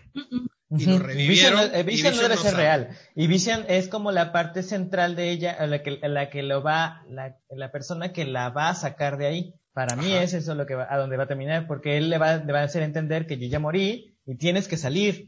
y 0.70 0.86
lo 0.86 1.00
revivieron. 1.00 1.86
Vision, 1.86 2.16
no 2.16 2.22
debe 2.22 2.38
ser 2.38 2.56
real. 2.56 2.90
Y 3.16 3.28
Vision 3.28 3.66
es 3.68 3.88
como 3.88 4.12
la 4.12 4.32
parte 4.32 4.64
central 4.64 5.16
de 5.16 5.32
ella, 5.32 5.66
la 5.66 5.82
que, 5.82 6.00
la 6.02 6.30
que 6.30 6.44
lo 6.44 6.62
va, 6.62 7.04
la, 7.10 7.38
la 7.50 7.72
persona 7.72 8.12
que 8.12 8.26
la 8.26 8.50
va 8.50 8.70
a 8.70 8.76
sacar 8.76 9.18
de 9.18 9.28
ahí. 9.28 9.54
Para 9.74 9.96
mí 9.96 10.12
es 10.12 10.34
eso 10.34 10.56
lo 10.56 10.66
que 10.66 10.76
va, 10.76 10.88
a 10.90 10.98
donde 10.98 11.18
va 11.18 11.24
a 11.24 11.28
terminar, 11.28 11.68
porque 11.68 11.98
él 11.98 12.10
le 12.10 12.18
va, 12.18 12.38
le 12.38 12.52
va 12.52 12.62
a 12.62 12.64
hacer 12.64 12.82
entender 12.82 13.28
que 13.28 13.38
yo 13.38 13.48
ya 13.48 13.60
morí 13.60 14.16
y 14.26 14.36
tienes 14.36 14.68
que 14.68 14.76
salir, 14.76 15.28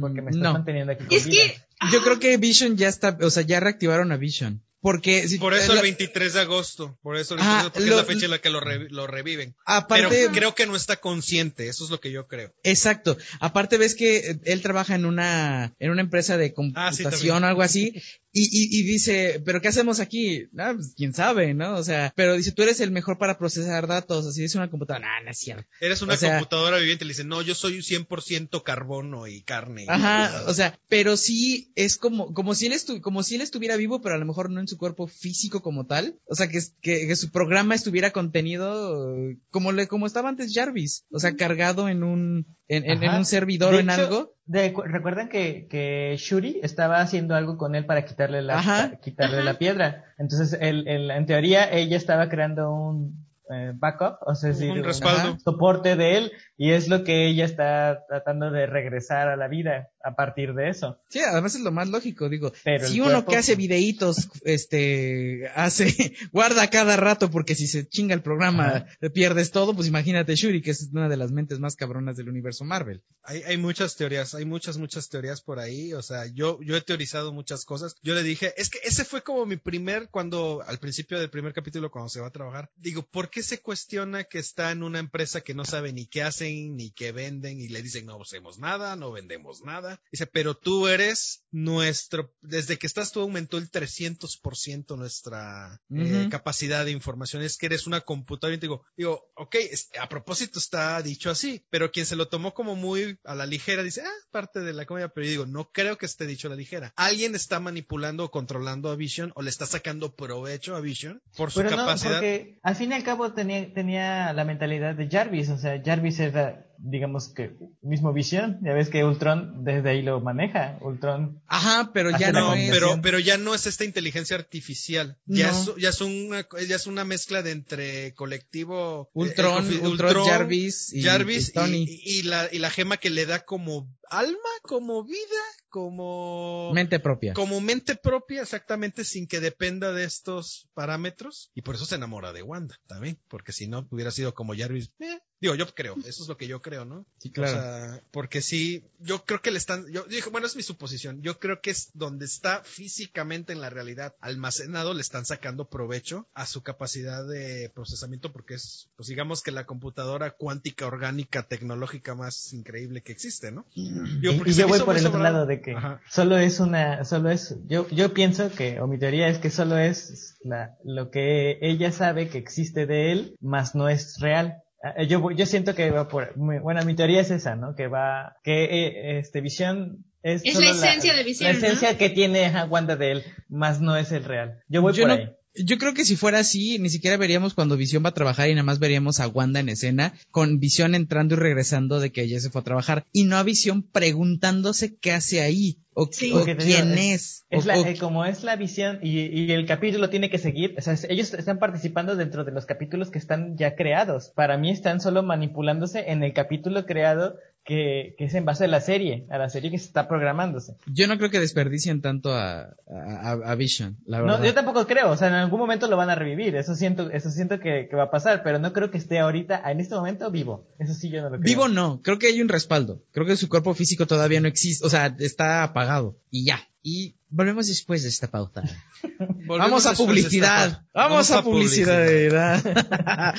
porque 0.00 0.22
me 0.22 0.30
estás 0.30 0.52
manteniendo 0.52 0.92
aquí. 0.92 1.04
es 1.10 1.26
que 1.26 1.60
yo 1.92 2.02
creo 2.02 2.18
que 2.20 2.36
Vision 2.36 2.76
ya 2.76 2.88
está, 2.88 3.18
o 3.20 3.30
sea, 3.30 3.42
ya 3.42 3.60
reactivaron 3.60 4.12
a 4.12 4.16
Vision. 4.16 4.62
Porque 4.80 5.26
por 5.40 5.54
eso 5.54 5.72
el 5.72 5.82
23 5.82 6.34
de 6.34 6.40
agosto, 6.40 6.98
por 7.02 7.16
eso 7.16 7.34
el 7.34 7.40
porque 7.72 7.78
es 7.80 7.96
la 7.96 8.04
fecha 8.04 8.26
en 8.26 8.30
la 8.30 8.38
que 8.38 8.50
lo, 8.50 8.60
reviven. 9.06 9.56
Aparte, 9.64 10.06
Pero 10.08 10.32
creo 10.32 10.54
que 10.54 10.66
no 10.66 10.76
está 10.76 10.96
consciente, 10.96 11.68
eso 11.68 11.84
es 11.84 11.90
lo 11.90 12.00
que 12.00 12.12
yo 12.12 12.28
creo. 12.28 12.54
Exacto. 12.62 13.16
Aparte 13.40 13.76
ves 13.76 13.96
que 13.96 14.38
él 14.44 14.62
trabaja 14.62 14.94
en 14.94 15.04
una 15.04 15.74
en 15.80 15.90
una 15.90 16.02
empresa 16.02 16.36
de 16.36 16.46
ah, 16.46 16.54
computación 16.54 17.42
o 17.42 17.46
algo 17.46 17.62
así 17.62 17.92
y, 18.30 18.42
y, 18.42 18.80
y, 18.80 18.82
dice, 18.82 19.42
¿pero 19.44 19.62
qué 19.62 19.68
hacemos 19.68 20.00
aquí? 20.00 20.48
Ah, 20.58 20.72
pues, 20.74 20.92
quién 20.96 21.14
sabe, 21.14 21.54
¿no? 21.54 21.74
O 21.76 21.82
sea, 21.82 22.12
pero 22.14 22.36
dice, 22.36 22.52
tú 22.52 22.62
eres 22.62 22.78
el 22.80 22.90
mejor 22.90 23.16
para 23.16 23.38
procesar 23.38 23.86
datos, 23.86 24.26
así 24.26 24.42
dice 24.42 24.58
una 24.58 24.70
computadora. 24.70 25.06
Nah, 25.06 25.24
no 25.24 25.30
es 25.30 25.38
cierto. 25.38 25.66
Eres 25.80 26.02
una 26.02 26.16
computadora 26.16 26.78
viviente, 26.78 27.06
le 27.06 27.12
dice, 27.12 27.24
no, 27.24 27.40
yo 27.40 27.54
soy 27.54 27.78
100% 27.78 28.62
carbono 28.62 29.26
y 29.26 29.42
carne. 29.42 29.86
Ajá, 29.88 30.44
o 30.46 30.52
sea, 30.52 30.78
pero 30.88 31.16
sí 31.16 31.72
es 31.74 31.96
como, 31.96 32.34
como 32.34 32.54
si 32.54 32.66
él 32.66 32.72
estu 32.72 33.00
como 33.00 33.22
si 33.22 33.36
él 33.36 33.40
estuviera 33.40 33.76
vivo, 33.76 34.02
pero 34.02 34.14
a 34.14 34.18
lo 34.18 34.26
mejor 34.26 34.50
no 34.50 34.60
en 34.60 34.67
su 34.68 34.78
cuerpo 34.78 35.06
físico 35.06 35.62
como 35.62 35.86
tal. 35.86 36.18
O 36.26 36.34
sea, 36.34 36.48
que, 36.48 36.60
que, 36.80 37.06
que 37.06 37.16
su 37.16 37.30
programa 37.30 37.74
estuviera 37.74 38.10
contenido 38.10 39.16
como 39.50 39.72
le, 39.72 39.88
como 39.88 40.06
estaba 40.06 40.28
antes 40.28 40.52
Jarvis. 40.54 41.06
O 41.10 41.18
sea, 41.18 41.34
cargado 41.34 41.88
en 41.88 42.02
un, 42.02 42.46
en, 42.68 42.84
en, 42.84 43.14
un 43.14 43.24
servidor 43.24 43.74
o 43.74 43.78
en 43.78 43.90
algo. 43.90 44.34
Recuerdan 44.46 45.28
que, 45.28 45.66
que 45.68 46.16
Shuri 46.18 46.60
estaba 46.62 47.00
haciendo 47.00 47.34
algo 47.34 47.56
con 47.58 47.74
él 47.74 47.86
para 47.86 48.04
quitarle 48.04 48.42
la, 48.42 48.98
quitarle 49.02 49.42
la 49.42 49.58
piedra. 49.58 50.04
Entonces, 50.18 50.58
él, 50.60 50.86
en 50.88 51.26
teoría, 51.26 51.70
ella 51.70 51.96
estaba 51.96 52.28
creando 52.28 52.72
un 52.72 53.27
eh, 53.50 53.72
backup, 53.74 54.18
o 54.26 54.34
sea, 54.34 54.52
un 54.70 54.84
respaldo. 54.84 55.38
soporte 55.38 55.96
de 55.96 56.18
él, 56.18 56.32
y 56.56 56.72
es 56.72 56.88
lo 56.88 57.04
que 57.04 57.28
ella 57.28 57.44
está 57.44 58.04
tratando 58.08 58.50
de 58.50 58.66
regresar 58.66 59.28
a 59.28 59.36
la 59.36 59.48
vida 59.48 59.90
a 60.02 60.14
partir 60.14 60.54
de 60.54 60.70
eso. 60.70 61.00
Sí, 61.08 61.20
además 61.20 61.54
es 61.54 61.62
lo 61.62 61.72
más 61.72 61.88
lógico, 61.88 62.28
digo. 62.28 62.52
si 62.86 63.00
uno 63.00 63.24
que 63.24 63.36
hace 63.36 63.56
videitos, 63.56 64.30
este, 64.42 65.48
hace, 65.54 65.86
guarda 66.32 66.68
cada 66.68 66.96
rato 66.96 67.30
porque 67.30 67.54
si 67.54 67.66
se 67.66 67.88
chinga 67.88 68.14
el 68.14 68.22
programa 68.22 68.86
pierdes 69.12 69.50
todo, 69.50 69.74
pues 69.74 69.88
imagínate 69.88 70.34
Shuri, 70.34 70.62
que 70.62 70.70
es 70.70 70.88
una 70.92 71.08
de 71.08 71.16
las 71.16 71.32
mentes 71.32 71.58
más 71.58 71.76
cabronas 71.76 72.16
del 72.16 72.28
universo 72.28 72.64
Marvel. 72.64 73.02
Hay, 73.22 73.42
hay 73.42 73.56
muchas 73.56 73.96
teorías, 73.96 74.34
hay 74.34 74.44
muchas, 74.44 74.78
muchas 74.78 75.08
teorías 75.08 75.42
por 75.42 75.58
ahí, 75.58 75.92
o 75.92 76.02
sea, 76.02 76.26
yo, 76.26 76.60
yo 76.62 76.76
he 76.76 76.80
teorizado 76.80 77.32
muchas 77.32 77.64
cosas. 77.64 77.96
Yo 78.02 78.14
le 78.14 78.22
dije, 78.22 78.54
es 78.56 78.70
que 78.70 78.78
ese 78.84 79.04
fue 79.04 79.22
como 79.22 79.46
mi 79.46 79.56
primer, 79.56 80.08
cuando, 80.10 80.62
al 80.66 80.78
principio 80.78 81.18
del 81.18 81.30
primer 81.30 81.52
capítulo, 81.52 81.90
cuando 81.90 82.08
se 82.08 82.20
va 82.20 82.28
a 82.28 82.32
trabajar, 82.32 82.70
digo, 82.76 83.02
¿por 83.02 83.30
qué 83.30 83.37
se 83.42 83.60
cuestiona 83.60 84.24
que 84.24 84.38
está 84.38 84.70
en 84.70 84.82
una 84.82 84.98
empresa 84.98 85.40
que 85.40 85.54
no 85.54 85.64
sabe 85.64 85.92
ni 85.92 86.06
qué 86.06 86.22
hacen, 86.22 86.76
ni 86.76 86.90
qué 86.90 87.12
venden, 87.12 87.60
y 87.60 87.68
le 87.68 87.82
dicen, 87.82 88.06
no 88.06 88.20
hacemos 88.20 88.58
nada, 88.58 88.96
no 88.96 89.12
vendemos 89.12 89.62
nada? 89.62 90.00
Dice, 90.10 90.26
pero 90.26 90.56
tú 90.56 90.88
eres 90.88 91.44
nuestro, 91.50 92.34
desde 92.40 92.78
que 92.78 92.86
estás 92.86 93.12
tú 93.12 93.20
aumentó 93.20 93.58
el 93.58 93.70
300% 93.70 94.96
nuestra 94.96 95.80
eh, 95.90 96.28
capacidad 96.30 96.84
de 96.84 96.90
información. 96.90 97.42
Es 97.42 97.56
que 97.56 97.66
eres 97.66 97.86
una 97.86 98.00
computadora 98.00 98.56
y 98.56 98.58
te 98.58 98.66
digo, 98.66 98.84
digo, 98.96 99.30
ok, 99.34 99.56
a 100.00 100.08
propósito 100.08 100.58
está 100.58 101.00
dicho 101.02 101.30
así, 101.30 101.64
pero 101.70 101.90
quien 101.90 102.06
se 102.06 102.16
lo 102.16 102.28
tomó 102.28 102.54
como 102.54 102.74
muy 102.76 103.18
a 103.24 103.34
la 103.34 103.46
ligera 103.46 103.82
dice, 103.82 104.02
ah, 104.02 104.26
parte 104.30 104.60
de 104.60 104.72
la 104.72 104.86
comedia, 104.86 105.08
pero 105.08 105.24
yo 105.24 105.30
digo, 105.30 105.46
no 105.46 105.70
creo 105.72 105.98
que 105.98 106.06
esté 106.06 106.26
dicho 106.26 106.48
a 106.48 106.50
la 106.50 106.56
ligera. 106.56 106.92
Alguien 106.96 107.34
está 107.34 107.60
manipulando 107.60 108.24
o 108.24 108.30
controlando 108.30 108.90
a 108.90 108.96
Vision 108.96 109.32
o 109.34 109.42
le 109.42 109.50
está 109.50 109.66
sacando 109.66 110.14
provecho 110.14 110.76
a 110.76 110.80
Vision 110.80 111.22
por 111.36 111.50
su 111.50 111.62
capacidad. 111.62 112.14
porque 112.14 112.58
al 112.62 112.76
fin 112.76 112.92
y 112.92 112.94
al 112.94 113.04
cabo 113.04 113.27
tenía, 113.34 113.72
tenía 113.72 114.32
la 114.32 114.44
mentalidad 114.44 114.94
de 114.94 115.08
Jarvis, 115.08 115.50
o 115.50 115.58
sea, 115.58 115.80
Jarvis 115.84 116.20
era 116.20 116.67
digamos 116.78 117.28
que 117.28 117.56
mismo 117.82 118.12
visión. 118.12 118.60
Ya 118.62 118.72
ves 118.72 118.88
que 118.88 119.04
Ultron 119.04 119.64
desde 119.64 119.90
ahí 119.90 120.02
lo 120.02 120.20
maneja. 120.20 120.78
Ultron. 120.80 121.42
Ajá, 121.46 121.90
pero 121.92 122.16
ya 122.16 122.32
no 122.32 122.54
es. 122.54 122.70
Pero, 122.70 123.00
pero 123.02 123.18
ya 123.18 123.36
no 123.36 123.54
es 123.54 123.66
esta 123.66 123.84
inteligencia 123.84 124.36
artificial. 124.36 125.18
Ya, 125.26 125.50
es, 125.50 125.72
ya, 125.76 125.90
es 125.90 126.00
una, 126.00 126.46
ya 126.66 126.76
es 126.76 126.86
una 126.86 127.04
mezcla 127.04 127.42
de 127.42 127.50
entre 127.50 128.14
colectivo. 128.14 129.08
Eh, 129.08 129.10
Ultron, 129.14 129.66
Ultron, 129.84 130.24
Jarvis 130.24 130.92
y, 130.92 131.02
Jarvis 131.02 131.52
y, 131.54 132.22
la, 132.22 132.48
y 132.50 132.58
la 132.58 132.70
gema 132.70 132.96
que 132.96 133.10
le 133.10 133.26
da 133.26 133.44
como 133.44 133.88
alma, 134.10 134.36
como 134.62 135.04
vida, 135.04 135.42
como 135.68 136.72
mente 136.72 136.98
propia. 137.00 137.34
Como 137.34 137.60
mente 137.60 137.96
propia, 137.96 138.42
exactamente, 138.42 139.04
sin 139.04 139.26
que 139.26 139.40
dependa 139.40 139.92
de 139.92 140.04
estos 140.04 140.68
parámetros. 140.74 141.50
Y 141.54 141.62
por 141.62 141.74
eso 141.74 141.84
se 141.84 141.96
enamora 141.96 142.32
de 142.32 142.42
Wanda 142.42 142.80
también, 142.86 143.20
porque 143.28 143.52
si 143.52 143.68
no 143.68 143.86
hubiera 143.90 144.10
sido 144.10 144.34
como 144.34 144.56
Jarvis, 144.56 144.92
eh, 145.00 145.18
Digo, 145.40 145.54
yo 145.54 145.66
creo, 145.72 145.96
eso 146.04 146.22
es 146.22 146.28
lo 146.28 146.36
que 146.36 146.48
yo 146.48 146.60
creo, 146.62 146.84
¿no? 146.84 147.06
Sí, 147.18 147.30
claro. 147.30 147.52
O 147.52 147.60
sea, 147.60 148.02
porque 148.10 148.42
sí, 148.42 148.84
yo 148.98 149.24
creo 149.24 149.40
que 149.40 149.52
le 149.52 149.58
están, 149.58 149.86
yo 149.90 150.04
dije, 150.04 150.30
bueno, 150.30 150.46
es 150.46 150.56
mi 150.56 150.62
suposición, 150.62 151.22
yo 151.22 151.38
creo 151.38 151.60
que 151.60 151.70
es 151.70 151.90
donde 151.94 152.24
está 152.24 152.62
físicamente 152.64 153.52
en 153.52 153.60
la 153.60 153.70
realidad 153.70 154.16
almacenado, 154.20 154.94
le 154.94 155.00
están 155.00 155.24
sacando 155.24 155.68
provecho 155.68 156.26
a 156.34 156.46
su 156.46 156.62
capacidad 156.62 157.26
de 157.26 157.70
procesamiento, 157.72 158.32
porque 158.32 158.54
es, 158.54 158.88
pues 158.96 159.08
digamos 159.08 159.42
que 159.42 159.52
la 159.52 159.64
computadora 159.64 160.32
cuántica, 160.32 160.86
orgánica, 160.86 161.44
tecnológica 161.44 162.14
más 162.14 162.52
increíble 162.52 163.02
que 163.02 163.12
existe, 163.12 163.52
¿no? 163.52 163.66
y, 163.74 164.20
yo 164.20 164.32
voy 164.66 164.80
por 164.80 164.96
el 164.96 165.06
otro 165.06 165.20
lado 165.20 165.46
de 165.46 165.60
que 165.60 165.76
solo 166.10 166.36
es 166.36 166.58
una, 166.58 167.04
solo 167.04 167.30
es, 167.30 167.54
yo, 167.66 167.88
yo 167.90 168.12
pienso 168.12 168.50
que, 168.50 168.80
o 168.80 168.86
mi 168.88 168.98
teoría 168.98 169.28
es 169.28 169.38
que 169.38 169.50
solo 169.50 169.78
es 169.78 170.36
la, 170.42 170.76
lo 170.84 171.10
que 171.10 171.58
ella 171.60 171.92
sabe 171.92 172.28
que 172.28 172.38
existe 172.38 172.86
de 172.86 173.12
él, 173.12 173.36
más 173.40 173.74
no 173.74 173.88
es 173.88 174.18
real. 174.20 174.62
Ah, 174.82 175.02
yo, 175.02 175.30
yo 175.32 175.46
siento 175.46 175.74
que 175.74 175.90
va 175.90 176.08
por, 176.08 176.32
bueno, 176.36 176.84
mi 176.84 176.94
teoría 176.94 177.20
es 177.20 177.30
esa, 177.30 177.56
¿no? 177.56 177.74
Que 177.74 177.88
va, 177.88 178.36
que 178.44 178.64
eh, 178.64 179.18
este 179.18 179.40
visión 179.40 180.04
es, 180.22 180.44
es 180.44 180.58
la 180.58 180.70
esencia 180.70 181.14
de 181.14 181.24
visión. 181.24 181.50
La 181.50 181.56
esencia 181.56 181.98
que 181.98 182.10
tiene 182.10 182.52
Wanda 182.68 182.96
de 182.96 183.12
él, 183.12 183.24
más 183.48 183.80
no 183.80 183.96
es 183.96 184.12
el 184.12 184.24
real. 184.24 184.62
Yo 184.68 184.82
voy 184.82 184.98
por 184.98 185.10
ahí. 185.10 185.30
Yo 185.54 185.78
creo 185.78 185.94
que 185.94 186.04
si 186.04 186.16
fuera 186.16 186.38
así, 186.38 186.78
ni 186.78 186.88
siquiera 186.88 187.16
veríamos 187.16 187.54
cuando 187.54 187.76
Visión 187.76 188.04
va 188.04 188.10
a 188.10 188.14
trabajar 188.14 188.48
y 188.48 188.54
nada 188.54 188.64
más 188.64 188.78
veríamos 188.78 189.20
a 189.20 189.28
Wanda 189.28 189.60
en 189.60 189.68
escena, 189.68 190.14
con 190.30 190.60
Visión 190.60 190.94
entrando 190.94 191.34
y 191.34 191.38
regresando 191.38 192.00
de 192.00 192.10
que 192.10 192.22
ella 192.22 192.40
se 192.40 192.50
fue 192.50 192.60
a 192.60 192.64
trabajar, 192.64 193.06
y 193.12 193.24
no 193.24 193.36
a 193.36 193.42
Visión 193.42 193.82
preguntándose 193.82 194.96
qué 194.96 195.12
hace 195.12 195.40
ahí. 195.40 195.78
O, 196.00 196.08
quién 196.08 196.96
es. 196.96 197.44
es 197.50 197.66
eh, 197.66 197.96
como 197.98 198.24
es 198.24 198.44
la 198.44 198.54
visión 198.54 199.00
y, 199.02 199.18
y, 199.18 199.50
el 199.50 199.66
capítulo 199.66 200.08
tiene 200.10 200.30
que 200.30 200.38
seguir, 200.38 200.76
o 200.78 200.80
sea, 200.80 200.94
ellos 201.08 201.34
están 201.34 201.58
participando 201.58 202.14
dentro 202.14 202.44
de 202.44 202.52
los 202.52 202.66
capítulos 202.66 203.10
que 203.10 203.18
están 203.18 203.56
ya 203.56 203.74
creados. 203.74 204.30
Para 204.36 204.58
mí 204.58 204.70
están 204.70 205.00
solo 205.00 205.24
manipulándose 205.24 206.12
en 206.12 206.22
el 206.22 206.32
capítulo 206.34 206.86
creado 206.86 207.34
que, 207.68 208.14
que, 208.16 208.24
es 208.24 208.34
en 208.34 208.46
base 208.46 208.64
a 208.64 208.66
la 208.66 208.80
serie, 208.80 209.26
a 209.28 209.36
la 209.36 209.50
serie 209.50 209.70
que 209.70 209.76
se 209.76 209.84
está 209.84 210.08
programándose. 210.08 210.78
Yo 210.86 211.06
no 211.06 211.18
creo 211.18 211.28
que 211.28 211.38
desperdicien 211.38 212.00
tanto 212.00 212.32
a, 212.32 212.74
a, 212.88 213.54
Vision, 213.56 213.98
la 214.06 214.22
verdad. 214.22 214.38
No, 214.38 214.44
yo 214.46 214.54
tampoco 214.54 214.86
creo, 214.86 215.10
o 215.10 215.16
sea, 215.18 215.28
en 215.28 215.34
algún 215.34 215.60
momento 215.60 215.86
lo 215.86 215.98
van 215.98 216.08
a 216.08 216.14
revivir, 216.14 216.56
eso 216.56 216.74
siento, 216.74 217.10
eso 217.10 217.30
siento 217.30 217.60
que, 217.60 217.86
que, 217.90 217.94
va 217.94 218.04
a 218.04 218.10
pasar, 218.10 218.42
pero 218.42 218.58
no 218.58 218.72
creo 218.72 218.90
que 218.90 218.96
esté 218.96 219.18
ahorita, 219.18 219.70
en 219.70 219.80
este 219.80 219.94
momento, 219.94 220.30
vivo. 220.30 220.66
Eso 220.78 220.94
sí 220.94 221.10
yo 221.10 221.20
no 221.20 221.28
lo 221.28 221.38
creo. 221.38 221.44
Vivo 221.44 221.68
no, 221.68 222.00
creo 222.00 222.18
que 222.18 222.28
hay 222.28 222.40
un 222.40 222.48
respaldo, 222.48 223.02
creo 223.12 223.26
que 223.26 223.36
su 223.36 223.50
cuerpo 223.50 223.74
físico 223.74 224.06
todavía 224.06 224.40
no 224.40 224.48
existe, 224.48 224.86
o 224.86 224.88
sea, 224.88 225.14
está 225.18 225.62
apagado, 225.62 226.16
y 226.30 226.46
ya. 226.46 226.67
Y 226.88 227.18
Volvemos 227.30 227.66
después 227.66 228.02
de 228.02 228.08
esta 228.08 228.28
pauta. 228.28 228.62
Vamos 229.46 229.84
a 229.84 229.92
publicidad. 229.92 230.86
Vamos 230.94 231.30
a 231.30 231.42
publicidad. 231.42 232.62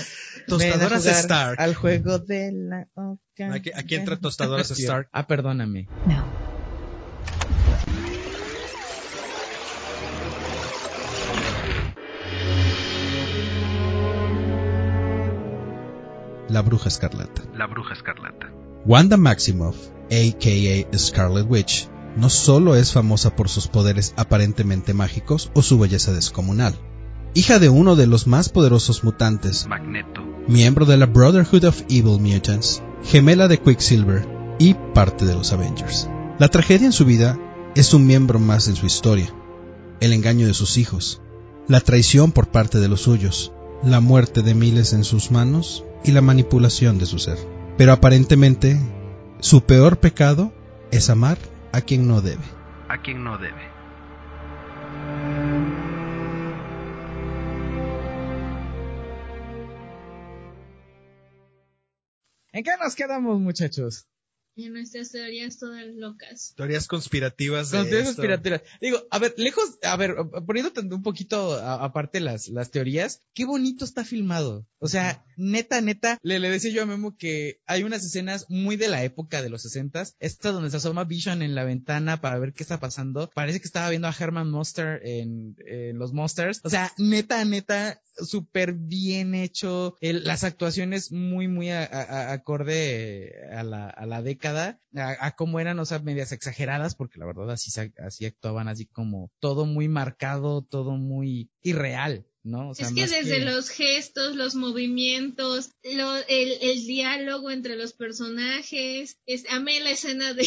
Tostadoras 0.47 1.03
Ven 1.03 1.13
a 1.13 1.15
jugar 1.15 1.15
Stark. 1.15 1.59
Al 1.59 1.73
juego 1.73 2.19
de 2.19 2.51
la 2.51 2.87
oca. 2.93 3.53
Aquí, 3.53 3.71
aquí 3.73 3.95
entra 3.95 4.19
Tostadoras 4.19 4.69
Stark. 4.69 5.09
Ah, 5.11 5.25
perdóname. 5.25 5.87
No. 6.05 6.23
La 16.47 16.61
Bruja 16.61 16.89
Escarlata. 16.89 17.43
La 17.55 17.65
Bruja 17.65 17.93
Escarlata. 17.93 18.51
Wanda 18.85 19.17
Maximoff, 19.17 19.77
aka 20.11 20.97
Scarlet 20.97 21.45
Witch, 21.47 21.87
no 22.19 22.29
solo 22.29 22.75
es 22.75 22.91
famosa 22.91 23.35
por 23.35 23.47
sus 23.47 23.67
poderes 23.67 24.13
aparentemente 24.17 24.93
mágicos 24.93 25.51
o 25.53 25.61
su 25.61 25.79
belleza 25.79 26.11
descomunal. 26.11 26.75
Hija 27.33 27.59
de 27.59 27.69
uno 27.69 27.95
de 27.95 28.07
los 28.07 28.27
más 28.27 28.49
poderosos 28.49 29.03
mutantes, 29.03 29.67
Magneto. 29.67 30.21
miembro 30.47 30.85
de 30.85 30.97
la 30.97 31.05
Brotherhood 31.05 31.63
of 31.63 31.81
Evil 31.89 32.19
Mutants, 32.19 32.83
gemela 33.03 33.47
de 33.47 33.59
Quicksilver 33.59 34.27
y 34.59 34.73
parte 34.73 35.25
de 35.25 35.35
los 35.35 35.53
Avengers. 35.53 36.09
La 36.39 36.49
tragedia 36.49 36.87
en 36.87 36.91
su 36.91 37.05
vida 37.05 37.39
es 37.75 37.93
un 37.93 38.05
miembro 38.05 38.39
más 38.39 38.67
en 38.67 38.75
su 38.75 38.85
historia, 38.85 39.33
el 40.01 40.11
engaño 40.11 40.47
de 40.47 40.53
sus 40.53 40.77
hijos, 40.77 41.21
la 41.67 41.79
traición 41.79 42.31
por 42.31 42.49
parte 42.49 42.79
de 42.79 42.89
los 42.89 43.01
suyos, 43.01 43.53
la 43.83 44.01
muerte 44.01 44.41
de 44.41 44.55
miles 44.55 44.91
en 44.91 45.05
sus 45.05 45.31
manos 45.31 45.85
y 46.03 46.11
la 46.11 46.21
manipulación 46.21 46.97
de 46.97 47.05
su 47.05 47.19
ser. 47.19 47.37
Pero 47.77 47.93
aparentemente, 47.93 48.77
su 49.39 49.61
peor 49.61 49.99
pecado 49.99 50.51
es 50.91 51.09
amar 51.09 51.37
a 51.71 51.81
quien 51.81 52.07
no 52.07 52.21
debe. 52.21 52.43
A 52.87 53.01
quien 53.01 53.23
no 53.23 53.37
debe. 53.37 53.69
¿En 62.51 62.63
qué 62.63 62.71
nos 62.81 62.95
quedamos, 62.95 63.39
muchachos? 63.39 64.07
En 64.59 64.73
nuestras 64.73 65.11
teorías 65.11 65.57
todas 65.57 65.85
locas. 65.95 66.53
Teorías 66.55 66.87
conspirativas 66.87 67.71
Con 67.71 67.83
teorías 67.87 68.05
conspirativas. 68.15 68.61
Digo, 68.81 68.99
a 69.11 69.19
ver, 69.19 69.33
lejos, 69.37 69.77
a 69.83 69.95
ver, 69.95 70.15
poniendo 70.45 70.71
tanto 70.73 70.95
un 70.95 71.01
poquito 71.03 71.53
a- 71.53 71.83
aparte 71.83 72.19
las, 72.19 72.49
las 72.49 72.71
teorías, 72.71 73.21
qué 73.33 73.45
bonito 73.45 73.85
está 73.85 74.03
filmado. 74.03 74.67
O 74.79 74.87
sea, 74.87 75.25
neta, 75.37 75.81
neta, 75.81 76.17
le, 76.21 76.39
le 76.39 76.49
decía 76.49 76.71
yo 76.71 76.83
a 76.83 76.85
Memo 76.85 77.17
que 77.17 77.59
hay 77.65 77.83
unas 77.83 78.03
escenas 78.05 78.45
muy 78.49 78.75
de 78.77 78.87
la 78.87 79.03
época 79.03 79.41
de 79.41 79.49
los 79.49 79.61
sesentas, 79.63 80.15
esta 80.19 80.51
donde 80.51 80.69
se 80.71 80.77
asoma 80.77 81.03
Vision 81.03 81.41
en 81.41 81.53
la 81.55 81.63
ventana 81.65 82.21
para 82.21 82.39
ver 82.39 82.53
qué 82.53 82.63
está 82.63 82.79
pasando. 82.79 83.29
Parece 83.35 83.59
que 83.59 83.65
estaba 83.67 83.89
viendo 83.89 84.07
a 84.07 84.15
Herman 84.17 84.49
Monster 84.49 85.01
en, 85.03 85.55
en 85.65 85.97
los 85.97 86.13
Monsters. 86.13 86.61
O 86.63 86.69
sea, 86.69 86.91
neta, 86.97 87.43
neta, 87.45 88.01
súper 88.17 88.73
bien 88.73 89.35
hecho. 89.35 89.95
El- 90.01 90.23
las 90.23 90.43
actuaciones 90.45 91.11
muy, 91.11 91.47
muy 91.47 91.69
a- 91.71 91.83
a- 91.83 92.29
a- 92.31 92.31
acorde 92.33 93.33
a 93.51 93.63
la, 93.63 93.89
a 93.89 94.05
la 94.05 94.21
década, 94.21 94.48
a, 94.57 94.79
a 95.25 95.35
cómo 95.35 95.59
eran, 95.59 95.79
o 95.79 95.85
sea, 95.85 95.99
medias 95.99 96.31
exageradas, 96.31 96.95
porque 96.95 97.19
la 97.19 97.25
verdad 97.25 97.51
así, 97.51 97.71
se- 97.71 97.93
así 98.05 98.25
actuaban, 98.25 98.67
así 98.67 98.85
como 98.85 99.31
todo 99.39 99.65
muy 99.65 99.87
marcado, 99.87 100.63
todo 100.63 100.91
muy 100.91 101.49
irreal. 101.61 102.25
¿no? 102.41 102.69
O 102.69 102.73
sea, 102.73 102.87
es 102.87 102.93
que 102.93 103.01
desde 103.05 103.39
los 103.45 103.69
gestos, 103.69 104.35
los 104.35 104.55
movimientos, 104.55 105.71
lo- 105.83 106.15
el, 106.15 106.53
el 106.61 106.87
diálogo 106.87 107.51
entre 107.51 107.75
los 107.75 107.91
personajes, 107.93 109.17
es, 109.25 109.43
amé 109.49 109.81
la 109.81 109.91
escena 109.91 110.33
de, 110.33 110.43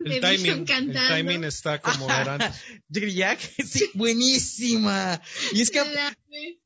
de 0.00 0.16
El 0.18 0.30
Vision 0.30 0.64
timing, 0.66 0.90
el 0.90 1.08
timing 1.08 1.44
está 1.44 1.80
como 1.80 2.06
era 2.10 2.34
antes. 2.34 2.60
Sí, 3.66 3.90
buenísima. 3.94 5.20
Y 5.52 5.62
es 5.62 5.70
que 5.70 5.80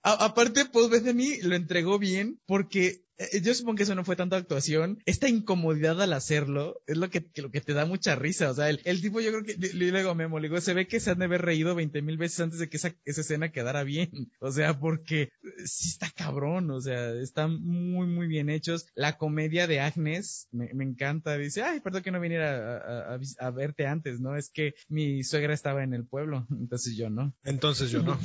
aparte, 0.03 0.65
Paul 0.67 0.91
Bethany 0.91 1.39
lo 1.43 1.55
entregó 1.55 1.99
bien 1.99 2.41
porque 2.45 3.04
yo 3.43 3.55
supongo 3.55 3.77
que 3.77 3.83
eso 3.85 3.95
no 3.95 4.05
fue 4.05 4.17
tanta 4.17 4.37
actuación. 4.37 4.99
Esta 5.07 5.29
incomodidad 5.29 6.01
al 6.03 6.13
hacerlo 6.13 6.81
es 6.87 6.97
lo 6.97 7.11
que, 7.11 7.25
que 7.25 7.43
lo 7.43 7.51
que 7.51 7.61
te 7.61 7.73
da 7.73 7.87
mucha 7.87 8.15
risa. 8.17 8.51
O 8.51 8.55
sea, 8.55 8.69
el, 8.71 8.81
el 8.85 9.01
tipo 9.01 9.21
yo 9.21 9.31
creo 9.31 9.45
que, 9.45 9.55
le 9.57 9.73
le 9.75 9.99
digo 9.99 10.11
a 10.11 10.15
Memo, 10.15 10.39
le 10.39 10.49
digo, 10.49 10.61
se 10.61 10.75
ve 10.75 10.87
que 10.89 11.01
se 11.01 11.11
han 11.11 11.19
de 11.19 11.27
haber 11.27 11.43
reído 11.43 11.75
veinte 11.75 12.03
mil 12.03 12.17
veces 12.17 12.41
antes 12.41 12.59
de 12.59 12.69
que 12.69 12.77
esa, 12.77 12.95
esa 13.05 13.21
escena 13.21 13.53
quedara 13.53 13.85
bien. 13.85 14.11
O 14.41 14.51
sea, 14.51 14.79
porque 14.79 15.23
eh, 15.23 15.31
sí 15.65 15.89
está 15.89 16.11
cabrón. 16.11 16.71
O 16.71 16.81
sea, 16.81 17.13
están 17.15 17.63
muy, 17.63 18.07
muy 18.07 18.27
bien 18.27 18.51
hechos. 18.51 18.87
La 18.95 19.17
comedia 19.17 19.67
de 19.67 19.81
Agnes 19.81 20.49
me, 20.51 20.73
me 20.75 20.85
encanta. 20.85 21.37
Dice, 21.39 21.63
ay, 21.63 21.81
perdón 21.81 22.03
que 22.03 22.11
no 22.11 22.21
viniera 22.21 22.79
a, 22.79 23.19
a- 23.39 23.51
verte 23.51 23.87
antes, 23.87 24.21
¿no? 24.21 24.37
Es 24.37 24.51
que 24.51 24.75
mi 24.89 25.23
suegra 25.23 25.55
estaba 25.55 25.85
en 25.85 25.95
el 25.95 26.07
pueblo. 26.07 26.47
Entonces 26.51 26.97
yo 26.97 27.11
no. 27.11 27.35
Entonces 27.45 27.91
yo 27.91 28.03
no. 28.03 28.19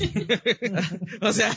o 1.21 1.33
sea, 1.33 1.55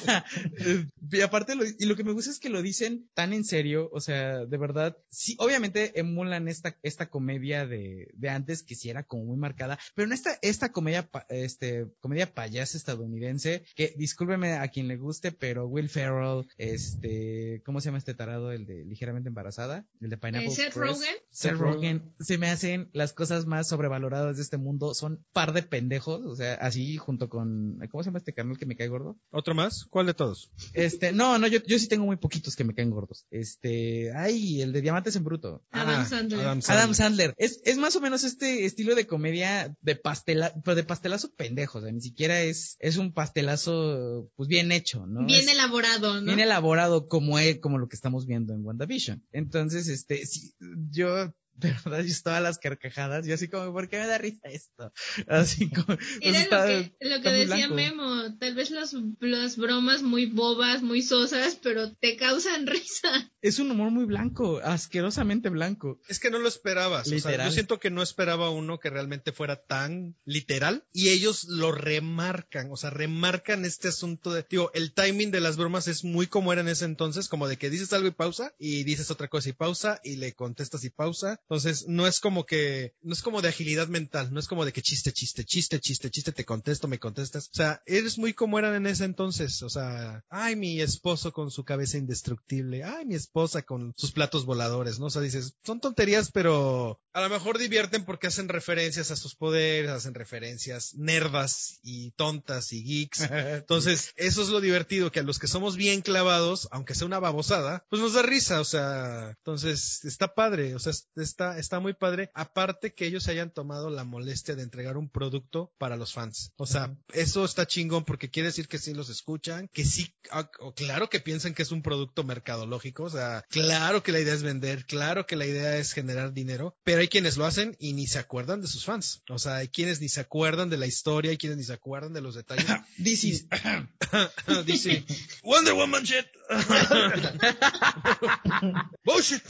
eh, 0.59 0.87
y 1.11 1.21
aparte, 1.21 1.55
lo, 1.55 1.65
y 1.65 1.87
lo 1.87 1.97
que 1.97 2.05
me 2.05 2.13
gusta 2.13 2.31
es 2.31 2.39
que 2.39 2.51
lo 2.51 2.61
dicen 2.61 3.09
tan 3.15 3.22
en 3.33 3.45
serio, 3.45 3.89
o 3.93 4.01
sea, 4.01 4.47
de 4.47 4.57
verdad, 4.57 4.97
sí, 5.11 5.37
obviamente 5.39 5.99
emulan 6.01 6.49
esta, 6.49 6.77
esta 6.83 7.11
comedia 7.11 7.67
de, 7.67 8.09
de 8.15 8.29
antes 8.31 8.63
que 8.63 8.75
sí 8.75 8.89
era 8.89 9.03
como 9.05 9.25
muy 9.27 9.37
marcada, 9.37 9.79
pero 9.95 10.07
en 10.07 10.13
esta, 10.13 10.39
esta 10.43 10.73
comedia, 10.73 11.09
pa- 11.11 11.27
este, 11.29 11.87
comedia 12.01 12.33
payasa 12.33 12.77
estadounidense, 12.79 13.65
que 13.77 13.95
discúlpeme 13.99 14.55
a 14.55 14.67
quien 14.69 14.89
le 14.89 14.97
guste, 14.97 15.31
pero 15.33 15.67
Will 15.67 15.91
Ferrell, 15.91 16.47
este, 16.59 17.63
¿cómo 17.65 17.81
se 17.81 17.87
llama 17.87 17.99
este 17.99 18.15
tarado? 18.15 18.53
El 18.53 18.67
de 18.67 18.85
ligeramente 18.85 19.29
embarazada, 19.29 19.87
el 20.01 20.11
de 20.11 20.17
Pineapple 20.19 20.51
Eh, 20.53 20.55
Seth. 20.57 20.75
Rogen. 20.75 21.15
Seth 21.31 21.57
Rogen, 21.57 22.15
se 22.21 22.39
me 22.39 22.49
hacen 22.51 22.89
las 22.93 23.13
cosas 23.13 23.47
más 23.47 23.69
sobrevaloradas 23.69 24.37
de 24.37 24.43
este 24.43 24.57
mundo, 24.57 24.95
son 24.95 25.25
par 25.33 25.53
de 25.53 25.63
pendejos, 25.63 26.25
o 26.25 26.35
sea, 26.37 26.55
así 26.55 26.97
junto 26.97 27.29
con, 27.29 27.79
¿cómo 27.91 28.03
se 28.03 28.09
llama 28.09 28.19
este 28.19 28.33
canal 28.35 28.59
que 28.59 28.67
me 28.67 28.77
cae 28.77 28.89
gordo? 28.89 29.17
¿Otro 29.31 29.55
más? 29.55 29.85
¿Cuál 29.91 30.07
de 30.07 30.15
todos? 30.15 30.51
Este, 30.73 31.13
no, 31.13 31.39
no, 31.39 31.47
yo, 31.47 31.59
yo 31.67 31.79
sí 31.79 31.89
tengo 31.89 32.07
muy 32.07 32.17
poquitos 32.17 32.57
que 32.57 32.65
me 32.65 32.75
caen 32.75 32.91
gordos. 32.91 33.12
Este, 33.31 34.13
ay, 34.15 34.63
el 34.63 34.73
de 34.73 34.81
Diamantes 34.83 35.17
en 35.17 35.25
Bruto. 35.25 35.65
Adam 35.71 36.01
Ah, 36.01 36.05
Sandler. 36.05 36.41
Adam 36.41 36.61
Adam 36.69 36.95
Sandler. 36.95 37.35
Es, 37.37 37.61
es 37.65 37.79
más 37.79 37.95
o 37.97 38.01
menos 38.01 38.25
este 38.25 38.65
estilo 38.65 38.95
de 38.95 39.07
comedia 39.07 39.77
de 39.81 39.97
pastela, 39.97 40.53
pero 40.65 40.75
de 40.75 40.85
pastelazo 40.85 41.33
pendejo, 41.35 41.79
o 41.79 41.83
sea, 41.83 41.93
ni 41.93 42.01
siquiera 42.01 42.41
es, 42.43 42.77
es 42.81 42.97
un 42.97 43.13
pastelazo, 43.13 44.31
pues 44.37 44.49
bien 44.49 44.73
hecho, 44.73 45.07
¿no? 45.07 45.25
Bien 45.27 45.41
Es- 45.41 45.53
elaborado, 45.53 46.21
¿no? 46.21 46.27
bien 46.27 46.41
elaborado 46.41 47.09
como 47.09 47.39
es, 47.39 47.59
como 47.61 47.79
lo 47.79 47.89
que 47.89 47.97
estamos 47.97 48.27
viendo 48.27 48.55
en 48.55 48.65
WandaVision. 48.65 49.25
Entonces, 49.33 49.89
este, 49.89 50.27
sí, 50.27 50.55
yo, 50.91 51.33
verdad, 51.85 52.01
yo 52.01 52.07
estaba 52.07 52.39
a 52.39 52.41
las 52.41 52.59
carcajadas, 52.59 53.27
y 53.27 53.33
así 53.33 53.49
como, 53.49 53.73
¿por 53.73 53.89
qué 53.89 53.99
me 53.99 54.07
da 54.07 54.19
risa 54.19 54.49
esto? 54.49 54.93
Así 55.29 55.71
como, 55.71 55.87
pues 55.97 56.19
Era 56.21 56.41
está- 56.41 56.67
lo 56.67 56.83
que, 56.83 56.95
lo 57.01 57.23
que 57.23 57.31
decía 57.31 57.69
blanco. 57.69 57.75
Memo, 57.75 58.39
tal 58.39 58.55
vez 58.55 58.71
los, 58.71 58.95
las 59.21 59.57
bromas 59.57 60.03
muy 60.03 60.27
bobas, 60.27 60.83
muy 60.83 61.03
sosas, 61.03 61.59
pero 61.63 61.93
te 61.95 62.17
causan 62.17 62.67
risa. 62.67 63.31
Es 63.41 63.59
un 63.59 63.71
humor 63.71 63.91
muy 63.91 64.05
blanco, 64.05 64.61
asquerosamente 64.63 65.49
blanco. 65.49 66.01
Es 66.09 66.21
que 66.21 66.31
no 66.31 66.39
lo 66.39 66.49
esperabas. 66.49 67.07
O 67.07 67.11
sea, 67.11 67.17
Literal. 67.17 67.49
yo 67.49 67.53
siento 67.53 67.81
que 67.81 67.91
no 67.91 68.03
esperaba 68.03 68.51
uno 68.51 68.79
que 68.79 68.91
realmente 68.91 69.33
fuera 69.33 69.57
tan 69.57 70.17
literal 70.25 70.85
y 70.93 71.09
ellos 71.09 71.45
lo 71.49 71.73
remarcan, 71.73 72.69
o 72.71 72.77
sea, 72.77 72.91
remarcan 72.91 73.65
este 73.65 73.89
asunto 73.89 74.33
de, 74.33 74.47
digo, 74.49 74.71
el 74.75 74.93
timing 74.93 75.31
de 75.31 75.41
las 75.41 75.57
bromas 75.57 75.89
es 75.89 76.05
muy 76.05 76.27
como 76.27 76.53
era 76.53 76.63
en 76.63 76.69
ese 76.69 76.85
entonces, 76.85 77.29
como 77.29 77.49
de 77.49 77.57
que 77.57 77.71
dices 77.71 77.93
algo 77.93 78.09
y 78.09 78.13
pausa 78.13 78.55
y 78.59 78.85
dices 78.85 79.11
otra 79.11 79.29
cosa 79.29 79.49
y 79.49 79.53
pausa 79.53 80.01
y 80.05 80.17
le 80.17 80.33
contestas 80.35 80.85
y 80.85 80.91
pausa. 80.91 81.41
Entonces, 81.53 81.87
no 81.87 82.07
es 82.07 82.19
como 82.19 82.47
que, 82.47 82.95
no 83.03 83.13
es 83.13 83.21
como 83.21 83.43
de 83.43 83.51
agilidad 83.51 83.87
mental, 83.87 84.33
no 84.33 84.41
es 84.41 84.49
como 84.49 84.65
de 84.65 84.73
que 84.73 84.81
chiste, 84.81 85.13
chiste, 85.13 85.45
chiste, 85.45 85.81
chiste, 85.81 86.11
chiste, 86.11 86.33
te 86.33 86.47
contesto, 86.47 86.89
me 86.89 86.99
contestas. 86.99 87.49
O 87.53 87.55
sea, 87.55 87.83
eres 87.85 88.17
muy 88.17 88.33
como 88.33 88.59
eran 88.59 88.75
en 88.75 88.87
ese 88.87 89.05
entonces, 89.05 89.63
o 89.63 89.69
sea, 89.69 90.25
ay, 90.31 90.57
mi 90.57 90.81
esposo 90.81 91.31
con 91.35 91.51
su 91.51 91.63
cabeza 91.67 91.99
indestructible, 91.99 92.85
ay, 92.85 93.05
mi 93.05 93.17
esposa 93.17 93.61
con 93.61 93.93
sus 93.99 94.13
platos 94.13 94.47
voladores, 94.47 94.99
¿no? 94.99 95.07
O 95.07 95.11
sea, 95.11 95.21
dices, 95.21 95.53
son 95.63 95.79
tonterías, 95.79 96.31
pero 96.33 96.99
a 97.13 97.21
lo 97.21 97.29
mejor 97.29 97.59
divierten 97.59 98.07
porque 98.07 98.29
hacen 98.29 98.49
referencias 98.49 99.11
a 99.11 99.17
sus 99.17 99.35
poderes, 99.35 99.91
hacen 99.91 100.15
referencias 100.15 100.95
nerdas 100.95 101.81
y 101.83 102.13
tontas 102.13 102.73
y 102.73 102.83
geeks. 102.83 103.21
Entonces, 103.31 104.13
eso 104.17 104.41
es 104.41 104.49
lo 104.49 104.63
divertido, 104.63 105.13
que 105.13 105.21
a 105.21 105.23
los 105.23 105.39
que 105.39 105.49
somos 105.49 105.77
bien 105.77 106.01
clavados, 106.01 106.67
aunque 106.71 106.95
sea 106.95 107.07
una 107.07 107.19
babosada, 107.21 107.85
pues 107.91 108.01
nos 108.01 108.15
da 108.15 108.23
risa, 108.23 108.59
o 108.63 108.65
sea, 108.65 109.35
entonces 109.37 110.03
está 110.07 110.35
padre, 110.35 110.75
o 110.75 110.79
sea, 110.79 110.93
es- 110.93 111.32
está, 111.33 111.59
está 111.59 111.81
muy 111.81 111.95
padre. 111.95 112.31
Aparte 112.35 112.95
que 112.95 113.07
ellos 113.07 113.25
se 113.25 113.33
hayan 113.33 113.51
tomado 113.51 113.91
la 113.91 114.05
molestia 114.05 114.55
de 114.55 114.63
entregar 114.63 114.97
un 114.97 115.09
producto 115.09 115.73
para 115.79 115.97
los 115.97 116.13
fans. 116.13 116.53
O 116.57 116.67
sea, 116.67 116.95
eso 117.13 117.45
está 117.45 117.67
chingón 117.67 118.05
porque 118.05 118.31
quiere 118.31 118.49
decir 118.49 118.69
que 118.69 118.79
sí 118.79 118.95
los 118.95 119.09
escuchan, 119.09 119.69
que 119.73 119.85
sí, 119.85 120.15
ah, 120.31 120.51
o 120.61 120.75
claro 120.75 121.09
que 121.09 121.21
piensan 121.21 121.55
que 121.55 121.63
es 121.63 121.73
un 121.73 121.83
producto 121.83 122.25
mercadológico, 122.25 123.05
o 123.05 123.11
sea, 123.11 123.45
claro 123.49 124.03
que 124.03 124.13
la 124.13 124.21
idea 124.21 124.35
es 124.35 124.43
vender, 124.43 124.85
claro 124.87 125.27
que 125.27 125.37
la 125.37 125.47
idea 125.47 125.77
es 125.77 125.93
generar 125.93 126.33
dinero, 126.33 126.77
pero 126.85 127.01
hay 127.01 127.09
quienes 127.09 127.37
lo 127.37 127.47
hacen 127.47 127.77
y 127.79 127.95
ni 127.95 128.07
se 128.07 128.19
acuerdan 128.19 128.61
de 128.61 128.69
sus 128.69 128.85
fans. 128.85 129.23
O 129.29 129.39
sea, 129.39 129.57
hay 129.57 129.69
quienes 129.69 130.01
ni 130.01 130.09
se 130.09 130.21
acuerdan 130.21 130.71
de 130.71 130.77
la 130.77 130.87
historia, 130.87 131.31
hay 131.31 131.39
quienes 131.39 131.59
ni 131.59 131.65
se 131.65 131.73
acuerdan 131.73 132.13
de 132.13 132.21
los 132.21 132.35
detalles. 132.35 132.67
This 133.03 133.25
is, 133.25 133.47
Dice, 134.67 135.05
Wonder 135.43 135.75
Woman 135.75 136.05
shit. 136.05 136.27
Bullshit. 139.05 139.43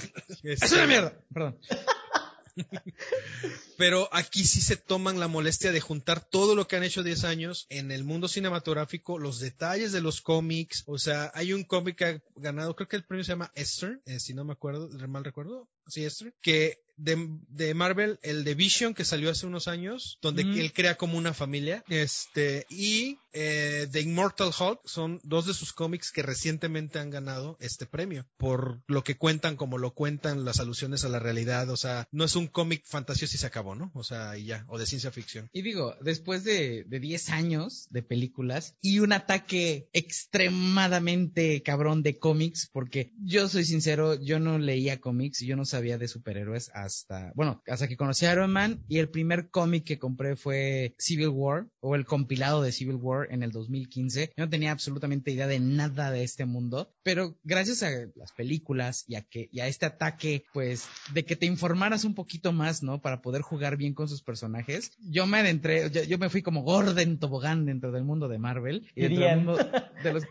es 0.42 0.72
una 0.72 0.86
mierda, 0.86 1.14
perdón. 1.32 1.58
Pero 3.78 4.08
aquí 4.12 4.44
sí 4.44 4.60
se 4.60 4.76
toman 4.76 5.18
la 5.18 5.28
molestia 5.28 5.72
de 5.72 5.80
juntar 5.80 6.24
todo 6.28 6.54
lo 6.54 6.68
que 6.68 6.76
han 6.76 6.84
hecho 6.84 7.02
10 7.02 7.24
años 7.24 7.66
en 7.70 7.90
el 7.90 8.04
mundo 8.04 8.28
cinematográfico, 8.28 9.18
los 9.18 9.40
detalles 9.40 9.92
de 9.92 10.00
los 10.00 10.20
cómics. 10.20 10.84
O 10.86 10.98
sea, 10.98 11.30
hay 11.34 11.52
un 11.52 11.64
cómic 11.64 11.96
que 11.96 12.04
ha 12.04 12.22
ganado, 12.36 12.76
creo 12.76 12.88
que 12.88 12.96
el 12.96 13.04
premio 13.04 13.24
se 13.24 13.32
llama 13.32 13.52
Esther, 13.54 14.00
eh, 14.06 14.20
si 14.20 14.34
no 14.34 14.44
me 14.44 14.52
acuerdo, 14.52 14.88
mal 15.08 15.24
recuerdo. 15.24 15.68
Sí, 15.86 16.04
Esther. 16.04 16.34
Que 16.42 16.78
de, 16.96 17.16
de, 17.48 17.74
Marvel, 17.74 18.18
el 18.22 18.44
de 18.44 18.54
Vision 18.54 18.94
que 18.94 19.04
salió 19.04 19.30
hace 19.30 19.46
unos 19.46 19.66
años, 19.66 20.18
donde 20.22 20.44
Mm. 20.44 20.58
él 20.58 20.72
crea 20.72 20.96
como 20.96 21.18
una 21.18 21.34
familia, 21.34 21.82
este, 21.88 22.66
y 22.68 23.18
eh, 23.32 23.88
The 23.90 24.02
Immortal 24.02 24.50
Hulk 24.56 24.80
son 24.84 25.18
dos 25.24 25.46
de 25.46 25.54
sus 25.54 25.72
cómics 25.72 26.12
que 26.12 26.22
recientemente 26.22 26.98
han 26.98 27.08
ganado 27.10 27.56
este 27.60 27.86
premio, 27.86 28.26
por 28.36 28.82
lo 28.86 29.02
que 29.02 29.16
cuentan, 29.16 29.56
como 29.56 29.78
lo 29.78 29.94
cuentan, 29.94 30.44
las 30.44 30.60
alusiones 30.60 31.04
a 31.04 31.08
la 31.08 31.18
realidad, 31.18 31.70
o 31.70 31.76
sea, 31.78 32.06
no 32.12 32.24
es 32.24 32.36
un 32.36 32.46
cómic 32.46 32.84
fantasioso 32.86 33.34
y 33.34 33.38
se 33.38 33.46
acabó, 33.46 33.74
¿no? 33.74 33.90
O 33.94 34.04
sea, 34.04 34.36
y 34.36 34.44
ya, 34.44 34.64
o 34.68 34.78
de 34.78 34.86
ciencia 34.86 35.10
ficción. 35.10 35.48
Y 35.52 35.62
digo, 35.62 35.96
después 36.02 36.44
de, 36.44 36.84
de 36.86 37.00
10 37.00 37.30
años 37.30 37.86
de 37.90 38.02
películas 38.02 38.76
y 38.82 38.98
un 38.98 39.12
ataque 39.12 39.88
extremadamente 39.92 41.62
cabrón 41.62 42.02
de 42.02 42.18
cómics, 42.18 42.68
porque 42.72 43.12
yo 43.18 43.48
soy 43.48 43.64
sincero, 43.64 44.14
yo 44.20 44.38
no 44.40 44.58
leía 44.58 45.00
cómics 45.00 45.40
y 45.42 45.46
yo 45.46 45.56
no 45.56 45.64
sabía 45.72 45.98
de 45.98 46.08
superhéroes 46.08 46.70
hasta, 46.74 47.32
bueno, 47.34 47.62
hasta 47.66 47.88
que 47.88 47.96
conocí 47.96 48.26
a 48.26 48.32
Iron 48.32 48.52
Man 48.52 48.84
y 48.88 48.98
el 48.98 49.08
primer 49.08 49.50
cómic 49.50 49.84
que 49.84 49.98
compré 49.98 50.36
fue 50.36 50.94
Civil 50.98 51.28
War 51.28 51.66
o 51.80 51.94
el 51.94 52.04
compilado 52.04 52.62
de 52.62 52.72
Civil 52.72 52.96
War 52.96 53.26
en 53.30 53.42
el 53.42 53.52
2015. 53.52 54.32
Yo 54.36 54.44
no 54.44 54.50
tenía 54.50 54.70
absolutamente 54.70 55.30
idea 55.30 55.46
de 55.46 55.60
nada 55.60 56.10
de 56.10 56.22
este 56.24 56.44
mundo, 56.44 56.94
pero 57.02 57.38
gracias 57.42 57.82
a 57.82 57.90
las 58.14 58.32
películas 58.32 59.04
y 59.08 59.16
a 59.16 59.22
que, 59.22 59.48
y 59.50 59.60
a 59.60 59.66
este 59.66 59.86
ataque, 59.86 60.44
pues, 60.52 60.86
de 61.12 61.24
que 61.24 61.36
te 61.36 61.46
informaras 61.46 62.04
un 62.04 62.14
poquito 62.14 62.52
más, 62.52 62.82
¿no? 62.82 63.00
Para 63.00 63.22
poder 63.22 63.42
jugar 63.42 63.76
bien 63.76 63.94
con 63.94 64.08
sus 64.08 64.22
personajes. 64.22 64.92
Yo 65.00 65.26
me 65.26 65.38
adentré, 65.38 65.90
yo, 65.90 66.02
yo 66.04 66.18
me 66.18 66.28
fui 66.28 66.42
como 66.42 66.62
gorda 66.62 67.02
en 67.02 67.18
tobogán 67.18 67.64
dentro 67.64 67.92
del 67.92 68.04
mundo 68.04 68.28
de 68.28 68.38
Marvel. 68.38 68.86
Y 68.94 69.02
dentro 69.02 69.24
del 69.24 69.36
mundo 69.36 69.56
de 70.02 70.12
los, 70.12 70.24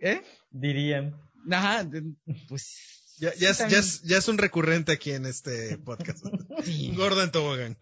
¿eh? 0.00 0.22
Dirían. 0.50 1.16
Ajá, 1.50 1.88
pues. 2.48 3.03
Ya, 3.18 3.32
ya, 3.34 3.50
es, 3.50 3.58
ya, 3.58 3.78
es, 3.78 4.02
ya 4.02 4.18
es 4.18 4.28
un 4.28 4.38
recurrente 4.38 4.92
aquí 4.92 5.12
en 5.12 5.26
este 5.26 5.78
podcast. 5.78 6.24
sí. 6.64 6.92
Gorda 6.96 7.24
en 7.24 7.30
tobogán. 7.30 7.76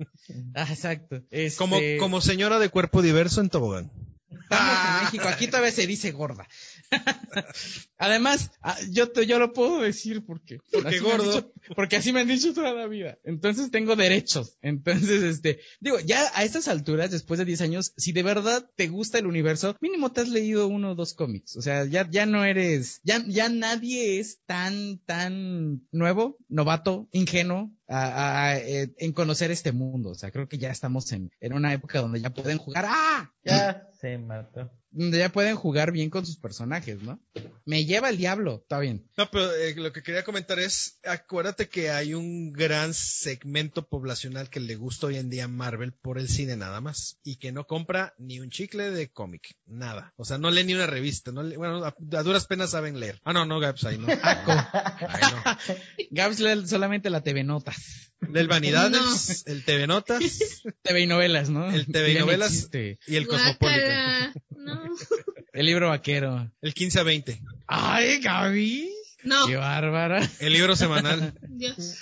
Ah, 0.54 0.66
exacto. 0.68 1.22
Este, 1.30 1.56
Como, 1.58 1.78
como 1.98 2.20
señora 2.20 2.58
de 2.58 2.68
cuerpo 2.68 3.02
diverso 3.02 3.40
en 3.40 3.48
tobogán. 3.48 3.90
Estamos 4.30 4.74
en 4.74 5.04
México, 5.04 5.28
aquí 5.28 5.46
todavía 5.46 5.72
se 5.72 5.86
dice 5.86 6.10
gorda. 6.10 6.46
Además, 7.98 8.50
ah, 8.62 8.76
yo 8.90 9.10
te- 9.12 9.26
yo 9.26 9.38
lo 9.38 9.52
puedo 9.52 9.80
decir 9.80 10.24
porque 10.26 10.58
Porque 10.72 10.88
así 10.88 11.00
me 11.04 11.10
han 11.12 11.18
gordo. 11.18 11.32
dicho- 11.32 11.52
porque 11.76 11.96
así 11.96 12.12
me 12.12 12.20
han 12.20 12.28
dicho 12.28 12.52
toda 12.52 12.72
la 12.72 12.86
vida. 12.88 13.18
Entonces 13.24 13.70
tengo 13.70 13.94
derechos. 13.96 14.58
Entonces, 14.60 15.22
este, 15.22 15.60
digo, 15.80 16.00
ya 16.00 16.30
a 16.34 16.42
estas 16.44 16.66
alturas, 16.68 17.10
después 17.10 17.38
de 17.38 17.44
10 17.44 17.60
años, 17.60 17.92
si 17.96 18.12
de 18.12 18.22
verdad 18.24 18.68
te 18.76 18.88
gusta 18.88 19.18
el 19.18 19.26
universo, 19.26 19.76
mínimo 19.80 20.10
te 20.12 20.22
has 20.22 20.28
leído 20.28 20.66
uno 20.66 20.92
o 20.92 20.94
dos 20.94 21.14
cómics. 21.14 21.56
O 21.56 21.62
sea, 21.62 21.84
ya 21.84 22.08
ya 22.10 22.26
no 22.26 22.44
eres, 22.44 23.00
ya 23.04 23.22
ya 23.26 23.48
nadie 23.48 24.18
es 24.18 24.40
tan 24.46 24.98
tan 25.06 25.86
nuevo, 25.92 26.36
novato, 26.48 27.08
ingenuo 27.12 27.70
a- 27.86 28.06
a- 28.08 28.48
a, 28.48 28.58
eh, 28.58 28.92
en 28.98 29.12
conocer 29.12 29.50
este 29.52 29.70
mundo. 29.72 30.10
O 30.10 30.14
sea, 30.14 30.30
creo 30.32 30.48
que 30.48 30.58
ya 30.58 30.70
estamos 30.70 31.12
en 31.12 31.30
en 31.40 31.52
una 31.52 31.72
época 31.72 32.00
donde 32.00 32.20
ya 32.20 32.30
pueden 32.30 32.58
jugar. 32.58 32.84
¡Ah! 32.88 33.32
Ya 33.44 33.86
se 34.00 34.18
mató. 34.18 34.70
Donde 34.92 35.18
ya 35.18 35.30
pueden 35.32 35.56
jugar 35.56 35.90
bien 35.92 36.10
con 36.10 36.24
sus 36.26 36.36
personajes, 36.36 37.02
¿no? 37.02 37.20
Me 37.64 37.84
lleva 37.84 38.08
el 38.10 38.16
diablo, 38.18 38.60
está 38.62 38.78
bien. 38.78 39.08
No, 39.16 39.30
pero 39.30 39.54
eh, 39.54 39.74
lo 39.76 39.92
que 39.92 40.02
quería 40.02 40.24
comentar 40.24 40.58
es, 40.58 40.98
acuérdate 41.04 41.68
que 41.68 41.90
hay 41.90 42.12
un 42.14 42.52
gran 42.52 42.92
segmento 42.92 43.86
poblacional 43.88 44.50
que 44.50 44.60
le 44.60 44.74
gusta 44.76 45.06
hoy 45.06 45.16
en 45.16 45.30
día 45.30 45.48
Marvel 45.48 45.92
por 45.92 46.18
el 46.18 46.28
cine 46.28 46.56
nada 46.56 46.80
más 46.80 47.18
y 47.22 47.36
que 47.36 47.52
no 47.52 47.66
compra 47.66 48.14
ni 48.18 48.40
un 48.40 48.50
chicle 48.50 48.90
de 48.90 49.10
cómic, 49.10 49.56
nada. 49.66 50.12
O 50.16 50.24
sea, 50.24 50.38
no 50.38 50.50
lee 50.50 50.64
ni 50.64 50.74
una 50.74 50.86
revista, 50.86 51.30
no 51.32 51.42
lee- 51.42 51.56
bueno, 51.56 51.84
a, 51.84 51.94
a 52.12 52.22
duras 52.22 52.46
penas 52.46 52.70
saben 52.70 52.98
leer. 53.00 53.20
Ah, 53.24 53.32
no, 53.32 53.44
no, 53.46 53.60
Gaps, 53.60 53.84
ahí 53.84 53.98
no. 53.98 54.06
Ahí 54.12 55.32
no. 55.32 55.42
Gabs 56.10 56.40
lee 56.40 56.66
solamente 56.66 57.10
la 57.10 57.22
TV 57.22 57.44
Notas, 57.44 58.12
Del 58.20 58.48
Vanidades, 58.48 59.44
el 59.46 59.64
TV 59.64 59.86
Notas 59.86 60.62
TV 60.82 61.00
y 61.02 61.06
novelas, 61.06 61.48
¿no? 61.48 61.70
El 61.70 61.86
TV 61.86 62.12
y 62.12 62.18
novelas. 62.18 62.68
y 63.06 63.16
el 63.16 63.26
Cosmopolitan. 63.28 64.32
No. 64.50 64.81
El 65.52 65.66
libro 65.66 65.88
vaquero. 65.90 66.50
El 66.62 66.74
15 66.74 67.00
a 67.00 67.02
20. 67.02 67.42
Ay, 67.66 68.20
Gaby. 68.20 68.90
No. 69.24 69.46
Qué 69.46 69.56
bárbara. 69.56 70.28
El 70.40 70.52
libro 70.52 70.74
semanal. 70.76 71.34
Dios. 71.48 71.98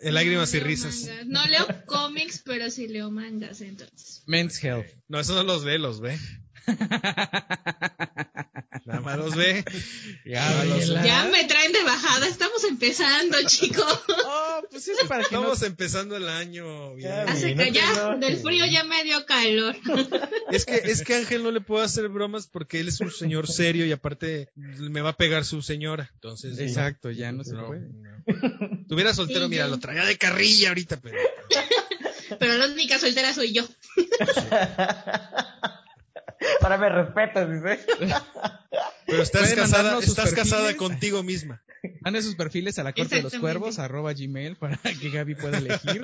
El 0.00 0.14
lágrimas 0.14 0.50
No 0.52 0.56
y 0.56 0.60
leo 0.60 0.68
risas. 0.68 1.04
mangas. 1.06 1.26
No 1.26 1.46
leo 1.46 1.66
cómics, 1.86 2.42
pero 2.44 2.70
sí 2.70 2.88
leo 2.88 3.10
mangas, 3.10 3.60
entonces. 3.60 4.22
Men's 4.26 4.62
Health. 4.64 4.86
No, 5.08 5.20
eso 5.20 5.34
no 5.34 5.42
los 5.42 5.64
ve, 5.64 5.78
los 5.78 6.00
ve. 6.00 6.18
Los 9.24 9.34
ve. 9.36 9.64
Ya 10.24 11.28
me 11.32 11.44
traen 11.44 11.72
de 11.72 11.82
bajada, 11.82 12.26
estamos 12.26 12.64
empezando, 12.64 13.36
chicos. 13.46 14.00
Oh, 14.34 14.62
pues 14.70 14.86
es 14.88 14.98
para 15.08 15.24
que 15.24 15.34
no... 15.34 15.40
Estamos 15.40 15.62
empezando 15.62 16.16
el 16.16 16.28
año. 16.28 16.94
bien. 16.94 17.10
Ya, 17.10 17.22
Hace 17.24 17.54
no 17.54 17.62
que 17.64 17.72
ya, 17.72 18.16
del 18.16 18.36
frío 18.38 18.64
ya 18.66 18.84
me 18.84 19.02
dio 19.04 19.24
calor. 19.26 19.76
Es 20.50 20.64
que, 20.66 20.76
es 20.76 21.02
que 21.02 21.14
Ángel 21.16 21.42
no 21.42 21.50
le 21.50 21.60
puedo 21.62 21.82
hacer 21.82 22.08
bromas 22.08 22.46
porque 22.46 22.80
él 22.80 22.88
es 22.88 23.00
un 23.00 23.10
señor 23.10 23.46
serio 23.48 23.86
y 23.86 23.92
aparte 23.92 24.50
me 24.54 25.00
va 25.00 25.10
a 25.10 25.16
pegar 25.16 25.44
su 25.44 25.62
señora. 25.62 26.10
Entonces, 26.14 26.58
Exacto, 26.58 27.10
ya 27.10 27.32
no 27.32 27.42
se 27.44 27.54
no, 27.54 27.66
puede. 27.66 27.80
no. 27.88 28.86
Tuviera 28.88 29.14
soltero, 29.14 29.44
Sí, 29.46 29.50
mira, 29.50 29.64
yo. 29.64 29.70
lo 29.70 29.78
traía 29.78 30.04
de 30.04 30.18
carrilla 30.18 30.68
ahorita, 30.68 31.00
pero. 31.00 31.16
Pero 32.38 32.54
la 32.58 32.66
única 32.66 32.98
soltera 32.98 33.32
soy 33.32 33.52
yo. 33.52 33.64
Ahora 36.60 36.76
me 36.78 36.88
respetas, 36.88 37.48
dice. 37.50 37.80
Pero 39.12 39.22
estás 39.22 39.40
Pueden 39.42 39.56
casada, 39.56 39.82
mandarnos 39.82 40.04
sus 40.04 40.18
estás 40.18 40.34
casada 40.34 40.62
perfiles. 40.68 40.78
contigo 40.78 41.22
misma. 41.22 41.62
Mande 42.00 42.22
sus 42.22 42.34
perfiles 42.36 42.78
a 42.78 42.84
la 42.84 42.92
corte 42.92 43.16
de 43.16 43.22
los 43.22 43.34
cuervos, 43.34 43.78
arroba 43.78 44.12
gmail, 44.12 44.56
para 44.56 44.78
que 44.78 45.10
Gaby 45.10 45.34
pueda 45.34 45.58
elegir. 45.58 46.02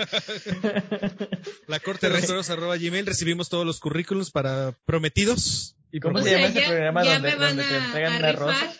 La 1.66 1.80
corte 1.80 2.08
de 2.08 2.14
los 2.14 2.26
cueros 2.26 2.50
arroba 2.50 2.76
gmail. 2.76 3.06
Recibimos 3.06 3.48
todos 3.48 3.64
los 3.66 3.80
currículums 3.80 4.30
para 4.30 4.72
prometidos. 4.84 5.76
Y 5.92 6.00
¿Cómo 6.00 6.20
se 6.20 6.30
llama 6.32 6.46
ese 6.48 6.62
programa 6.68 7.02
donde, 7.04 7.30
donde 7.36 7.62
te 7.62 7.74
a, 7.74 7.84
entregan 7.86 8.12
a 8.12 8.18
una 8.18 8.32
rosa? 8.32 8.72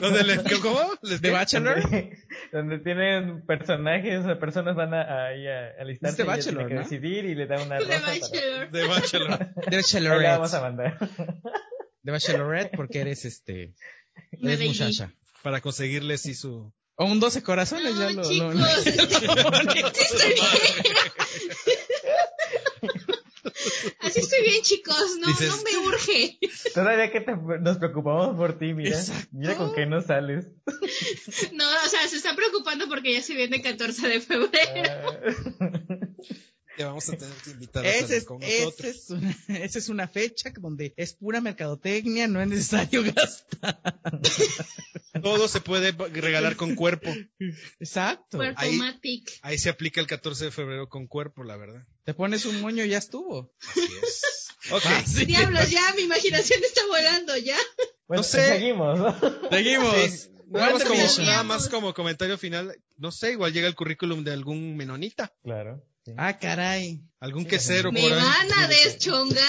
¿Dónde 0.00 0.22
les, 0.24 0.38
¿Cómo? 0.60 0.80
¿Les 1.02 1.20
¿The 1.22 1.28
qué? 1.28 1.32
Bachelor? 1.32 1.80
Donde, 1.82 2.18
donde 2.52 2.78
tienen 2.80 3.46
personajes 3.46 4.26
o 4.26 4.38
personas 4.38 4.76
van 4.76 4.92
a, 4.92 5.28
ahí 5.28 5.46
a, 5.46 5.80
alistarse 5.80 6.22
y 6.22 6.24
ella 6.24 6.36
Bachelor, 6.36 6.66
tiene 6.66 6.68
que 6.68 6.74
¿no? 6.74 6.80
decidir 6.82 7.24
y 7.24 7.34
le 7.34 7.46
da 7.46 7.62
una 7.62 7.78
rosa. 7.78 7.88
para- 7.88 8.06
Bachelor. 8.18 8.70
De 8.70 8.86
Bachelor. 8.86 9.38
The 9.70 9.76
Ahí 9.76 10.20
la 10.22 10.32
vamos 10.38 10.52
a 10.54 10.60
Bachelorette. 10.60 10.60
mandar. 10.60 10.98
The 12.06 12.12
Bachelorette 12.12 12.70
porque 12.76 13.00
eres 13.00 13.24
este... 13.24 13.74
Eres 14.40 14.60
muchacha. 14.60 15.12
Para 15.42 15.60
conseguirle 15.60 16.16
sí 16.18 16.34
su. 16.34 16.72
O 16.94 17.04
un 17.04 17.20
12 17.20 17.42
corazones, 17.42 17.94
ya 17.98 18.10
No, 18.10 18.22
lo... 18.22 18.28
chicos, 18.30 18.54
lo- 18.54 18.68
sí 18.82 18.88
estoy 18.88 20.32
bien. 20.32 20.46
Así 24.00 24.20
estoy 24.20 24.42
bien, 24.42 24.62
chicos. 24.62 25.16
No, 25.20 25.28
Dices- 25.28 25.48
no 25.48 25.56
me 25.62 25.76
urge. 25.88 26.38
Todavía 26.74 27.10
que 27.10 27.20
te- 27.20 27.36
nos 27.60 27.78
preocupamos 27.78 28.36
por 28.36 28.58
ti, 28.58 28.72
mira. 28.72 28.98
Exacto. 28.98 29.28
Mira 29.32 29.56
con 29.56 29.74
qué 29.74 29.86
no 29.86 30.00
sales. 30.00 30.46
No, 31.52 31.64
o 31.84 31.88
sea, 31.88 32.06
se 32.08 32.16
están 32.16 32.36
preocupando 32.36 32.88
porque 32.88 33.12
ya 33.14 33.22
se 33.22 33.34
viene 33.34 33.60
14 33.62 34.08
de 34.08 34.20
febrero. 34.20 34.50
Ah, 35.60 36.05
Te 36.76 36.84
vamos 36.84 37.08
a 37.08 37.16
tener 37.16 37.34
que 37.36 37.50
invitar 37.50 37.84
a 37.84 37.88
Esa 37.88 38.00
salir 38.06 38.14
es, 38.18 38.24
con 38.24 38.38
nosotros. 38.40 38.86
es 38.94 39.10
una, 39.10 39.36
esa 39.48 39.78
es 39.78 39.88
una 39.88 40.08
fecha 40.08 40.52
donde 40.58 40.92
es 40.96 41.14
pura 41.14 41.40
mercadotecnia, 41.40 42.28
no 42.28 42.40
es 42.42 42.48
necesario 42.48 43.02
gastar. 43.14 43.80
Todo 45.22 45.48
se 45.48 45.60
puede 45.60 45.92
regalar 45.92 46.56
con 46.56 46.74
cuerpo. 46.74 47.10
Exacto. 47.80 48.40
Ahí-. 48.56 48.80
Ahí 49.42 49.58
se 49.58 49.70
aplica 49.70 50.00
el 50.00 50.06
14 50.06 50.46
de 50.46 50.50
febrero 50.50 50.88
con 50.88 51.06
cuerpo, 51.06 51.42
la 51.44 51.56
verdad. 51.56 51.86
Te 52.04 52.14
pones 52.14 52.44
un 52.44 52.60
moño 52.60 52.84
y 52.84 52.90
ya 52.90 52.98
estuvo. 52.98 53.52
Así 53.60 53.80
es. 54.02 54.22
Fácil. 54.82 55.26
Diablos, 55.26 55.70
ya, 55.70 55.94
mi 55.96 56.02
imaginación 56.02 56.60
está 56.64 56.84
volando, 56.86 57.36
ya. 57.36 57.56
bueno, 58.08 58.20
No 58.20 58.24
sé. 58.24 58.48
seguimos. 58.48 58.98
¿no? 58.98 59.48
Seguimos. 59.50 59.94
Sí, 59.94 60.28
nada, 60.48 60.72
más 60.72 60.82
como, 60.82 60.94
WandaVision. 60.94 61.26
nada 61.26 61.42
más 61.44 61.68
como 61.68 61.94
comentario 61.94 62.36
final, 62.38 62.76
no 62.96 63.12
sé, 63.12 63.32
igual 63.32 63.52
llega 63.52 63.68
el 63.68 63.74
currículum 63.76 64.24
de 64.24 64.32
algún 64.32 64.76
menonita, 64.76 65.32
Claro. 65.44 65.84
Ah, 66.16 66.38
caray. 66.38 67.02
algún 67.20 67.42
Sí, 67.44 67.48
quesero 67.50 67.92
Me 67.92 68.00
por 68.02 68.12
ahí. 68.12 68.18
van 68.18 68.52
a 68.58 68.68
deschongar. 68.68 69.44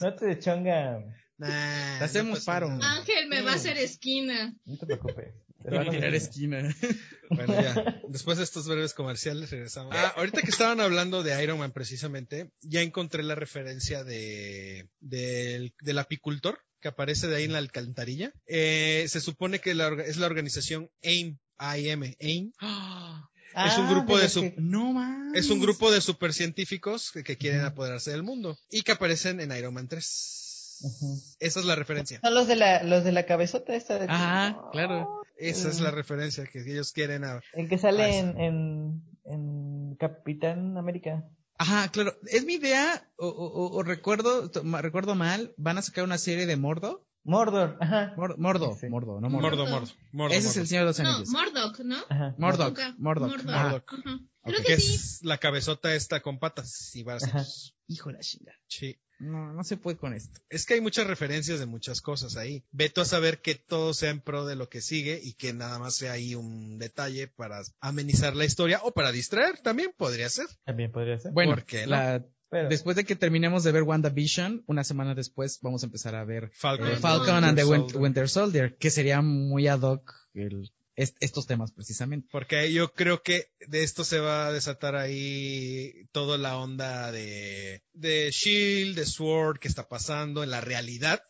No 0.00 0.14
te 0.14 0.38
chonga. 0.38 1.00
Nah, 1.36 1.98
Te 1.98 2.04
hacemos 2.04 2.38
no 2.40 2.44
paro. 2.44 2.68
Ángel 2.80 3.26
me 3.28 3.42
va 3.42 3.52
a 3.52 3.54
hacer 3.56 3.76
esquina. 3.78 4.54
No 4.64 4.76
te 4.76 4.86
preocupes. 4.86 5.34
Te 5.62 5.70
Te 5.70 5.76
va 5.76 5.82
a 5.82 5.90
tirar 5.90 6.14
esquina. 6.14 6.74
Bueno, 7.30 7.54
ya. 7.60 8.02
Después 8.08 8.36
de 8.36 8.44
estos 8.44 8.68
breves 8.68 8.92
comerciales 8.92 9.50
regresamos. 9.50 9.94
Ah, 9.96 10.12
ahorita 10.18 10.42
que 10.42 10.50
estaban 10.50 10.78
hablando 10.80 11.22
de 11.22 11.42
Iron 11.42 11.58
Man 11.58 11.72
precisamente, 11.72 12.50
ya 12.60 12.82
encontré 12.82 13.22
la 13.22 13.34
referencia 13.34 14.04
de 14.04 14.88
del, 15.00 15.72
del 15.80 15.98
apicultor 15.98 16.60
que 16.80 16.88
aparece 16.88 17.26
de 17.28 17.36
ahí 17.36 17.44
en 17.44 17.52
la 17.54 17.58
alcantarilla. 17.58 18.30
Eh, 18.46 19.06
se 19.08 19.20
supone 19.22 19.58
que 19.60 19.74
la 19.74 19.88
es 20.04 20.18
la 20.18 20.26
organización 20.26 20.90
AIM, 21.02 21.38
AIM, 21.56 22.14
AIM, 22.20 22.52
es 23.56 23.78
un 23.78 23.86
Ah, 23.86 23.90
grupo 23.90 24.18
de 24.18 24.28
que- 24.28 24.54
No. 24.58 25.32
Es 25.34 25.50
un 25.50 25.60
grupo 25.60 25.90
de 25.90 26.00
supercientíficos 26.00 27.10
que, 27.12 27.22
que 27.24 27.36
quieren 27.36 27.62
apoderarse 27.62 28.10
del 28.10 28.22
mundo 28.22 28.58
y 28.70 28.82
que 28.82 28.92
aparecen 28.92 29.40
en 29.40 29.50
Iron 29.56 29.74
Man 29.74 29.88
3. 29.88 30.78
Ujú. 30.82 31.20
Esa 31.40 31.60
es 31.60 31.66
la 31.66 31.74
referencia. 31.76 32.20
Son 32.22 32.34
los 32.34 32.46
de 32.48 32.56
la, 32.56 32.82
los 32.82 33.04
de 33.04 33.12
la 33.12 33.26
cabezota 33.26 33.74
esta 33.74 33.98
de... 33.98 34.06
Ajá, 34.08 34.58
claro. 34.72 35.22
Esa 35.36 35.68
es 35.68 35.80
la 35.80 35.90
referencia 35.90 36.44
que 36.46 36.60
ellos 36.60 36.92
quieren. 36.92 37.24
a- 37.24 37.40
El 37.54 37.68
que 37.68 37.78
sale 37.78 38.02
Ah, 38.04 38.08
en, 38.18 38.38
en, 38.40 39.02
en 39.24 39.96
Capitán 39.96 40.76
América. 40.76 41.24
Ajá, 41.58 41.88
claro. 41.90 42.16
Es 42.26 42.44
mi 42.44 42.54
idea, 42.54 43.08
o, 43.16 43.28
o- 43.28 43.46
o- 43.66 43.76
o 43.76 43.82
recuerdo, 43.82 44.50
recuerdo 44.80 45.14
mal, 45.14 45.54
van 45.56 45.78
a 45.78 45.82
sacar 45.82 46.04
una 46.04 46.18
serie 46.18 46.46
de 46.46 46.56
Mordo. 46.56 47.04
Mordor, 47.24 47.78
ajá. 47.80 48.12
Mor- 48.16 48.38
Mordo, 48.38 48.76
Sí. 48.78 48.86
Mordo, 48.88 49.20
no 49.20 49.30
Mordo. 49.30 49.56
Mordo, 49.56 49.66
mordo, 49.66 49.92
mordo. 50.12 50.34
Ese 50.34 50.48
es 50.48 50.56
el 50.58 50.66
Señor 50.66 50.82
de 50.84 50.86
los 50.88 50.98
No, 51.00 51.08
Anillos. 51.08 51.28
Mordok, 51.30 51.78
¿no? 51.80 51.96
Ajá. 52.08 52.34
Mordok, 52.38 52.78
Ajá, 52.78 52.94
Mordok. 52.98 53.28
Mordok. 53.28 53.48
Ajá. 53.50 53.62
Mordok. 53.70 53.92
Ajá. 53.94 54.20
Creo 54.44 54.58
Que 54.58 54.64
que 54.74 54.80
sí. 54.80 54.94
es 54.94 55.20
la 55.22 55.38
cabezota 55.38 55.94
esta 55.94 56.20
con 56.20 56.38
patas 56.38 56.94
y 56.94 57.02
bracitos. 57.02 57.74
Hijo 57.86 58.10
de 58.10 58.14
la 58.16 58.20
chinga. 58.20 58.52
Sí. 58.68 59.00
No, 59.20 59.52
no 59.54 59.62
se 59.64 59.76
puede 59.78 59.96
con 59.96 60.12
esto. 60.12 60.40
Es 60.50 60.66
que 60.66 60.74
hay 60.74 60.80
muchas 60.82 61.06
referencias 61.06 61.58
de 61.60 61.66
muchas 61.66 62.02
cosas 62.02 62.36
ahí. 62.36 62.64
Veto 62.72 63.00
a 63.00 63.04
saber 63.06 63.40
que 63.40 63.54
todo 63.54 63.94
sea 63.94 64.10
en 64.10 64.20
pro 64.20 64.44
de 64.44 64.56
lo 64.56 64.68
que 64.68 64.82
sigue 64.82 65.18
y 65.22 65.34
que 65.34 65.54
nada 65.54 65.78
más 65.78 65.94
sea 65.94 66.12
ahí 66.12 66.34
un 66.34 66.78
detalle 66.78 67.28
para 67.28 67.62
amenizar 67.80 68.34
la 68.36 68.44
historia 68.44 68.80
o 68.82 68.90
para 68.92 69.12
distraer 69.12 69.58
también 69.60 69.94
podría 69.96 70.28
ser. 70.28 70.46
También 70.64 70.90
podría 70.92 71.18
ser. 71.20 71.32
Bueno, 71.32 71.52
¿Por 71.54 71.64
qué 71.64 71.84
no? 71.86 71.90
la- 71.92 72.26
Pero- 72.54 72.68
después 72.68 72.96
de 72.96 73.04
que 73.04 73.16
terminemos 73.16 73.64
de 73.64 73.72
ver 73.72 73.82
WandaVision, 73.82 74.62
una 74.66 74.84
semana 74.84 75.14
después 75.14 75.58
vamos 75.60 75.82
a 75.82 75.86
empezar 75.86 76.14
a 76.14 76.24
ver 76.24 76.50
Falcon, 76.54 76.86
eh, 76.88 76.92
and 76.92 77.00
Falcon 77.00 77.40
the 77.40 77.46
and 77.48 77.58
the 77.58 77.64
Winter 77.64 77.66
Win- 77.66 77.80
Soldier. 77.90 78.02
Winter 78.02 78.28
Soldier, 78.28 78.76
que 78.78 78.90
sería 78.90 79.20
muy 79.22 79.66
ad 79.68 79.80
hoc 79.82 80.14
el- 80.34 80.70
est- 80.96 81.16
estos 81.18 81.46
temas 81.48 81.72
precisamente. 81.72 82.28
Porque 82.30 82.72
yo 82.72 82.92
creo 82.92 83.22
que 83.22 83.48
de 83.66 83.82
esto 83.82 84.04
se 84.04 84.20
va 84.20 84.46
a 84.46 84.52
desatar 84.52 84.94
ahí 84.94 86.06
toda 86.12 86.38
la 86.38 86.56
onda 86.56 87.10
de, 87.10 87.82
de 87.92 88.30
Shield, 88.30 88.94
de 88.96 89.04
Sword, 89.06 89.58
que 89.58 89.66
está 89.66 89.88
pasando 89.88 90.44
en 90.44 90.50
la 90.50 90.60
realidad. 90.60 91.22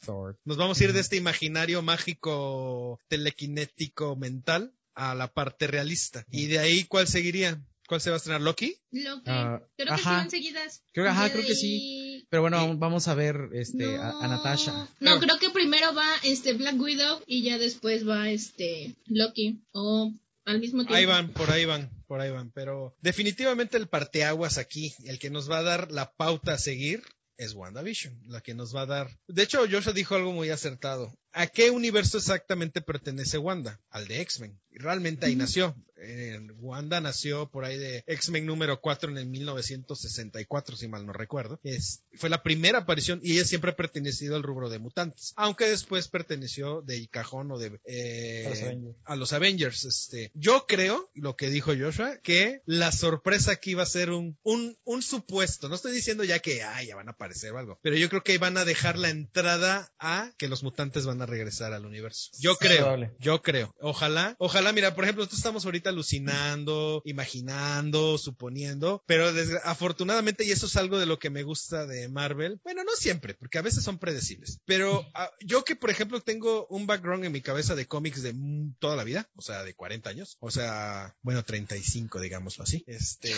Nos 0.44 0.56
vamos 0.58 0.78
a 0.80 0.84
ir 0.84 0.92
de 0.92 1.00
este 1.00 1.16
imaginario 1.16 1.80
mágico, 1.80 3.00
telequinético, 3.08 4.16
mental, 4.16 4.74
a 4.94 5.14
la 5.14 5.32
parte 5.32 5.66
realista. 5.66 6.24
Y 6.30 6.46
de 6.46 6.58
ahí, 6.58 6.84
¿cuál 6.84 7.06
seguiría? 7.08 7.60
¿Cuál 7.86 8.00
se 8.00 8.10
va 8.10 8.16
a 8.16 8.18
estrenar? 8.18 8.40
¿Loki? 8.40 8.76
Lo 8.92 9.22
que. 9.22 9.30
Ah, 9.30 9.60
creo 9.76 9.88
que 9.94 9.96
sí 10.02 10.02
ajá. 10.08 10.12
van 10.18 10.30
seguidas. 10.30 10.82
Creo- 10.92 11.08
ajá, 11.10 11.30
creo 11.30 11.44
que 11.44 11.52
ahí- 11.52 12.26
Pero 12.30 12.42
bueno, 12.42 12.76
vamos 12.78 13.08
a 13.08 13.14
ver 13.14 13.36
este 13.52 13.84
No. 13.96 14.02
a, 14.02 14.24
a 14.24 14.28
Natasha. 14.28 14.72
No, 14.72 14.88
Pero- 15.00 15.20
creo 15.20 15.38
que 15.38 15.50
primero 15.50 15.94
va 15.94 16.08
este 16.22 16.54
Black 16.54 16.80
Widow 16.80 17.20
y 17.26 17.42
ya 17.42 17.58
después 17.58 18.08
va 18.08 18.30
este 18.30 18.94
Loki. 19.06 19.60
O 19.72 20.12
al 20.46 20.60
mismo 20.60 20.80
tiempo. 20.82 20.94
Ahí 20.94 21.04
van, 21.04 21.30
por 21.32 21.50
ahí 21.50 21.64
van, 21.66 21.90
por 22.06 22.20
ahí 22.20 22.30
van. 22.30 22.50
Pero 22.52 22.96
definitivamente 23.02 23.76
el 23.76 23.88
parteaguas 23.88 24.56
aquí, 24.58 24.94
el 25.04 25.18
que 25.18 25.30
nos 25.30 25.50
va 25.50 25.58
a 25.58 25.62
dar 25.62 25.90
la 25.92 26.12
pauta 26.14 26.54
a 26.54 26.58
seguir, 26.58 27.02
es 27.36 27.52
WandaVision, 27.54 28.18
la 28.28 28.40
que 28.40 28.54
nos 28.54 28.74
va 28.74 28.82
a 28.82 28.86
dar. 28.86 29.18
De 29.28 29.42
hecho, 29.42 29.58
Joshua 29.70 29.92
dijo 29.92 30.14
algo 30.14 30.32
muy 30.32 30.50
acertado. 30.50 31.12
¿A 31.34 31.46
qué 31.48 31.70
universo 31.70 32.18
exactamente 32.18 32.80
pertenece 32.80 33.38
Wanda? 33.38 33.80
Al 33.90 34.06
de 34.08 34.20
X-Men. 34.20 34.60
Y 34.70 34.78
Realmente 34.78 35.26
ahí 35.26 35.36
nació. 35.36 35.74
Eh, 35.96 36.38
Wanda 36.58 37.00
nació 37.00 37.50
por 37.50 37.64
ahí 37.64 37.78
de 37.78 38.02
X-Men 38.06 38.44
número 38.46 38.80
4 38.80 39.10
en 39.10 39.18
el 39.18 39.26
1964, 39.26 40.76
si 40.76 40.88
mal 40.88 41.06
no 41.06 41.12
recuerdo. 41.12 41.60
Es, 41.62 42.02
fue 42.14 42.28
la 42.28 42.42
primera 42.42 42.80
aparición 42.80 43.20
y 43.22 43.32
ella 43.32 43.44
siempre 43.44 43.70
ha 43.70 43.76
pertenecido 43.76 44.36
al 44.36 44.42
rubro 44.42 44.68
de 44.68 44.78
mutantes. 44.78 45.32
Aunque 45.36 45.68
después 45.68 46.08
perteneció 46.08 46.82
de 46.82 47.08
cajón 47.08 47.50
o 47.52 47.58
de... 47.58 47.78
eh, 47.84 48.44
A 48.46 48.50
los 48.50 48.62
Avengers. 48.62 48.96
a 49.04 49.16
los 49.16 49.32
Avengers. 49.32 49.84
Este, 49.84 50.30
yo 50.34 50.66
creo, 50.66 51.10
lo 51.14 51.36
que 51.36 51.48
dijo 51.50 51.72
Joshua, 51.76 52.18
que 52.22 52.62
la 52.66 52.92
sorpresa 52.92 53.52
aquí 53.52 53.74
va 53.74 53.84
a 53.84 53.86
ser 53.86 54.10
un, 54.10 54.38
un, 54.42 54.76
un 54.84 55.02
supuesto. 55.02 55.68
No 55.68 55.74
estoy 55.74 55.92
diciendo 55.92 56.24
ya 56.24 56.38
que, 56.40 56.62
ay, 56.62 56.88
ya 56.88 56.96
van 56.96 57.08
a 57.08 57.12
aparecer 57.12 57.52
o 57.52 57.58
algo. 57.58 57.78
Pero 57.82 57.96
yo 57.96 58.08
creo 58.08 58.22
que 58.22 58.38
van 58.38 58.56
a 58.58 58.64
dejar 58.64 58.98
la 58.98 59.10
entrada 59.10 59.92
a 59.98 60.32
que 60.38 60.48
los 60.48 60.62
mutantes 60.62 61.06
van 61.06 61.22
a 61.22 61.23
regresar 61.26 61.72
al 61.72 61.86
universo. 61.86 62.30
Yo 62.38 62.56
creo, 62.56 62.96
yo 63.18 63.42
creo. 63.42 63.74
Ojalá, 63.80 64.36
ojalá, 64.38 64.72
mira, 64.72 64.94
por 64.94 65.04
ejemplo, 65.04 65.22
nosotros 65.22 65.38
estamos 65.38 65.64
ahorita 65.64 65.90
alucinando, 65.90 67.02
imaginando, 67.04 68.18
suponiendo, 68.18 69.02
pero 69.06 69.30
afortunadamente, 69.64 70.44
y 70.44 70.50
eso 70.50 70.66
es 70.66 70.76
algo 70.76 70.98
de 70.98 71.06
lo 71.06 71.18
que 71.18 71.30
me 71.30 71.42
gusta 71.42 71.86
de 71.86 72.08
Marvel, 72.08 72.60
bueno, 72.64 72.84
no 72.84 72.92
siempre, 72.96 73.34
porque 73.34 73.58
a 73.58 73.62
veces 73.62 73.84
son 73.84 73.98
predecibles, 73.98 74.60
pero 74.64 75.06
ah, 75.14 75.30
yo 75.40 75.64
que, 75.64 75.76
por 75.76 75.90
ejemplo, 75.90 76.20
tengo 76.20 76.66
un 76.68 76.86
background 76.86 77.24
en 77.24 77.32
mi 77.32 77.40
cabeza 77.40 77.74
de 77.74 77.86
cómics 77.86 78.22
de 78.22 78.32
mm, 78.32 78.74
toda 78.78 78.96
la 78.96 79.04
vida, 79.04 79.28
o 79.36 79.42
sea, 79.42 79.64
de 79.64 79.74
40 79.74 80.10
años, 80.10 80.36
o 80.40 80.50
sea, 80.50 81.16
bueno, 81.22 81.44
35, 81.44 82.20
digámoslo 82.20 82.64
así, 82.64 82.84
este, 82.86 83.34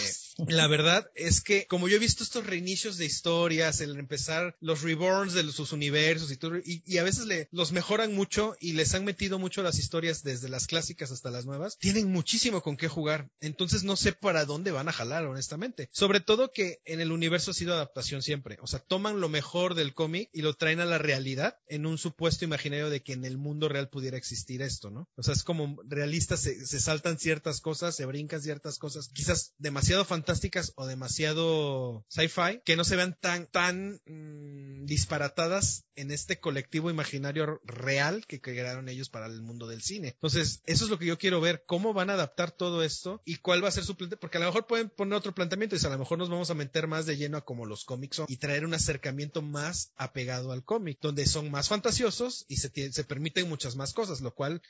la 0.47 0.67
verdad 0.67 1.11
es 1.15 1.41
que 1.41 1.67
como 1.67 1.89
yo 1.89 1.97
he 1.97 2.01
visto 2.01 2.23
estos 2.23 2.47
reinicios 2.47 2.97
de 2.99 3.07
historias, 3.07 3.81
el 3.81 3.99
empezar 3.99 4.57
los 4.61 4.83
reborns 4.83 5.35
de 5.35 5.51
sus 5.53 5.73
universos 5.73 6.31
y 6.31 6.37
todo, 6.37 6.57
y, 6.59 6.83
y 6.87 6.99
a 6.99 7.05
veces 7.05 7.27
le, 7.27 7.49
los 7.53 7.73
mejoran 7.77 8.15
mucho 8.15 8.57
y 8.59 8.73
les 8.73 8.95
han 8.95 9.05
metido 9.05 9.39
mucho 9.39 9.63
las 9.63 9.79
historias 9.79 10.23
desde 10.23 10.49
las 10.49 10.67
clásicas 10.67 11.11
hasta 11.11 11.31
las 11.31 11.45
nuevas, 11.45 11.77
tienen 11.77 12.11
muchísimo 12.11 12.63
con 12.63 12.79
qué 12.79 12.89
jugar. 12.89 13.29
Entonces 13.39 13.85
no 13.85 13.97
sé 13.97 14.15
para 14.15 14.47
dónde 14.47 14.71
van 14.71 14.89
a 14.89 14.93
jalar, 14.93 15.27
honestamente. 15.27 15.91
Sobre 15.93 16.21
todo 16.21 16.53
que 16.53 16.81
en 16.87 17.03
el 17.03 17.13
universo 17.13 17.51
ha 17.51 17.55
sido 17.55 17.75
adaptación 17.75 18.23
siempre. 18.23 18.57
O 18.63 18.67
sea, 18.67 18.81
toman 18.81 19.21
lo 19.21 19.29
mejor 19.29 19.75
del 19.75 19.93
cómic 19.93 20.31
y 20.33 20.41
lo 20.41 20.55
traen 20.55 20.81
a 20.81 20.87
la 20.87 20.97
realidad 20.97 21.59
en 21.67 21.85
un 21.85 21.99
supuesto 21.99 22.47
imaginario 22.47 22.89
de 22.89 23.03
que 23.03 23.13
en 23.13 23.27
el 23.27 23.37
mundo 23.37 23.69
real 23.69 23.91
pudiera 23.91 24.17
existir 24.17 24.63
esto, 24.63 24.91
¿no? 24.91 25.11
O 25.17 25.23
sea, 25.23 25.35
es 25.35 25.43
como 25.43 25.77
realistas, 25.87 26.41
se, 26.41 26.81
saltan 26.81 27.19
ciertas 27.19 27.61
cosas, 27.61 27.95
se 27.95 28.07
brincan 28.07 28.41
ciertas 28.41 28.79
cosas, 28.79 29.09
quizás 29.09 29.53
demasiado 29.59 30.07
fantásticas 30.07 30.73
o 30.77 30.87
demasiado 30.87 32.07
sci-fi, 32.09 32.63
que 32.65 32.77
no 32.77 32.85
se 32.85 32.97
vean 32.97 33.19
tan, 33.21 33.47
tan 33.49 34.01
mm, 34.07 34.87
disparatadas 34.87 35.85
en 35.95 36.11
este 36.11 36.41
colectivo 36.41 36.91
imaginario 36.91 37.61
real 37.67 38.27
que 38.27 38.41
crearon 38.41 38.89
ellos 38.89 39.09
para 39.09 39.27
el 39.27 39.43
mundo 39.43 39.67
del 39.67 39.83
cine. 39.83 40.09
Entonces, 40.09 40.63
eso 40.67 40.85
es 40.85 40.91
lo 40.91 40.99
que 40.99 41.07
yo 41.07 41.19
quiero 41.19 41.41
ver, 41.41 41.65
cómo 41.67 41.93
van 41.93 42.11
a 42.11 42.15
adaptar 42.15 42.51
todo 42.51 42.83
esto 42.83 43.23
y 43.25 43.37
cuál 43.37 43.63
va 43.63 43.69
a 43.69 43.73
ser 43.73 43.85
su 43.85 43.97
planteamiento, 43.97 44.21
porque 44.21 44.39
a 44.39 44.41
lo 44.41 44.47
mejor 44.47 44.67
pueden 44.67 44.91
poner 44.91 45.15
otro 45.15 45.35
planteamiento 45.35 45.77
y 45.77 45.87
a 45.87 45.91
lo 45.91 45.99
mejor 45.99 46.19
nos 46.19 46.31
vamos 46.31 46.51
a 46.51 46.55
meter 46.55 46.87
más 46.87 47.07
de 47.07 47.17
lleno 47.17 47.37
a 47.37 47.45
como 47.45 47.67
los 47.67 47.85
cómics 47.85 48.17
son 48.17 48.27
y 48.29 48.37
traer 48.37 48.65
un 48.65 48.75
acercamiento 48.75 49.43
más 49.43 49.93
apegado 49.97 50.53
al 50.53 50.65
cómic, 50.65 50.99
donde 51.01 51.27
son 51.27 51.51
más 51.51 51.69
fantasiosos 51.69 52.45
y 52.49 52.57
se, 52.57 52.93
se 52.93 53.05
permiten 53.05 53.49
muchas 53.49 53.77
más 53.77 53.93
cosas, 53.93 54.21
lo 54.21 54.35
cual 54.35 54.63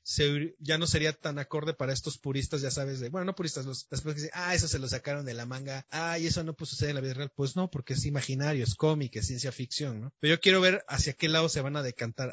ya 0.59 0.79
no 0.79 0.87
sería 0.87 1.13
tan 1.13 1.39
acorde 1.39 1.75
para 1.75 1.93
estos 1.93 2.19
puristas, 2.19 2.61
ya 2.61 2.71
sabes, 2.71 3.01
de, 3.01 3.09
bueno, 3.09 3.27
no 3.27 3.35
puristas, 3.35 3.67
los, 3.67 3.89
después 3.89 4.15
que 4.15 4.23
dicen, 4.23 4.35
ah, 4.35 4.55
eso 4.55 4.69
se 4.69 4.79
lo 4.79 4.89
sacaron 4.89 5.27
de 5.27 5.35
la 5.35 5.47
manga, 5.47 5.87
ah, 5.91 6.19
y 6.19 6.27
eso 6.27 6.43
no 6.45 6.55
pues, 6.55 6.71
sucede 6.71 6.91
en 6.91 6.97
la 6.97 7.01
vida 7.01 7.15
real, 7.15 7.33
pues 7.35 7.57
no, 7.57 7.71
porque 7.71 7.95
es 7.95 8.05
imaginario, 8.07 8.65
es 8.65 8.75
cómic, 8.75 9.17
es 9.17 9.27
ciencia 9.27 9.53
ficción, 9.53 10.01
¿no? 10.01 10.13
Pero 10.21 10.35
yo 10.35 10.41
quiero 10.41 10.61
ver 10.61 10.85
hacia 10.89 11.13
qué 11.13 11.29
lado 11.29 11.49
se 11.49 11.61
van 11.61 11.77
a 11.77 11.83
decantar, 11.83 12.33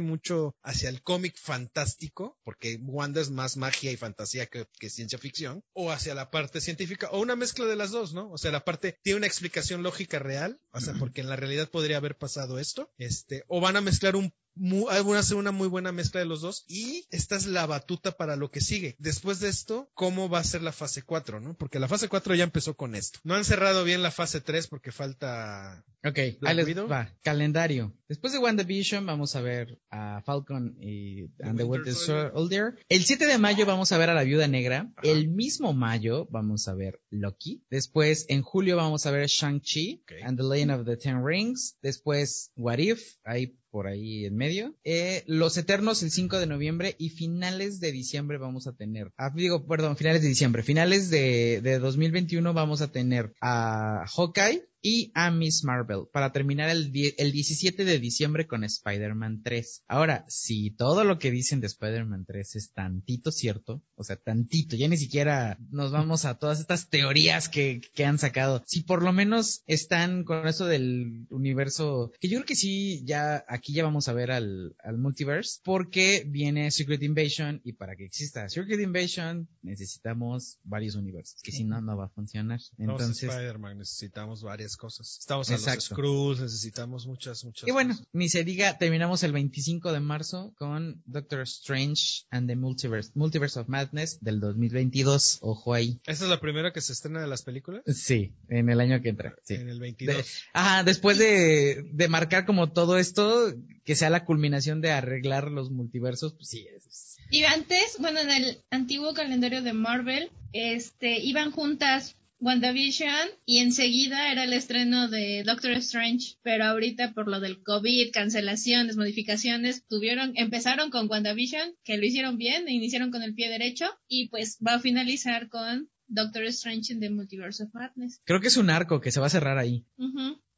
mucho 0.00 0.54
hacia 0.62 0.88
el 0.88 1.02
cómic 1.02 1.36
fantástico, 1.38 2.38
porque 2.44 2.78
Wanda 2.82 3.20
es 3.20 3.30
más 3.30 3.56
magia 3.56 3.92
y 3.92 3.96
fantasía 3.96 4.46
que, 4.46 4.66
que 4.78 4.90
ciencia 4.90 5.18
ficción, 5.18 5.62
o 5.72 5.90
hacia 5.90 6.14
la 6.14 6.30
parte 6.30 6.60
científica, 6.60 7.08
o 7.10 7.20
una 7.20 7.36
mezcla 7.36 7.66
de 7.66 7.76
las 7.76 7.90
dos, 7.90 8.12
¿no? 8.14 8.30
O 8.30 8.38
sea, 8.38 8.50
la 8.50 8.64
parte 8.64 8.98
tiene 9.02 9.18
una 9.18 9.26
explicación 9.26 9.82
lógica 9.82 10.18
real, 10.18 10.60
o 10.72 10.80
sea, 10.80 10.94
porque 10.94 11.20
en 11.20 11.28
la 11.28 11.36
realidad 11.36 11.70
podría 11.70 11.96
haber 11.96 12.16
pasado 12.16 12.58
esto, 12.58 12.92
este, 12.98 13.44
o 13.48 13.60
van 13.60 13.76
a 13.76 13.80
mezclar 13.80 14.16
un 14.16 14.32
mu- 14.58 14.86
van 14.86 15.14
a 15.16 15.18
hacer 15.20 15.36
una 15.36 15.52
muy 15.52 15.68
buena 15.68 15.92
mezcla 15.92 16.20
de 16.20 16.26
los 16.26 16.40
dos 16.40 16.64
y 16.68 17.06
esta 17.10 17.36
es 17.36 17.46
la 17.46 17.66
batuta 17.66 18.12
para 18.12 18.36
lo 18.36 18.50
que 18.50 18.60
sigue. 18.60 18.96
Después 18.98 19.40
de 19.40 19.48
esto, 19.48 19.90
¿cómo 19.94 20.28
va 20.28 20.40
a 20.40 20.44
ser 20.44 20.62
la 20.62 20.72
fase 20.72 21.02
4, 21.02 21.40
no? 21.40 21.56
Porque 21.56 21.78
la 21.78 21.88
fase 21.88 22.08
4 22.08 22.34
ya 22.34 22.44
empezó 22.44 22.76
con 22.76 22.94
esto. 22.94 23.18
No 23.24 23.34
han 23.34 23.44
cerrado 23.44 23.84
bien 23.84 24.02
la 24.02 24.10
fase 24.10 24.40
3 24.40 24.66
porque 24.66 24.92
falta 24.92 25.84
Ok, 26.04 26.18
ahí 26.42 26.54
les 26.54 26.76
va. 26.90 27.12
Calendario. 27.22 27.92
Después 28.08 28.32
de 28.32 28.38
WandaVision 28.38 29.04
vamos 29.04 29.34
a 29.36 29.40
ver 29.40 29.78
a 29.90 30.22
Falcon 30.24 30.76
y 30.80 31.24
and 31.42 31.58
the 31.58 31.64
Winter 31.64 31.92
Winter 31.92 31.94
Soldier. 31.94 32.74
El 32.88 33.04
7 33.04 33.26
de 33.26 33.38
mayo 33.38 33.66
vamos 33.66 33.90
a 33.92 33.98
ver 33.98 34.08
a 34.10 34.14
la 34.14 34.22
Viuda 34.22 34.46
Negra. 34.46 34.92
El 35.02 35.28
mismo 35.28 35.72
mayo 35.72 36.26
vamos 36.30 36.68
a 36.68 36.74
ver 36.74 37.00
Loki. 37.10 37.64
Después 37.68 38.26
en 38.28 38.42
julio 38.42 38.76
vamos 38.76 39.06
a 39.06 39.10
ver 39.10 39.26
Shang-Chi 39.28 40.02
Ok. 40.04 40.12
and 40.24 40.38
the 40.38 40.44
Legend 40.44 40.70
of 40.70 40.86
the 40.86 40.96
Ten 40.96 41.24
Rings. 41.24 41.76
Después 41.82 42.52
What 42.56 42.78
If, 42.78 43.16
ahí 43.24 43.56
por 43.70 43.86
ahí 43.86 44.24
en 44.24 44.36
medio. 44.36 44.74
Eh, 44.84 45.24
Los 45.26 45.56
Eternos 45.56 46.02
el 46.02 46.10
5 46.10 46.38
de 46.38 46.46
noviembre 46.46 46.94
y 46.98 47.10
finales 47.10 47.80
de 47.80 47.92
diciembre 47.92 48.38
vamos 48.38 48.66
a 48.66 48.74
tener, 48.74 49.12
ah, 49.16 49.30
digo, 49.34 49.66
perdón, 49.66 49.96
finales 49.96 50.22
de 50.22 50.28
diciembre, 50.28 50.62
finales 50.62 51.10
de, 51.10 51.60
de 51.62 51.78
2021 51.78 52.52
vamos 52.54 52.82
a 52.82 52.90
tener 52.90 53.34
a 53.40 54.04
Hawkeye 54.06 54.68
y 54.82 55.10
a 55.14 55.30
Miss 55.30 55.64
Marvel 55.64 56.04
para 56.12 56.32
terminar 56.32 56.68
el, 56.70 56.92
el 57.16 57.32
17 57.32 57.84
de 57.84 57.98
diciembre 57.98 58.46
con 58.46 58.64
Spider-Man 58.64 59.42
3. 59.42 59.84
Ahora, 59.88 60.24
si 60.28 60.70
todo 60.70 61.04
lo 61.04 61.18
que 61.18 61.30
dicen 61.30 61.60
de 61.60 61.66
Spider-Man 61.66 62.24
3 62.26 62.56
es 62.56 62.72
tantito 62.72 63.32
cierto, 63.32 63.82
o 63.94 64.04
sea, 64.04 64.16
tantito, 64.16 64.76
ya 64.76 64.88
ni 64.88 64.96
siquiera 64.96 65.58
nos 65.70 65.90
vamos 65.90 66.24
a 66.24 66.38
todas 66.38 66.60
estas 66.60 66.88
teorías 66.88 67.48
que, 67.48 67.80
que 67.94 68.04
han 68.04 68.18
sacado. 68.18 68.62
Si 68.66 68.82
por 68.82 69.02
lo 69.02 69.12
menos 69.12 69.62
están 69.66 70.24
con 70.24 70.46
eso 70.46 70.66
del 70.66 71.26
universo, 71.30 72.12
que 72.20 72.28
yo 72.28 72.38
creo 72.38 72.46
que 72.46 72.56
sí, 72.56 73.04
ya 73.04 73.44
aquí 73.48 73.72
ya 73.72 73.82
vamos 73.84 74.08
a 74.08 74.12
ver 74.12 74.30
al, 74.30 74.76
al 74.82 74.98
multiverse, 74.98 75.60
porque 75.64 76.24
viene 76.26 76.70
Secret 76.70 77.02
Invasion 77.02 77.60
y 77.64 77.72
para 77.72 77.96
que 77.96 78.04
exista 78.04 78.48
Secret 78.48 78.80
Invasion 78.80 79.48
necesitamos 79.62 80.58
varios 80.64 80.94
universos, 80.94 81.40
que 81.42 81.52
si 81.52 81.64
no, 81.64 81.80
no 81.80 81.96
va 81.96 82.06
a 82.06 82.08
funcionar. 82.08 82.60
Entonces, 82.78 82.78
Entonces, 82.78 83.30
Spider-Man, 83.30 83.78
necesitamos 83.78 84.42
varias 84.42 84.67
cosas. 84.76 85.16
Estamos 85.20 85.48
a 85.50 85.52
los. 85.56 85.84
Screws, 85.84 86.40
necesitamos 86.40 87.06
muchas, 87.06 87.44
muchas 87.44 87.68
Y 87.68 87.72
bueno, 87.72 87.94
cosas. 87.94 88.06
ni 88.12 88.28
se 88.28 88.44
diga, 88.44 88.76
terminamos 88.78 89.22
el 89.22 89.32
25 89.32 89.92
de 89.92 90.00
marzo 90.00 90.52
con 90.58 91.02
Doctor 91.06 91.40
Strange 91.42 92.24
and 92.30 92.48
the 92.48 92.56
Multiverse, 92.56 93.10
Multiverse 93.14 93.58
of 93.60 93.68
Madness 93.68 94.18
del 94.20 94.40
2022. 94.40 95.38
Ojo 95.40 95.74
ahí. 95.74 96.00
¿Esta 96.06 96.24
es 96.24 96.30
la 96.30 96.40
primera 96.40 96.72
que 96.72 96.80
se 96.80 96.92
estrena 96.92 97.20
de 97.20 97.26
las 97.28 97.42
películas? 97.42 97.82
Sí, 97.86 98.34
en 98.48 98.68
el 98.70 98.80
año 98.80 99.00
que 99.02 99.08
entra. 99.10 99.34
Sí. 99.44 99.54
En 99.54 99.68
el 99.68 99.80
22. 99.80 100.16
De- 100.16 100.24
ajá, 100.52 100.84
después 100.84 101.18
de, 101.18 101.88
de 101.92 102.08
marcar 102.08 102.46
como 102.46 102.72
todo 102.72 102.98
esto, 102.98 103.52
que 103.84 103.96
sea 103.96 104.10
la 104.10 104.24
culminación 104.24 104.80
de 104.80 104.90
arreglar 104.92 105.50
los 105.50 105.70
multiversos, 105.70 106.34
pues 106.34 106.48
sí, 106.48 106.66
es- 106.74 107.16
Y 107.30 107.44
antes, 107.44 107.96
bueno, 107.98 108.20
en 108.20 108.30
el 108.30 108.62
antiguo 108.70 109.12
calendario 109.14 109.62
de 109.62 109.72
Marvel, 109.72 110.30
este, 110.52 111.18
iban 111.20 111.50
juntas 111.50 112.16
WandaVision 112.40 113.28
y 113.44 113.58
enseguida 113.58 114.30
era 114.30 114.44
el 114.44 114.52
estreno 114.52 115.08
de 115.08 115.42
Doctor 115.44 115.72
Strange, 115.72 116.36
pero 116.42 116.64
ahorita 116.64 117.12
por 117.12 117.28
lo 117.28 117.40
del 117.40 117.62
COVID, 117.62 118.12
cancelaciones, 118.12 118.96
modificaciones, 118.96 119.84
tuvieron, 119.86 120.32
empezaron 120.36 120.90
con 120.90 121.10
WandaVision, 121.10 121.74
que 121.84 121.96
lo 121.96 122.06
hicieron 122.06 122.38
bien, 122.38 122.68
e 122.68 122.72
iniciaron 122.72 123.10
con 123.10 123.22
el 123.22 123.34
pie 123.34 123.48
derecho, 123.48 123.86
y 124.06 124.28
pues 124.28 124.58
va 124.64 124.74
a 124.74 124.80
finalizar 124.80 125.48
con 125.48 125.90
Doctor 126.06 126.44
Strange 126.44 126.92
in 126.92 127.00
the 127.00 127.10
Multiverse 127.10 127.64
of 127.64 127.74
Madness. 127.74 128.20
creo 128.24 128.40
que 128.40 128.48
es 128.48 128.56
un 128.56 128.70
arco 128.70 129.00
que 129.00 129.12
se 129.12 129.20
va 129.20 129.26
a 129.26 129.30
cerrar 129.30 129.58
ahí. 129.58 129.84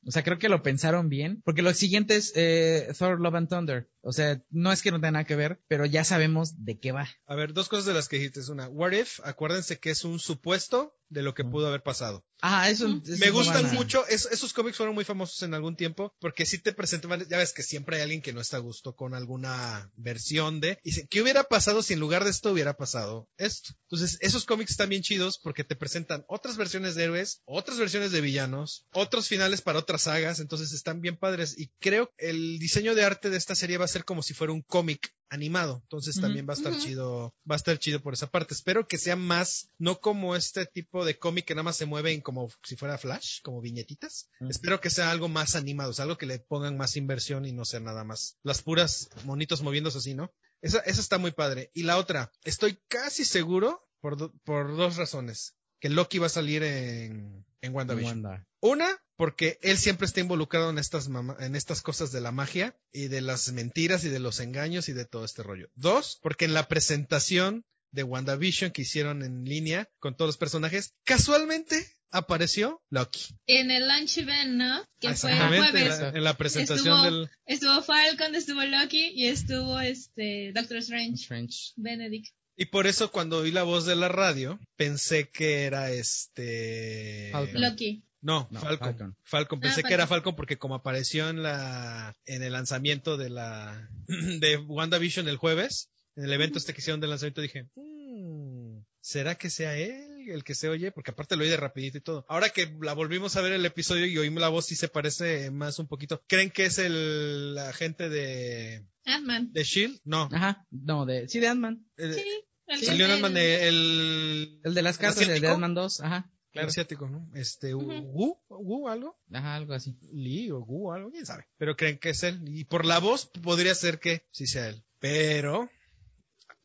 O 0.07 0.11
sea, 0.12 0.22
creo 0.22 0.39
que 0.39 0.49
lo 0.49 0.62
pensaron 0.62 1.09
bien, 1.11 1.43
porque 1.45 1.61
lo 1.61 1.74
siguiente 1.74 2.16
es 2.16 2.33
eh, 2.35 2.91
Thor 2.99 3.20
Love 3.20 3.35
and 3.35 3.49
Thunder. 3.49 3.91
O 4.01 4.12
sea, 4.12 4.43
no 4.49 4.72
es 4.72 4.81
que 4.81 4.91
no 4.91 4.97
tenga 4.97 5.11
nada 5.11 5.24
que 5.24 5.37
ver, 5.37 5.61
pero 5.68 5.85
ya 5.85 6.05
sabemos 6.05 6.64
de 6.64 6.78
qué 6.78 6.93
va. 6.93 7.09
A 7.26 7.35
ver, 7.35 7.53
dos 7.53 7.68
cosas 7.68 7.85
de 7.85 7.93
las 7.93 8.09
que 8.09 8.16
dijiste. 8.16 8.41
Una, 8.51 8.68
What 8.68 8.93
If, 8.93 9.20
acuérdense 9.24 9.78
que 9.78 9.91
es 9.91 10.05
un 10.05 10.18
supuesto 10.18 10.97
de 11.11 11.23
lo 11.23 11.35
que 11.35 11.45
pudo 11.45 11.67
haber 11.69 11.83
pasado. 11.83 12.25
Ah, 12.43 12.71
eso, 12.71 12.89
Me 13.19 13.31
gustan 13.31 13.65
mucho, 13.75 14.07
es- 14.07 14.27
esos 14.31 14.55
cómics 14.55 14.79
fueron 14.79 14.95
muy 14.95 15.05
famosos 15.05 15.43
en 15.43 15.53
algún 15.53 15.77
tiempo, 15.77 16.15
porque 16.21 16.47
sí 16.47 16.57
te 16.59 16.73
presentan, 16.73 17.27
ya 17.29 17.37
ves 17.37 17.53
que 17.53 17.63
siempre 17.63 17.97
hay 17.97 18.03
alguien 18.03 18.23
que 18.23 18.33
no 18.33 18.41
está 18.41 18.57
a 18.57 18.61
gusto 18.61 18.95
con 18.97 19.13
alguna 19.13 19.91
versión 19.97 20.61
de, 20.61 20.79
y 20.83 20.91
dice, 20.91 21.07
¿qué 21.11 21.21
hubiera 21.21 21.45
pasado 21.45 21.83
si 21.83 21.93
en 21.93 22.01
lugar 22.01 22.25
de 22.25 22.31
esto 22.31 22.51
hubiera 22.53 22.79
pasado 22.79 23.29
esto? 23.37 23.75
Entonces, 23.91 24.17
esos 24.23 24.47
cómics 24.47 24.71
están 24.71 24.89
bien 24.89 25.03
chidos 25.03 25.39
porque 25.43 25.65
te 25.65 25.77
presentan 25.77 26.25
otras 26.29 26.57
versiones 26.57 26.95
de 26.95 27.05
héroes, 27.05 27.43
otras 27.45 27.77
versiones 27.79 28.11
de 28.13 28.23
villanos, 28.23 28.87
otros 28.93 29.29
finales 29.29 29.61
para 29.61 29.79
otras 29.81 30.03
sagas, 30.03 30.41
entonces 30.41 30.73
están 30.73 31.03
bien 31.03 31.19
padres, 31.19 31.59
y 31.59 31.69
creo 31.79 32.11
el 32.17 32.59
diseño 32.59 32.95
de 32.95 33.05
arte 33.05 33.29
de 33.29 33.37
esta 33.37 33.55
serie 33.55 33.77
va 33.77 33.85
a 33.85 33.89
ser 33.89 34.05
como 34.07 34.23
si 34.23 34.33
fuera 34.33 34.53
un 34.55 34.63
cómic 34.63 35.13
animado, 35.33 35.81
entonces 35.85 36.21
también 36.21 36.45
va 36.49 36.55
a 36.55 36.57
estar 36.57 36.73
chido, 36.81 37.35
va 37.49 37.55
a 37.55 37.57
estar 37.57 37.79
chido 37.79 38.01
por 38.01 38.15
esa 38.15 38.27
parte. 38.29 38.53
Espero 38.55 38.89
que 38.89 38.99
sea 38.99 39.15
más, 39.15 39.69
no 39.79 40.01
como 40.01 40.35
este 40.35 40.67
tipo 40.67 40.99
de 41.05 41.18
cómic 41.18 41.44
que 41.46 41.55
nada 41.55 41.62
más 41.64 41.76
se 41.76 41.86
mueven 41.86 42.20
como 42.20 42.48
si 42.62 42.76
fuera 42.76 42.98
Flash, 42.98 43.40
como 43.42 43.61
viñetitas. 43.61 44.28
Espero 44.48 44.80
que 44.80 44.90
sea 44.90 45.11
algo 45.11 45.28
más 45.28 45.55
animado, 45.57 45.90
o 45.90 45.92
sea, 45.92 46.05
algo 46.05 46.18
que 46.18 46.26
le 46.26 46.38
pongan 46.38 46.76
más 46.76 46.96
inversión 46.96 47.44
y 47.44 47.53
no 47.53 47.64
sea 47.64 47.80
nada 47.80 48.05
más 48.05 48.36
las 48.42 48.62
puras 48.62 49.09
monitos 49.24 49.62
moviéndose 49.62 49.98
así, 49.98 50.14
¿no? 50.14 50.32
Esa, 50.62 50.80
esa 50.80 51.01
está 51.01 51.18
muy 51.18 51.30
padre. 51.32 51.70
Y 51.74 51.84
la 51.84 51.96
otra, 51.96 52.30
estoy 52.44 52.78
casi 52.88 53.24
seguro, 53.24 53.86
por, 54.01 54.16
do- 54.16 54.32
por 54.44 54.76
dos 54.76 54.96
razones, 54.96 55.55
que 55.80 55.88
Loki 55.88 56.18
va 56.18 56.26
a 56.26 56.30
salir 56.30 56.62
en, 56.62 57.44
en 57.62 57.74
WandaVision. 57.74 58.24
Wanda. 58.24 58.46
Una, 58.61 58.98
porque 59.16 59.59
él 59.62 59.78
siempre 59.78 60.07
está 60.07 60.20
involucrado 60.20 60.68
en 60.68 60.78
estas, 60.78 61.09
mama- 61.09 61.36
en 61.40 61.57
estas 61.57 61.80
cosas 61.80 62.12
de 62.12 62.20
la 62.20 62.30
magia 62.32 62.78
y 62.92 63.09
de 63.09 63.22
las 63.22 63.51
mentiras 63.53 64.05
y 64.05 64.11
de 64.11 64.18
los 64.18 64.38
engaños 64.40 64.90
y 64.90 64.92
de 64.92 65.07
todo 65.07 65.24
este 65.24 65.42
rollo. 65.42 65.70
Dos, 65.74 66.18
porque 66.22 66.44
en 66.44 66.53
la 66.53 66.68
presentación 66.68 67.64
de 67.93 68.03
WandaVision 68.03 68.70
que 68.70 68.82
hicieron 68.82 69.22
en 69.22 69.45
línea 69.45 69.88
con 69.99 70.16
todos 70.16 70.28
los 70.28 70.36
personajes, 70.36 70.95
casualmente 71.05 71.86
apareció 72.12 72.82
Loki. 72.91 73.36
En 73.47 73.70
el 73.70 73.86
launch 73.86 74.18
event, 74.18 74.51
¿no? 74.55 74.82
Que 75.01 75.14
fue 75.14 75.30
el 75.30 75.36
Exactamente, 75.36 75.57
en 75.78 75.86
jueves. 75.88 76.01
la, 76.01 76.09
en 76.18 76.24
la 76.24 76.36
presentación 76.36 76.86
Estuvo- 76.97 77.05
del... 77.20 77.30
Estuvo 77.47 77.82
Falcon, 77.82 78.34
estuvo 78.34 78.62
Loki 78.64 79.12
y 79.14 79.26
estuvo 79.26 79.78
este 79.80 80.53
Doctor 80.55 80.78
Strange, 80.78 81.14
Strange. 81.22 81.72
Benedict. 81.76 82.32
Y 82.57 82.66
por 82.66 82.86
eso 82.86 83.11
cuando 83.11 83.38
oí 83.38 83.53
la 83.53 83.62
voz 83.62 83.86
de 83.86 83.97
la 83.97 84.09
radio, 84.09 84.59
pensé 84.76 85.30
que 85.30 85.62
era 85.64 85.91
este... 85.93 87.28
Falcon. 87.32 87.61
Loki. 87.61 88.05
No, 88.22 88.49
No, 88.51 88.61
Falcon. 88.61 88.78
Falcon. 88.88 89.16
Falcon. 89.22 89.61
Pensé 89.61 89.80
Ah, 89.82 89.88
que 89.88 89.95
era 89.95 90.07
Falcon. 90.07 90.16
Falcon 90.24 90.36
porque 90.36 90.59
como 90.59 90.74
apareció 90.74 91.30
en 91.30 91.43
la, 91.43 92.16
en 92.26 92.43
el 92.43 92.53
lanzamiento 92.53 93.16
de 93.16 93.30
la, 93.30 93.88
de 94.09 94.57
WandaVision 94.59 95.28
el 95.28 95.36
jueves, 95.38 95.89
en 96.17 96.25
el 96.25 96.33
evento 96.33 96.59
este 96.59 96.73
que 96.75 96.81
hicieron 96.81 97.01
del 97.01 97.11
lanzamiento 97.11 97.41
dije, 97.41 97.69
"Mm, 97.77 98.79
¿será 99.01 99.37
que 99.37 99.51
sea 99.51 99.77
él 99.77 100.29
el 100.29 100.45
que 100.45 100.55
se 100.55 100.69
oye? 100.69 100.93
Porque 100.93 101.11
aparte 101.11 101.35
lo 101.37 101.43
oí 101.43 101.49
de 101.49 101.57
rapidito 101.57 101.99
y 101.99 102.03
todo. 102.03 102.25
Ahora 102.29 102.51
que 102.51 102.73
la 102.81 102.93
volvimos 102.93 103.37
a 103.37 103.41
ver 103.41 103.53
el 103.53 103.65
episodio 103.67 104.07
y 104.07 104.17
oímos 104.19 104.41
la 104.41 104.49
voz 104.49 104.67
sí 104.67 104.77
se 104.77 104.89
parece 104.89 105.51
más 105.51 105.79
un 105.79 105.89
poquito. 105.89 106.23
¿Creen 106.29 106.51
que 106.51 106.67
es 106.67 106.79
el 106.79 107.57
agente 107.59 108.09
de, 108.09 108.85
Ant-Man. 109.07 109.53
de 109.53 109.65
Shield? 109.65 110.01
No. 110.05 110.29
Ajá, 110.33 110.67
no, 110.71 111.07
de, 111.07 111.29
sí, 111.29 111.41
de 111.41 111.49
Ant-Man. 111.49 111.85
Eh, 111.97 112.13
Sí. 112.13 112.23
el 112.67 112.83
Salió 112.85 113.05
del- 113.07 113.15
Ant-Man 113.15 113.35
de 113.35 113.69
el, 113.69 114.61
El 114.65 114.75
de 114.75 114.83
las 114.83 114.99
cartas 114.99 115.27
de, 115.27 115.41
de? 115.41 115.49
Ant-Man 115.49 115.75
2, 115.75 116.01
ajá, 116.03 116.31
el 116.33 116.51
claro. 116.53 116.69
asiático, 116.69 117.09
¿no? 117.09 117.29
Este, 117.35 117.75
Ujú. 117.75 117.91
Wu, 117.91 118.39
Wu, 118.49 118.89
algo. 118.89 119.19
Ajá, 119.33 119.57
algo 119.57 119.73
así. 119.73 119.97
Lee 120.13 120.51
o 120.53 120.61
Gu, 120.61 120.93
algo, 120.93 121.11
quién 121.11 121.27
sabe. 121.27 121.47
Pero 121.57 121.75
creen 121.77 121.99
que 121.99 122.11
es 122.11 122.23
él. 122.23 122.43
Y 122.47 122.65
por 122.67 122.85
la 122.85 122.99
voz 123.01 123.27
podría 123.43 123.75
ser 123.75 123.99
que 123.99 124.27
sí 124.31 124.47
sea 124.47 124.69
él. 124.69 124.85
Pero 125.01 125.69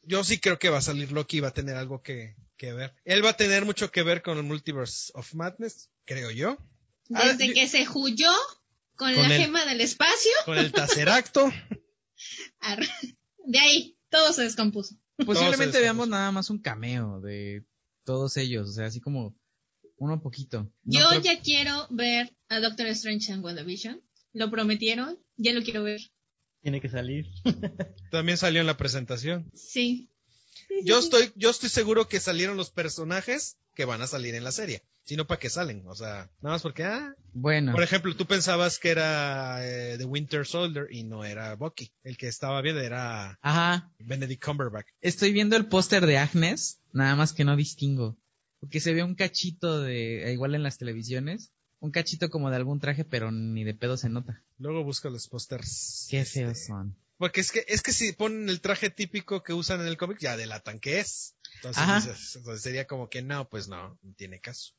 yo 0.07 0.23
sí 0.23 0.39
creo 0.39 0.59
que 0.59 0.69
va 0.69 0.77
a 0.79 0.81
salir 0.81 1.11
Loki 1.11 1.37
y 1.37 1.39
va 1.41 1.49
a 1.49 1.53
tener 1.53 1.75
algo 1.75 2.01
que, 2.01 2.35
que 2.57 2.73
ver. 2.73 2.93
Él 3.05 3.23
va 3.23 3.31
a 3.31 3.37
tener 3.37 3.65
mucho 3.65 3.91
que 3.91 4.03
ver 4.03 4.21
con 4.21 4.37
el 4.37 4.43
Multiverse 4.43 5.11
of 5.15 5.33
Madness, 5.33 5.89
creo 6.05 6.31
yo. 6.31 6.57
Ah, 7.13 7.27
Desde 7.27 7.47
yo- 7.49 7.53
que 7.53 7.67
se 7.67 7.87
huyó 7.93 8.31
con, 8.95 9.13
Con 9.13 9.27
la 9.29 9.35
el- 9.35 9.41
gema 9.41 9.65
del 9.65 9.81
espacio, 9.81 10.31
Con 10.45 10.57
el 10.57 10.71
Taceracto. 10.71 11.51
de 13.45 13.59
ahí 13.59 13.97
todo 14.09 14.33
se 14.33 14.43
descompuso. 14.43 14.95
Posiblemente 15.25 15.65
Todos 15.73 15.81
veamos 15.81 16.07
nada 16.09 16.31
más 16.31 16.49
un 16.49 16.59
cameo 16.59 17.21
de 17.21 17.65
todos 18.03 18.37
ellos, 18.37 18.69
o 18.69 18.73
sea, 18.73 18.85
así 18.87 18.99
como 18.99 19.35
uno 19.97 20.21
poquito. 20.21 20.71
No 20.83 20.99
Yo 20.99 21.09
creo- 21.09 21.21
ya 21.21 21.39
quiero 21.41 21.87
ver 21.89 22.35
a 22.49 22.59
Doctor 22.59 22.87
Strange 22.87 23.31
en 23.31 23.43
WandaVision. 23.43 24.01
Lo 24.33 24.51
prometieron, 24.51 25.17
ya 25.37 25.53
lo 25.53 25.63
quiero 25.63 25.83
ver. 25.83 26.01
Tiene 26.65 26.81
que 26.81 26.89
salir. 26.89 27.27
También 28.11 28.39
salió 28.39 28.59
en 28.59 28.65
la 28.65 28.75
presentación. 28.75 29.51
Sí. 29.53 30.09
Yo 30.83 30.97
estoy, 30.97 31.31
yo 31.35 31.51
estoy 31.51 31.69
seguro 31.69 32.07
que 32.07 32.19
salieron 32.19 32.57
los 32.57 32.71
personajes 32.71 33.59
que 33.75 33.85
van 33.85 34.01
a 34.01 34.07
salir 34.07 34.33
en 34.33 34.43
la 34.43 34.51
serie. 34.51 34.81
Si 35.03 35.15
no, 35.15 35.27
¿para 35.27 35.39
qué 35.39 35.51
salen? 35.51 35.83
O 35.85 35.93
sea, 35.93 36.31
nada 36.41 36.55
más 36.55 36.63
porque, 36.63 36.83
ah, 36.83 37.13
Bueno, 37.33 37.71
Por 37.71 37.83
ejemplo, 37.83 38.15
tú 38.15 38.25
pensabas 38.25 38.79
que 38.79 38.89
era 38.89 39.59
eh, 39.61 39.99
The 39.99 40.05
Winter 40.05 40.43
Soldier 40.43 40.87
y 40.89 41.03
no 41.03 41.23
era 41.23 41.53
Bucky. 41.53 41.91
El 42.01 42.17
que 42.17 42.27
estaba 42.27 42.59
bien 42.63 42.77
era 42.77 43.37
ajá, 43.43 43.91
Benedict 43.99 44.43
Cumberbatch. 44.43 44.87
estoy 45.01 45.33
viendo 45.33 45.55
el 45.57 45.67
póster 45.67 46.07
de 46.07 46.17
Agnes, 46.17 46.79
nada 46.93 47.15
más 47.15 47.33
que 47.33 47.45
no 47.45 47.55
distingo, 47.55 48.17
porque 48.59 48.79
se 48.79 48.95
ve 48.95 49.03
un 49.03 49.13
cachito 49.13 49.81
de, 49.81 50.33
igual 50.33 50.55
en 50.55 50.63
las 50.63 50.79
televisiones, 50.79 51.51
un 51.79 51.91
cachito 51.91 52.29
como 52.29 52.49
de 52.49 52.55
algún 52.55 52.79
traje, 52.79 53.05
pero 53.05 53.31
ni 53.31 53.63
de 53.63 53.73
pedo 53.73 53.97
se 53.97 54.09
nota. 54.09 54.43
Luego 54.57 54.83
busca 54.83 55.09
los 55.09 55.27
pósters. 55.27 56.07
Qué 56.09 56.21
Este, 56.21 56.41
feos 56.41 56.65
son. 56.65 56.97
Porque 57.17 57.41
es 57.41 57.51
que, 57.51 57.63
es 57.67 57.81
que 57.81 57.93
si 57.93 58.11
ponen 58.11 58.49
el 58.49 58.59
traje 58.61 58.89
típico 58.89 59.41
que 59.43 59.53
usan 59.53 59.81
en 59.81 59.87
el 59.87 59.97
cómic, 59.97 60.19
ya 60.19 60.35
delatan 60.35 60.79
que 60.79 60.99
es. 60.99 61.35
Entonces, 61.55 62.35
entonces 62.35 62.61
sería 62.61 62.85
como 62.87 63.09
que 63.09 63.21
no, 63.21 63.47
pues 63.47 63.67
no, 63.67 63.97
no 64.01 64.13
tiene 64.15 64.39
caso. 64.41 64.73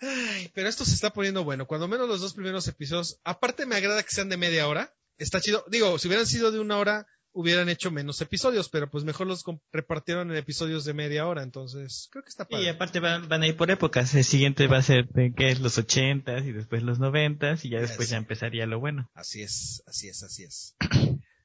Ay, 0.00 0.50
pero 0.54 0.68
esto 0.68 0.84
se 0.84 0.94
está 0.94 1.12
poniendo 1.12 1.42
bueno. 1.42 1.66
Cuando 1.66 1.88
menos 1.88 2.08
los 2.08 2.20
dos 2.20 2.34
primeros 2.34 2.68
episodios, 2.68 3.20
aparte 3.24 3.66
me 3.66 3.74
agrada 3.74 4.02
que 4.02 4.14
sean 4.14 4.28
de 4.28 4.36
media 4.36 4.68
hora. 4.68 4.94
Está 5.16 5.40
chido. 5.40 5.64
Digo, 5.68 5.98
si 5.98 6.06
hubieran 6.06 6.26
sido 6.26 6.52
de 6.52 6.60
una 6.60 6.78
hora, 6.78 7.06
hubieran 7.38 7.68
hecho 7.68 7.92
menos 7.92 8.20
episodios, 8.20 8.68
pero 8.68 8.90
pues 8.90 9.04
mejor 9.04 9.28
los 9.28 9.44
repartieron 9.70 10.28
en 10.32 10.36
episodios 10.36 10.84
de 10.84 10.92
media 10.92 11.24
hora. 11.28 11.44
Entonces, 11.44 12.08
creo 12.10 12.24
que 12.24 12.30
está 12.30 12.48
padre. 12.48 12.64
Y 12.64 12.68
aparte 12.68 12.98
van, 12.98 13.28
van 13.28 13.42
a 13.42 13.46
ir 13.46 13.56
por 13.56 13.70
épocas. 13.70 14.12
El 14.16 14.24
siguiente 14.24 14.66
va 14.66 14.78
a 14.78 14.82
ser 14.82 15.06
de 15.10 15.32
que 15.32 15.50
es 15.50 15.60
los 15.60 15.78
ochentas 15.78 16.44
y 16.44 16.50
después 16.50 16.82
los 16.82 16.98
noventas 16.98 17.64
y 17.64 17.70
ya 17.70 17.80
después 17.80 18.10
ya 18.10 18.16
empezaría 18.16 18.66
lo 18.66 18.80
bueno. 18.80 19.08
Así 19.14 19.42
es, 19.42 19.84
así 19.86 20.08
es, 20.08 20.24
así 20.24 20.42
es. 20.42 20.74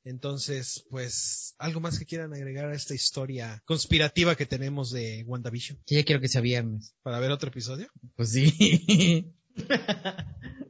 Entonces, 0.04 0.84
pues, 0.90 1.54
algo 1.60 1.80
más 1.80 2.00
que 2.00 2.08
quieran 2.08 2.34
agregar 2.34 2.70
a 2.70 2.76
esta 2.76 2.96
historia 2.96 3.62
conspirativa 3.66 4.36
que 4.36 4.48
tenemos 4.48 4.92
de 4.92 5.24
WandaVision 5.28 5.78
Que 5.86 5.96
ya 5.96 6.04
quiero 6.04 6.20
que 6.20 6.28
sea 6.28 6.42
viernes. 6.42 6.96
para 7.04 7.20
ver 7.20 7.30
otro 7.30 7.50
episodio. 7.50 7.88
Pues 8.16 8.32
sí. 8.32 9.32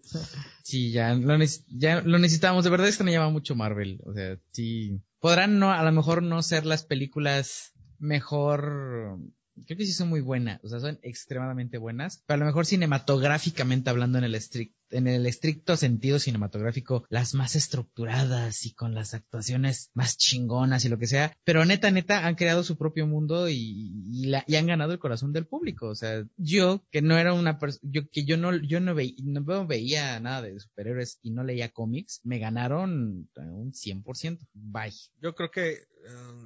Sí, 0.63 0.91
ya 0.91 1.13
lo, 1.13 1.37
ya 1.67 2.01
lo 2.01 2.19
necesitábamos. 2.19 2.63
De 2.63 2.69
verdad 2.69 2.87
extrañaba 2.87 3.29
mucho 3.29 3.55
Marvel. 3.55 3.99
O 4.05 4.13
sea, 4.13 4.37
sí. 4.51 5.01
Podrán 5.19 5.59
no, 5.59 5.71
a 5.71 5.83
lo 5.83 5.91
mejor 5.91 6.21
no 6.23 6.41
ser 6.41 6.65
las 6.65 6.83
películas 6.83 7.73
mejor. 7.99 9.19
Creo 9.65 9.77
que 9.77 9.85
sí 9.85 9.93
son 9.93 10.09
muy 10.09 10.21
buenas. 10.21 10.59
O 10.63 10.67
sea, 10.67 10.79
son 10.79 10.99
extremadamente 11.03 11.77
buenas. 11.77 12.23
Pero 12.25 12.35
a 12.35 12.39
lo 12.39 12.45
mejor 12.45 12.65
cinematográficamente 12.65 13.89
hablando 13.89 14.17
en 14.17 14.23
el 14.25 14.35
estricto, 14.35 14.77
en 14.93 15.07
el 15.07 15.25
estricto 15.25 15.75
sentido 15.75 16.19
cinematográfico, 16.19 17.05
las 17.09 17.33
más 17.33 17.55
estructuradas 17.55 18.65
y 18.65 18.73
con 18.73 18.93
las 18.93 19.13
actuaciones 19.13 19.91
más 19.93 20.17
chingonas 20.17 20.85
y 20.85 20.89
lo 20.89 20.97
que 20.97 21.07
sea. 21.07 21.35
Pero 21.43 21.65
neta, 21.65 21.91
neta, 21.91 22.25
han 22.25 22.35
creado 22.35 22.63
su 22.63 22.77
propio 22.77 23.07
mundo 23.07 23.49
y, 23.49 23.91
y, 24.05 24.55
han 24.55 24.67
ganado 24.67 24.93
el 24.93 24.99
corazón 24.99 25.33
del 25.33 25.47
público. 25.47 25.89
O 25.89 25.95
sea, 25.95 26.23
yo, 26.37 26.85
que 26.91 27.01
no 27.01 27.17
era 27.17 27.33
una 27.33 27.59
persona, 27.59 27.89
yo, 27.91 28.09
que 28.09 28.23
yo 28.23 28.37
no, 28.37 28.55
yo 28.55 28.79
no, 28.79 28.95
veía, 28.95 30.19
nada 30.19 30.41
de 30.41 30.59
superhéroes 30.59 31.19
y 31.21 31.31
no 31.31 31.43
leía 31.43 31.69
cómics, 31.69 32.21
me 32.23 32.39
ganaron 32.39 33.29
un 33.35 33.73
100%. 33.73 34.39
Bye. 34.53 34.93
Yo 35.21 35.33
creo 35.35 35.51
que 35.51 35.71
eh, 35.71 35.85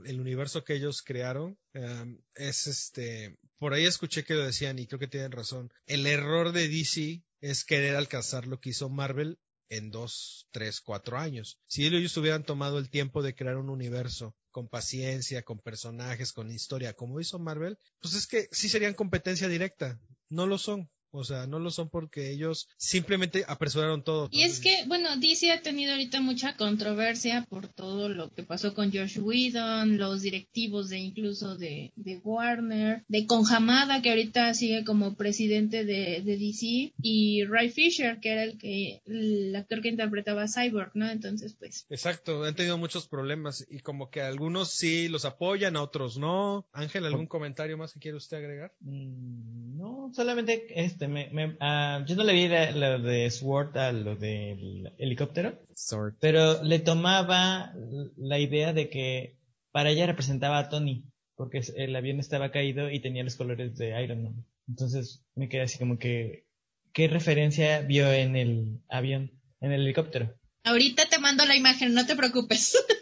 el 0.06 0.20
universo 0.20 0.64
que 0.64 0.76
ellos 0.76 1.02
crearon 1.02 1.58
eh, 1.74 2.18
es 2.36 2.68
este. 2.68 3.38
Por 3.58 3.74
ahí 3.74 3.86
escuché 3.86 4.24
que 4.24 4.36
lo 4.36 4.46
decían 4.46 4.80
y 4.80 4.88
creo 4.88 5.00
que 5.00 5.08
tienen 5.08 5.32
razón. 5.32 5.72
El 5.86 6.06
error 6.06 6.52
de 6.52 6.68
DC 6.68 7.24
es 7.42 7.64
querer 7.64 7.96
alcanzar 7.96 8.48
lo 8.48 8.60
que 8.60 8.70
hizo 8.70 8.90
Marvel 8.90 9.40
en 9.70 9.92
dos, 9.92 10.48
tres, 10.52 10.82
cuatro 10.82 11.18
años. 11.18 11.60
Si 11.68 11.86
ellos 11.86 12.16
hubieran 12.18 12.44
tomado 12.44 12.80
el 12.80 12.90
tiempo 12.90 13.22
de 13.22 13.36
crear 13.36 13.58
un 13.58 13.70
universo 13.70 14.36
con 14.52 14.68
paciencia, 14.68 15.44
con 15.44 15.60
personajes, 15.60 16.34
con 16.34 16.52
historia, 16.52 16.94
como 16.94 17.20
hizo 17.20 17.38
Marvel, 17.38 17.78
pues 18.00 18.14
es 18.16 18.28
que 18.28 18.48
sí 18.52 18.70
serían 18.70 18.94
competencia 18.94 19.48
directa. 19.48 20.00
No 20.30 20.48
lo 20.48 20.58
son. 20.58 20.90
O 21.18 21.24
sea, 21.24 21.48
no 21.48 21.60
lo 21.60 21.72
son 21.72 21.90
porque 21.90 22.32
ellos 22.32 22.70
simplemente 22.78 23.44
apresuraron 23.48 24.04
todo. 24.04 24.30
Y 24.32 24.44
es 24.44 24.60
que, 24.60 24.86
bueno, 24.88 25.18
DC 25.18 25.52
ha 25.52 25.62
tenido 25.62 25.94
ahorita 25.94 26.22
mucha 26.22 26.56
controversia 26.56 27.46
por 27.50 27.68
todo 27.68 28.10
lo 28.10 28.32
que 28.34 28.44
pasó 28.44 28.74
con 28.74 28.92
Josh 28.92 29.20
Whedon, 29.20 29.98
los 29.98 30.22
directivos 30.22 30.90
de 30.90 31.00
incluso 31.00 31.58
de, 31.58 31.92
de 31.96 32.18
Warner, 32.24 33.04
de 33.08 33.26
Conjamada, 33.26 34.02
que 34.02 34.10
ahorita 34.10 34.54
sigue 34.54 34.84
como 34.84 35.16
presidente 35.16 35.86
de, 35.86 36.22
de 36.22 36.38
DC, 36.38 36.94
y 37.02 37.46
Ray 37.46 37.70
Fisher, 37.70 38.20
que 38.20 38.32
era 38.32 38.44
el 38.44 38.58
que 38.58 39.02
el 39.06 39.56
actor 39.56 39.82
que 39.82 39.90
interpretaba 39.90 40.44
a 40.44 40.48
Cyborg, 40.48 40.92
¿no? 40.94 41.10
Entonces, 41.10 41.56
pues, 41.58 41.86
Exacto, 41.90 42.44
han 42.44 42.56
tenido 42.56 42.78
muchos 42.78 43.08
problemas 43.08 43.66
y 43.70 43.80
como 43.80 44.10
que 44.10 44.22
algunos 44.22 44.72
sí 44.72 45.08
los 45.08 45.26
apoyan, 45.26 45.76
a 45.76 45.82
otros 45.82 46.18
no. 46.18 46.68
Ángel, 46.74 47.06
¿algún 47.06 47.28
comentario 47.28 47.78
más 47.78 47.94
que 47.94 48.00
quiere 48.00 48.18
usted 48.18 48.38
agregar? 48.38 48.74
Mm, 48.82 49.77
No, 49.88 50.14
solamente 50.14 50.68
este, 50.76 51.08
me, 51.08 51.30
me- 51.32 51.56
ah, 51.60 52.04
yo 52.08 52.16
no 52.16 52.24
le 52.24 52.34
vi 52.34 52.48
la- 52.48 52.72
lo 52.72 53.00
de 53.00 53.30
Sword 53.32 53.78
a 53.78 53.92
lo 53.92 54.16
del 54.16 54.92
helicóptero, 54.98 55.58
Sword. 55.76 56.16
pero 56.20 56.62
le 56.64 56.80
tomaba 56.80 57.74
la 58.18 58.40
idea 58.40 58.74
de 58.74 58.90
que 58.90 59.38
para 59.72 59.90
ella 59.90 60.06
representaba 60.08 60.60
a 60.60 60.70
Tony, 60.70 61.04
porque 61.36 61.62
el 61.76 61.96
avión 61.96 62.20
estaba 62.20 62.52
caído 62.52 62.90
y 62.92 63.00
tenía 63.00 63.24
los 63.24 63.36
colores 63.36 63.78
de 63.78 64.02
Iron 64.04 64.24
Man. 64.24 64.46
Entonces 64.68 65.24
me 65.36 65.48
quedé 65.50 65.62
así 65.62 65.78
como 65.78 65.98
que, 66.00 66.46
¿qué 66.94 67.08
referencia 67.08 67.82
vio 67.82 68.12
en 68.12 68.36
el 68.36 68.82
avión, 68.90 69.32
en 69.62 69.72
el 69.72 69.82
helicóptero? 69.82 70.34
ahorita 70.64 71.08
te 71.08 71.18
mando 71.18 71.46
la 71.46 71.56
imagen, 71.56 71.94
no 71.94 72.06
te 72.06 72.16
preocupes. 72.18 72.76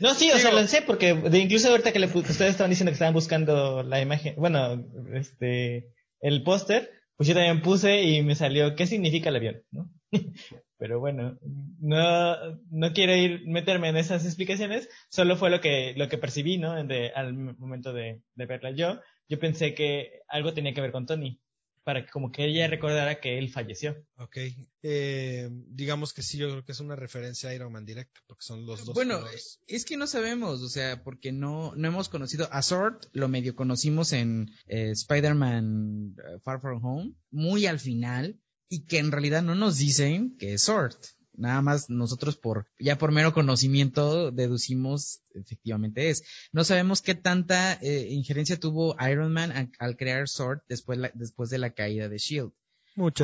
No, 0.00 0.14
sí, 0.14 0.30
o 0.30 0.38
sea, 0.38 0.50
Digo- 0.50 0.60
lo 0.62 0.66
sé, 0.68 0.82
porque 0.82 1.14
de 1.14 1.38
incluso 1.38 1.68
ahorita 1.70 1.92
que 1.92 1.98
le 1.98 2.06
ustedes 2.06 2.40
estaban 2.40 2.70
diciendo 2.70 2.90
que 2.90 2.94
estaban 2.94 3.14
buscando 3.14 3.82
la 3.82 4.00
imagen, 4.00 4.34
bueno, 4.36 4.84
este, 5.14 5.92
el 6.20 6.42
póster, 6.42 6.90
pues 7.16 7.28
yo 7.28 7.34
también 7.34 7.62
puse 7.62 8.02
y 8.02 8.22
me 8.22 8.34
salió, 8.34 8.76
¿qué 8.76 8.86
significa 8.86 9.30
el 9.30 9.36
avión? 9.36 9.62
¿no? 9.72 9.90
Pero 10.78 11.00
bueno, 11.00 11.38
no, 11.80 12.36
no 12.70 12.92
quiero 12.92 13.14
ir, 13.16 13.42
meterme 13.48 13.88
en 13.88 13.96
esas 13.96 14.24
explicaciones, 14.24 14.88
solo 15.10 15.36
fue 15.36 15.50
lo 15.50 15.60
que, 15.60 15.94
lo 15.96 16.08
que 16.08 16.18
percibí, 16.18 16.58
¿no? 16.58 16.82
De, 16.84 17.10
al 17.14 17.34
momento 17.34 17.92
de, 17.92 18.22
de 18.36 18.46
verla 18.46 18.70
yo, 18.70 19.00
yo 19.28 19.40
pensé 19.40 19.74
que 19.74 20.20
algo 20.28 20.54
tenía 20.54 20.74
que 20.74 20.80
ver 20.80 20.92
con 20.92 21.06
Tony, 21.06 21.40
para 21.88 22.04
que 22.04 22.10
como 22.10 22.30
que 22.30 22.44
ella 22.44 22.66
recordara 22.66 23.18
que 23.18 23.38
él 23.38 23.48
falleció. 23.48 23.96
Ok, 24.18 24.36
eh, 24.82 25.48
digamos 25.50 26.12
que 26.12 26.20
sí, 26.20 26.36
yo 26.36 26.50
creo 26.50 26.62
que 26.62 26.72
es 26.72 26.80
una 26.80 26.96
referencia 26.96 27.48
a 27.48 27.54
Iron 27.54 27.72
Man 27.72 27.86
directa, 27.86 28.20
porque 28.26 28.42
son 28.42 28.66
los 28.66 28.84
dos. 28.84 28.94
Bueno, 28.94 29.20
colores. 29.20 29.58
es 29.66 29.86
que 29.86 29.96
no 29.96 30.06
sabemos, 30.06 30.60
o 30.60 30.68
sea, 30.68 31.02
porque 31.02 31.32
no, 31.32 31.74
no 31.76 31.88
hemos 31.88 32.10
conocido 32.10 32.46
a 32.52 32.60
Sword, 32.60 33.06
lo 33.12 33.28
medio 33.28 33.56
conocimos 33.56 34.12
en 34.12 34.50
eh, 34.66 34.90
Spider-Man 34.90 36.14
eh, 36.18 36.40
Far 36.44 36.60
From 36.60 36.84
Home, 36.84 37.14
muy 37.30 37.64
al 37.64 37.80
final, 37.80 38.38
y 38.68 38.84
que 38.84 38.98
en 38.98 39.10
realidad 39.10 39.40
no 39.40 39.54
nos 39.54 39.78
dicen 39.78 40.36
que 40.36 40.52
es 40.52 40.60
Sword. 40.60 40.94
Nada 41.38 41.62
más 41.62 41.88
nosotros 41.88 42.36
por, 42.36 42.66
ya 42.78 42.98
por 42.98 43.12
mero 43.12 43.32
conocimiento 43.32 44.30
deducimos 44.32 45.22
efectivamente 45.34 46.10
es. 46.10 46.24
No 46.52 46.64
sabemos 46.64 47.00
qué 47.00 47.14
tanta 47.14 47.74
eh, 47.74 48.08
injerencia 48.10 48.58
tuvo 48.58 48.96
Iron 49.08 49.32
Man 49.32 49.52
a- 49.52 49.70
al 49.78 49.96
crear 49.96 50.28
Sword 50.28 50.60
después, 50.68 50.98
la- 50.98 51.12
después 51.14 51.48
de 51.50 51.58
la 51.58 51.70
caída 51.70 52.08
de 52.08 52.18
Shield. 52.18 52.52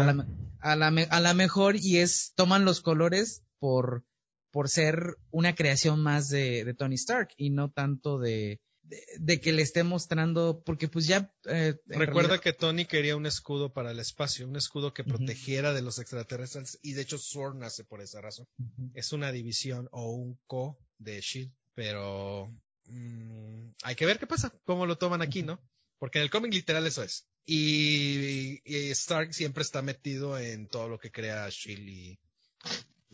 A 0.03 0.12
la, 0.15 0.27
a 0.61 0.77
la, 0.77 0.87
a 1.11 1.21
la 1.21 1.35
mejor 1.35 1.77
y 1.77 1.99
es, 1.99 2.33
toman 2.37 2.65
los 2.65 2.81
colores 2.81 3.43
por, 3.59 4.05
por 4.53 4.69
ser 4.69 5.17
una 5.33 5.55
creación 5.57 6.01
más 6.01 6.29
de, 6.29 6.65
de 6.65 6.75
Tony 6.75 6.95
Stark 6.95 7.31
y 7.37 7.51
no 7.51 7.71
tanto 7.73 8.19
de, 8.21 8.61
de, 8.85 9.03
de 9.18 9.41
que 9.41 9.53
le 9.53 9.62
esté 9.62 9.82
mostrando, 9.82 10.62
porque 10.64 10.89
pues 10.89 11.07
ya... 11.07 11.35
eh, 11.47 11.74
Recuerda 11.87 12.28
realidad- 12.28 12.41
que 12.41 12.53
Tony 12.53 12.85
quería 12.87 13.16
un 13.16 13.26
escudo 13.26 13.72
para 13.72 13.91
el 13.91 13.99
espacio, 13.99 14.47
un 14.47 14.57
escudo 14.57 14.93
que 14.95 15.05
protegiera 15.05 15.72
de 15.72 15.82
los 15.82 15.99
extraterrestres 15.99 16.78
y 16.82 16.93
de 16.93 17.03
hecho 17.03 17.18
Sword 17.18 17.57
nace 17.57 17.85
por 17.85 18.01
esa 18.01 18.20
razón. 18.20 18.47
Es 18.95 19.12
una 19.12 19.32
división 19.32 19.89
o 19.91 20.12
un 20.12 20.39
co 20.47 20.78
de 20.99 21.20
Shield, 21.20 21.53
pero 21.74 22.53
mm, 22.87 23.70
hay 23.82 23.95
que 23.97 24.07
ver 24.07 24.18
qué 24.18 24.26
pasa, 24.26 24.53
cómo 24.64 24.87
lo 24.87 24.97
toman 24.99 25.22
aquí, 25.22 25.43
¿no? 25.43 25.61
Porque 25.99 26.18
en 26.18 26.24
el 26.24 26.30
cómic 26.30 26.53
literal 26.53 26.87
eso 26.87 27.03
es. 27.03 27.26
Y, 27.47 28.61
y 28.64 28.91
Stark 28.91 29.32
siempre 29.35 29.62
está 29.62 29.80
metido 29.82 30.39
en 30.39 30.66
todo 30.68 30.89
lo 30.89 30.99
que 30.99 31.11
crea 31.11 31.49
Shield 31.51 31.89
y, 31.89 32.18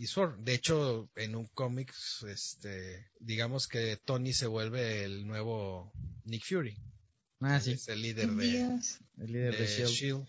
y 0.03 0.07
Sword. 0.07 0.39
De 0.39 0.55
hecho, 0.55 1.09
en 1.17 1.37
un 1.37 1.47
cómic, 1.49 1.93
este, 2.29 3.11
digamos 3.21 3.69
que 3.69 3.97
Tony 4.05 4.33
se 4.33 4.47
vuelve 4.47 5.05
el 5.05 5.27
nuevo 5.27 5.93
Nick 6.25 6.45
Fury. 6.45 6.77
Ah, 7.41 7.61
sí, 7.61 7.73
Es 7.73 7.89
el 7.89 8.03
líder 8.03 8.29
de, 8.31 8.45
el 9.19 9.33
líder 9.33 9.53
de, 9.57 9.59
de 9.59 9.67
Shield. 9.67 9.91
Shield. 9.91 10.27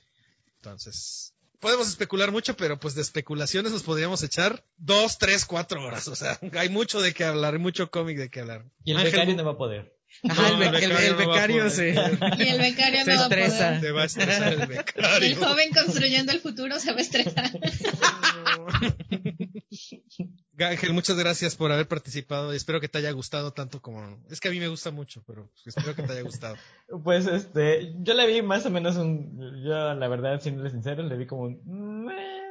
Entonces, 0.57 1.33
podemos 1.59 1.87
especular 1.89 2.31
mucho, 2.31 2.55
pero 2.55 2.79
pues 2.79 2.95
de 2.95 3.01
especulaciones 3.01 3.71
nos 3.71 3.83
podríamos 3.83 4.23
echar 4.23 4.63
dos, 4.77 5.17
tres, 5.17 5.45
cuatro 5.45 5.83
horas. 5.83 6.07
O 6.07 6.15
sea, 6.15 6.39
hay 6.57 6.69
mucho 6.69 7.01
de 7.01 7.13
qué 7.13 7.23
hablar, 7.25 7.53
hay 7.53 7.59
mucho 7.59 7.89
cómic 7.91 8.17
de 8.17 8.29
qué 8.29 8.41
hablar. 8.41 8.65
Y 8.83 8.91
el 8.91 8.97
Ángel, 8.97 9.11
becario 9.11 9.35
no 9.35 9.43
va 9.45 9.51
a 9.51 9.57
poder. 9.57 9.97
Ajá, 10.29 10.49
el, 10.49 10.59
No, 10.59 10.63
el 10.65 10.71
be- 10.71 10.77
el- 10.83 10.89
becario 10.89 10.97
el 11.05 11.11
no 11.11 11.17
va 11.17 11.23
a 11.23 11.27
becario 11.27 11.55
poder. 11.57 11.71
se, 11.71 11.89
Y 12.43 12.47
el 12.49 12.59
becario 12.59 13.05
se 13.05 13.11
no 13.15 13.19
va 13.19 13.25
a 13.25 13.29
poder. 13.29 13.81
Te 13.81 13.91
va 13.91 14.01
a 14.01 14.05
estresar 14.05 14.53
el 14.53 14.61
Y 14.63 14.65
becario. 14.65 15.27
el 15.27 15.35
joven 15.35 15.69
construyendo 15.73 16.31
el 16.33 16.39
futuro 16.41 16.79
se 16.79 16.91
va 16.91 16.97
a 16.97 17.01
estresar. 17.01 17.51
Ángel, 20.59 20.93
muchas 20.93 21.17
gracias 21.17 21.55
por 21.55 21.71
haber 21.71 21.87
participado 21.87 22.53
y 22.53 22.57
espero 22.57 22.79
que 22.79 22.87
te 22.87 22.99
haya 22.99 23.11
gustado 23.11 23.51
tanto 23.51 23.81
como... 23.81 24.19
Es 24.29 24.39
que 24.39 24.49
a 24.49 24.51
mí 24.51 24.59
me 24.59 24.67
gusta 24.67 24.91
mucho, 24.91 25.23
pero 25.25 25.49
espero 25.65 25.95
que 25.95 26.03
te 26.03 26.13
haya 26.13 26.21
gustado. 26.21 26.55
Pues 27.03 27.25
este, 27.25 27.93
yo 27.99 28.13
le 28.13 28.27
vi 28.27 28.41
más 28.41 28.65
o 28.65 28.69
menos 28.69 28.97
un, 28.97 29.39
yo 29.63 29.93
la 29.93 30.07
verdad, 30.07 30.39
siendo 30.41 30.69
sincero, 30.69 31.03
le 31.03 31.15
vi 31.17 31.25
como 31.25 31.43
un, 31.43 32.05
"Meh, 32.05 32.41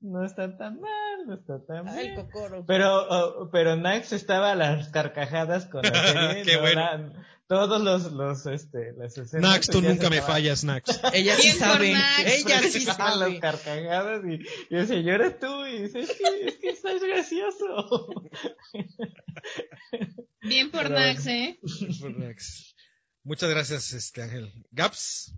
no 0.00 0.24
está 0.24 0.56
tan 0.56 0.80
mal, 0.80 1.26
no 1.26 1.34
está 1.34 1.62
tan 1.64 1.84
bien. 1.94 2.26
Pero, 2.66 3.06
oh, 3.08 3.50
pero 3.50 3.76
Nax 3.76 4.12
estaba 4.12 4.52
a 4.52 4.54
las 4.54 4.88
carcajadas 4.88 5.66
con 5.66 5.82
la 5.82 5.92
serie. 6.34 6.42
Qué 6.44 6.54
¿no? 6.54 6.60
bueno. 6.62 6.80
La- 6.80 7.12
todos 7.52 7.82
los, 7.82 8.12
los, 8.12 8.46
este, 8.46 8.94
las 8.96 9.18
escenas. 9.18 9.50
Nax, 9.50 9.66
tú 9.66 9.82
nunca 9.82 10.08
me 10.08 10.22
fallas, 10.22 10.64
Nax. 10.64 10.88
Ella 11.12 11.36
sí 11.36 11.50
sabe, 11.50 11.90
ella 12.24 12.62
sí 12.62 12.80
sabe. 12.80 13.40
carcajadas 13.40 14.24
y, 14.24 14.38
y 14.70 14.74
decía, 14.74 15.02
llora 15.02 15.38
tú, 15.38 15.66
y 15.66 15.82
dice, 15.82 16.00
es 16.00 16.12
que, 16.12 16.46
es 16.46 16.56
que 16.56 16.70
estás 16.70 17.02
gracioso. 17.02 18.08
Bien 20.40 20.70
por 20.70 20.84
Pero 20.84 20.94
bueno. 20.94 21.20
¿eh? 21.26 21.58
Por 22.00 22.18
Nax. 22.18 22.74
Muchas 23.22 23.50
gracias, 23.50 23.92
este 23.92 24.22
Ángel. 24.22 24.50
Gaps. 24.70 25.34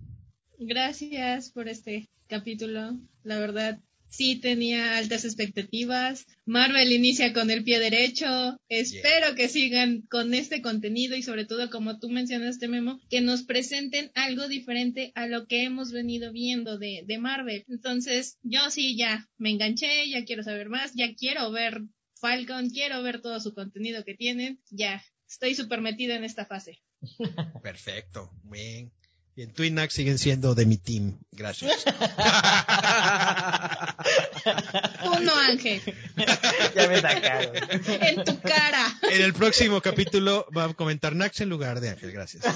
Gracias 0.60 1.50
por 1.50 1.68
este 1.68 2.10
capítulo. 2.28 2.92
La 3.24 3.40
verdad, 3.40 3.80
sí 4.16 4.36
tenía 4.36 4.96
altas 4.96 5.24
expectativas. 5.24 6.26
Marvel 6.44 6.92
inicia 6.92 7.32
con 7.32 7.50
el 7.50 7.64
pie 7.64 7.78
derecho. 7.80 8.56
Espero 8.68 9.34
que 9.34 9.48
sigan 9.48 10.02
con 10.02 10.34
este 10.34 10.62
contenido 10.62 11.16
y 11.16 11.22
sobre 11.22 11.44
todo, 11.44 11.70
como 11.70 11.98
tú 11.98 12.08
mencionaste, 12.08 12.68
Memo, 12.68 13.00
que 13.10 13.20
nos 13.20 13.42
presenten 13.42 14.10
algo 14.14 14.48
diferente 14.48 15.12
a 15.14 15.26
lo 15.26 15.46
que 15.46 15.64
hemos 15.64 15.92
venido 15.92 16.32
viendo 16.32 16.78
de, 16.78 17.02
de 17.06 17.18
Marvel. 17.18 17.64
Entonces, 17.68 18.38
yo 18.42 18.70
sí 18.70 18.96
ya 18.96 19.28
me 19.36 19.50
enganché, 19.50 20.08
ya 20.08 20.24
quiero 20.24 20.42
saber 20.42 20.68
más, 20.68 20.92
ya 20.94 21.14
quiero 21.14 21.50
ver 21.50 21.82
Falcon, 22.20 22.70
quiero 22.70 23.02
ver 23.02 23.20
todo 23.20 23.40
su 23.40 23.54
contenido 23.54 24.04
que 24.04 24.14
tienen. 24.14 24.60
Ya, 24.70 25.04
estoy 25.28 25.54
súper 25.54 25.80
metida 25.80 26.14
en 26.14 26.24
esta 26.24 26.46
fase. 26.46 26.80
Perfecto. 27.62 28.30
Bien. 28.44 28.92
Y 29.36 29.42
en 29.42 29.52
Twinax 29.52 29.92
siguen 29.92 30.18
siendo 30.18 30.54
de 30.54 30.64
mi 30.64 30.76
team. 30.76 31.18
Gracias. 31.32 31.84
Tú 35.02 35.10
no, 35.22 35.34
Ángel. 35.34 35.80
Ya 36.74 36.88
me 36.88 37.00
sacaron. 37.00 37.56
En 37.80 38.24
tu 38.24 38.38
cara. 38.40 38.96
En 39.10 39.22
el 39.22 39.34
próximo 39.34 39.80
capítulo 39.80 40.46
va 40.56 40.66
a 40.66 40.74
comentar 40.74 41.16
Nax 41.16 41.40
en 41.40 41.48
lugar 41.48 41.80
de 41.80 41.90
Ángel. 41.90 42.12
Gracias. 42.12 42.44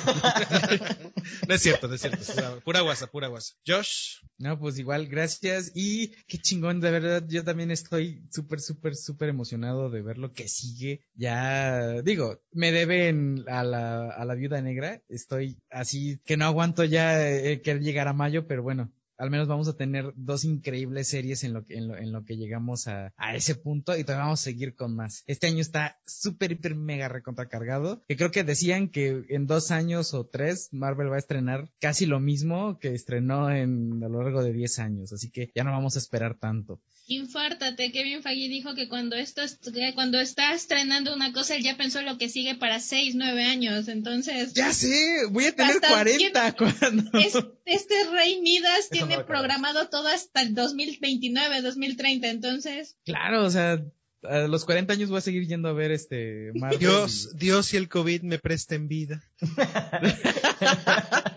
No 1.46 1.54
es 1.54 1.62
cierto, 1.62 1.88
no 1.88 1.94
es 1.94 2.00
cierto. 2.00 2.60
pura 2.64 2.80
guasa, 2.80 3.06
pura 3.06 3.28
guasa. 3.28 3.54
Josh. 3.66 4.20
No, 4.38 4.58
pues 4.58 4.78
igual, 4.78 5.08
gracias. 5.08 5.72
Y 5.74 6.08
qué 6.26 6.38
chingón, 6.38 6.80
de 6.80 6.90
verdad, 6.90 7.24
yo 7.26 7.44
también 7.44 7.70
estoy 7.70 8.22
súper, 8.30 8.60
súper, 8.60 8.96
súper 8.96 9.28
emocionado 9.28 9.90
de 9.90 10.02
ver 10.02 10.18
lo 10.18 10.32
que 10.32 10.48
sigue. 10.48 11.02
Ya, 11.14 12.02
digo, 12.02 12.40
me 12.52 12.72
deben 12.72 13.44
a 13.48 13.62
la, 13.62 14.10
a 14.10 14.24
la 14.24 14.34
viuda 14.34 14.60
negra. 14.62 15.02
Estoy 15.08 15.58
así 15.70 16.18
que 16.24 16.36
no 16.36 16.46
aguanto 16.46 16.67
ya 16.84 17.28
eh, 17.28 17.62
querer 17.62 17.82
llegar 17.82 18.08
a 18.08 18.12
mayo, 18.12 18.46
pero 18.46 18.62
bueno. 18.62 18.92
Al 19.18 19.30
menos 19.30 19.48
vamos 19.48 19.68
a 19.68 19.76
tener 19.76 20.12
dos 20.16 20.44
increíbles 20.44 21.08
series 21.08 21.44
en 21.44 21.52
lo 21.52 21.64
que, 21.66 21.74
en 21.76 21.88
lo, 21.88 21.96
en 21.96 22.12
lo 22.12 22.24
que 22.24 22.36
llegamos 22.36 22.86
a, 22.88 23.12
a 23.16 23.34
ese 23.36 23.54
punto 23.56 23.96
y 23.98 24.04
todavía 24.04 24.24
vamos 24.24 24.40
a 24.40 24.44
seguir 24.44 24.74
con 24.74 24.94
más. 24.94 25.24
Este 25.26 25.48
año 25.48 25.60
está 25.60 25.98
súper, 26.06 26.52
hiper, 26.52 26.74
mega 26.76 27.08
recontracargado. 27.08 28.04
Que 28.08 28.16
creo 28.16 28.30
que 28.30 28.44
decían 28.44 28.88
que 28.88 29.24
en 29.28 29.46
dos 29.46 29.70
años 29.70 30.14
o 30.14 30.24
tres 30.26 30.68
Marvel 30.72 31.10
va 31.10 31.16
a 31.16 31.18
estrenar 31.20 31.68
casi 31.80 32.06
lo 32.06 32.20
mismo 32.20 32.78
que 32.78 32.94
estrenó 32.94 33.50
en, 33.50 34.02
a 34.04 34.08
lo 34.08 34.22
largo 34.22 34.42
de 34.42 34.52
10 34.52 34.78
años. 34.78 35.12
Así 35.12 35.30
que 35.30 35.50
ya 35.54 35.64
no 35.64 35.72
vamos 35.72 35.96
a 35.96 35.98
esperar 35.98 36.38
tanto. 36.38 36.80
Infártate, 37.10 37.90
Kevin 37.90 38.22
Feige 38.22 38.48
dijo 38.48 38.74
que 38.74 38.86
cuando 38.88 39.16
esto 39.16 39.40
es- 39.42 39.58
que 39.58 39.92
cuando 39.94 40.20
está 40.20 40.52
estrenando 40.54 41.14
una 41.14 41.32
cosa, 41.32 41.56
él 41.56 41.62
ya 41.64 41.76
pensó 41.76 42.02
lo 42.02 42.18
que 42.18 42.28
sigue 42.28 42.54
para 42.54 42.80
6, 42.80 43.14
9 43.16 43.44
años. 43.44 43.88
Entonces, 43.88 44.52
Ya 44.52 44.72
sé, 44.74 45.24
voy 45.30 45.46
a 45.46 45.56
tener 45.56 45.76
Hasta 45.76 45.88
40 45.88 46.52
cuando... 46.58 47.18
es- 47.18 47.34
este 47.64 47.94
Rey 48.12 48.40
Midas 48.42 48.88
tiene 48.90 49.07
programado 49.26 49.88
todo 49.88 50.08
hasta 50.08 50.42
el 50.42 50.54
2029, 50.54 51.62
2030. 51.62 52.28
Entonces, 52.28 52.96
Claro, 53.04 53.44
o 53.44 53.50
sea, 53.50 53.82
a 54.22 54.38
los 54.48 54.64
40 54.64 54.92
años 54.92 55.10
voy 55.10 55.18
a 55.18 55.22
seguir 55.22 55.46
yendo 55.46 55.68
a 55.68 55.72
ver 55.72 55.92
este 55.92 56.50
Marvel. 56.54 56.78
Dios, 56.78 57.36
Dios 57.36 57.72
y 57.72 57.76
el 57.76 57.88
COVID 57.88 58.22
me 58.22 58.38
presten 58.38 58.88
vida. 58.88 59.22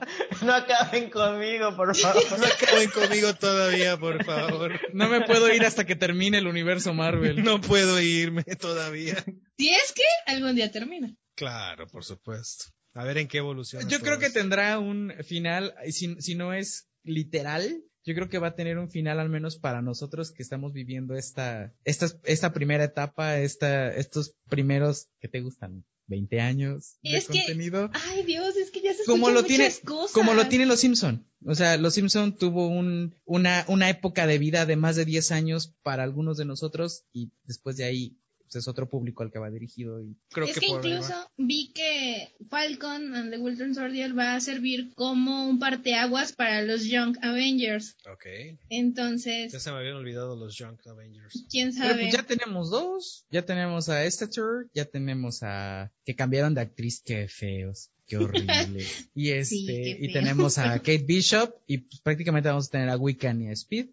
No 0.41 0.53
acaben 0.53 1.09
conmigo, 1.09 1.75
por 1.75 1.95
favor. 1.95 2.39
No 2.39 2.45
acaben 2.45 2.89
conmigo 2.89 3.33
todavía, 3.35 3.97
por 3.97 4.23
favor. 4.25 4.79
No 4.93 5.07
me 5.07 5.21
puedo 5.21 5.53
ir 5.53 5.63
hasta 5.63 5.85
que 5.85 5.95
termine 5.95 6.39
el 6.39 6.47
universo 6.47 6.93
Marvel. 6.93 7.43
No 7.43 7.61
puedo 7.61 8.01
irme 8.01 8.43
todavía. 8.43 9.23
si 9.57 9.69
es 9.69 9.93
que 9.93 10.03
algún 10.25 10.55
día 10.55 10.71
termina. 10.71 11.15
Claro, 11.35 11.87
por 11.87 12.03
supuesto. 12.03 12.65
A 12.93 13.03
ver 13.05 13.19
en 13.19 13.27
qué 13.27 13.37
evoluciona. 13.37 13.87
Yo 13.87 13.99
creo 13.99 14.19
que 14.19 14.29
tendrá 14.29 14.79
un 14.79 15.13
final, 15.23 15.73
si, 15.91 16.15
si 16.19 16.35
no 16.35 16.53
es 16.53 16.89
literal, 17.03 17.83
yo 18.03 18.15
creo 18.15 18.29
que 18.29 18.39
va 18.39 18.47
a 18.47 18.55
tener 18.55 18.77
un 18.79 18.89
final 18.89 19.19
al 19.19 19.29
menos 19.29 19.57
para 19.57 19.81
nosotros 19.81 20.31
que 20.31 20.41
estamos 20.43 20.73
viviendo 20.73 21.15
esta, 21.15 21.73
esta, 21.83 22.07
esta 22.23 22.51
primera 22.53 22.83
etapa, 22.83 23.37
esta, 23.39 23.93
estos 23.95 24.35
primeros 24.49 25.07
que 25.19 25.27
te 25.27 25.41
gustan, 25.41 25.85
20 26.07 26.41
años 26.41 26.97
de 27.03 27.17
Es 27.17 27.27
que- 27.27 27.37
contenido. 27.39 27.89
Ay, 27.93 28.23
Dios, 28.23 28.55
es 28.57 28.71
que 28.71 28.81
ya 28.81 28.93
se 28.93 29.05
como 29.05 29.29
lo 29.29 29.43
tiene, 29.43 29.71
cosas. 29.85 30.11
como 30.13 30.33
lo 30.33 30.47
tienen 30.47 30.67
los 30.67 30.79
Simpson. 30.79 31.27
O 31.45 31.55
sea, 31.55 31.77
los 31.77 31.93
Simpson 31.93 32.35
tuvo 32.37 32.67
un, 32.67 33.15
una, 33.23 33.65
una 33.67 33.89
época 33.89 34.25
de 34.27 34.37
vida 34.39 34.65
de 34.65 34.75
más 34.75 34.95
de 34.95 35.05
10 35.05 35.31
años 35.31 35.75
para 35.83 36.03
algunos 36.03 36.37
de 36.37 36.45
nosotros 36.45 37.05
y 37.13 37.31
después 37.45 37.77
de 37.77 37.85
ahí 37.85 38.17
pues, 38.51 38.63
es 38.63 38.67
otro 38.67 38.89
público 38.89 39.23
al 39.23 39.31
que 39.31 39.39
va 39.39 39.49
dirigido 39.49 40.01
y 40.01 40.15
Creo 40.29 40.45
es 40.45 40.53
que, 40.55 40.59
que, 40.59 40.71
va. 40.71 40.77
incluso 40.77 41.13
vi 41.37 41.71
que 41.73 42.33
Falcon 42.49 43.15
and 43.15 43.31
the 43.31 43.37
Winter 43.37 43.73
Soldier 43.73 44.17
va 44.17 44.35
a 44.35 44.41
servir 44.41 44.91
como 44.95 45.47
un 45.47 45.59
parteaguas 45.59 46.33
para 46.33 46.61
los 46.61 46.83
Young 46.85 47.17
Avengers. 47.21 47.95
Ok. 48.11 48.25
Entonces, 48.69 49.51
Ya 49.51 49.59
se 49.59 49.71
me 49.71 49.77
habían 49.77 49.95
olvidado 49.95 50.35
los 50.35 50.57
Junk 50.57 50.85
Avengers. 50.87 51.45
quién 51.49 51.71
Pero 51.73 51.89
sabe. 51.89 52.01
pues 52.03 52.13
ya 52.13 52.23
tenemos 52.23 52.69
dos. 52.69 53.25
Ya 53.29 53.43
tenemos 53.45 53.89
a 53.89 54.05
Stature, 54.09 54.67
ya 54.73 54.85
tenemos 54.85 55.43
a... 55.43 55.91
que 56.05 56.15
cambiaron 56.15 56.53
de 56.53 56.61
actriz, 56.61 57.01
qué 57.03 57.27
feos, 57.27 57.89
qué 58.11 58.17
horrible. 58.17 58.85
Y 59.15 59.29
este, 59.31 59.55
Sí, 59.55 59.97
y 59.99 60.11
tenemos 60.13 60.57
a 60.57 60.73
Kate 60.79 60.99
Bishop 61.07 61.55
y 61.67 61.79
pues, 61.79 62.01
prácticamente 62.01 62.49
vamos 62.49 62.67
a 62.67 62.71
tener 62.71 62.89
a 62.89 62.97
Wiccan 62.97 63.41
y 63.41 63.47
a 63.47 63.51
Speed. 63.53 63.87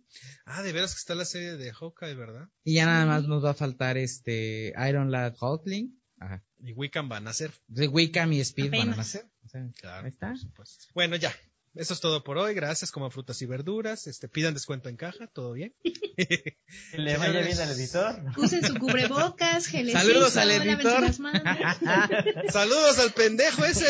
Ah, 0.45 0.63
de 0.63 0.73
veras 0.73 0.95
que 0.95 0.99
está 0.99 1.15
la 1.15 1.25
serie 1.25 1.57
de 1.57 1.73
Hawkeye, 1.73 2.15
¿verdad? 2.15 2.49
Y 2.65 2.75
ya 2.75 2.87
nada 2.87 3.07
más 3.07 3.29
nos 3.29 3.45
va 3.45 3.51
a 3.51 3.55
faltar 3.55 3.97
este 3.97 4.73
Iron 4.89 5.11
Lad 5.11 5.35
Hulkling. 5.41 5.97
Ajá. 6.19 6.43
Y 6.61 6.73
Wiccan 6.73 7.09
van 7.09 7.29
a 7.29 7.33
ser. 7.33 7.53
De 7.69 7.87
Wiccan 7.87 8.33
y 8.33 8.41
Speed 8.41 8.73
van 8.73 8.93
a 8.93 8.97
nacer. 8.97 9.27
O 9.45 9.49
sea, 9.49 9.65
Claro, 9.81 10.05
ahí 10.07 10.11
está. 10.13 10.29
por 10.31 10.39
supuesto. 10.39 10.87
Bueno, 10.95 11.15
ya. 11.17 11.33
Eso 11.79 11.95
es 11.95 12.01
todo 12.01 12.25
por 12.25 12.39
hoy. 12.39 12.55
Gracias, 12.55 12.91
como 12.91 13.09
frutas 13.09 13.41
y 13.41 13.47
verduras. 13.47 14.09
Este, 14.09 14.29
pidan 14.29 14.53
descuento 14.53 14.89
en 14.89 14.97
caja, 14.97 15.29
todo 15.29 15.53
bien. 15.53 15.73
Que 16.17 16.57
le 16.95 17.17
vaya 17.17 17.41
bien 17.41 17.61
al 17.61 17.71
editor. 17.71 18.17
Usen 18.37 18.67
su 18.67 18.75
cubrebocas, 18.75 19.67
gelecito, 19.69 20.01
Saludos 20.01 20.37
al 20.37 20.51
editor. 20.51 21.03
las 21.03 21.21
manos. 21.21 21.41
Saludos 22.53 22.99
al 22.99 23.13
pendejo 23.13 23.65
ese. 23.65 23.87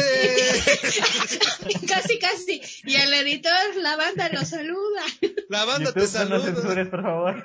casi, 1.88 2.18
casi. 2.18 2.60
Y 2.84 2.96
el 2.96 3.10
editor, 3.14 3.76
la 3.76 3.96
banda 3.96 4.28
lo 4.34 4.44
saluda. 4.44 5.02
La 5.48 5.64
banda 5.64 5.90
te 5.90 6.00
YouTube, 6.00 6.12
no 6.28 6.40
saluda. 6.40 6.44
censures, 6.44 6.88
por 6.88 7.02
favor. 7.02 7.42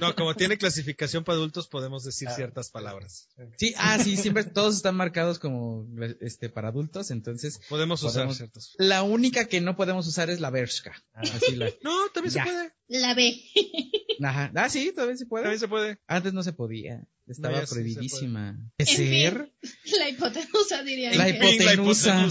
No, 0.00 0.14
como 0.14 0.34
tiene 0.34 0.58
clasificación 0.58 1.24
para 1.24 1.36
adultos, 1.36 1.68
podemos 1.68 2.04
decir 2.04 2.28
ciertas 2.30 2.70
palabras. 2.70 3.28
Sí, 3.56 3.74
ah, 3.78 3.98
sí, 4.02 4.16
siempre 4.16 4.44
todos 4.44 4.76
están 4.76 4.94
marcados 4.96 5.38
como 5.38 5.86
este 6.20 6.48
para 6.48 6.68
adultos, 6.68 7.10
entonces 7.10 7.60
Podemos 7.68 8.02
usar 8.02 8.14
Podemos- 8.24 8.36
ciertos. 8.36 8.74
la 8.78 9.02
única 9.02 9.46
que 9.46 9.60
no 9.60 9.76
podemos 9.76 10.06
usar 10.06 10.30
es 10.30 10.40
la 10.40 10.50
Bershka. 10.50 10.92
Así 11.14 11.56
la- 11.56 11.70
No, 11.82 12.08
también 12.12 12.34
Ya. 12.34 12.44
se 12.44 12.50
puede. 12.50 12.72
La 12.88 13.14
B. 13.14 13.34
Ajá. 14.22 14.50
Ah, 14.54 14.68
sí, 14.68 14.92
todavía 14.94 15.16
se 15.16 15.26
puede. 15.26 15.44
También 15.44 15.60
se 15.60 15.68
puede. 15.68 15.98
Antes 16.06 16.32
no 16.32 16.42
se 16.42 16.52
podía. 16.52 17.04
Estaba 17.26 17.54
No, 17.54 17.60
ya 17.60 17.66
sí 17.66 17.68
se 17.68 17.74
prohibidísima. 17.74 18.56
En 18.78 18.86
¿Ser? 18.86 19.52
La 19.98 20.08
hipotenusa, 20.10 20.82
diría. 20.84 21.12
La 21.14 21.24
Ángel. 21.24 21.42
hipo- 21.42 21.54
hipotenusa. 21.54 22.28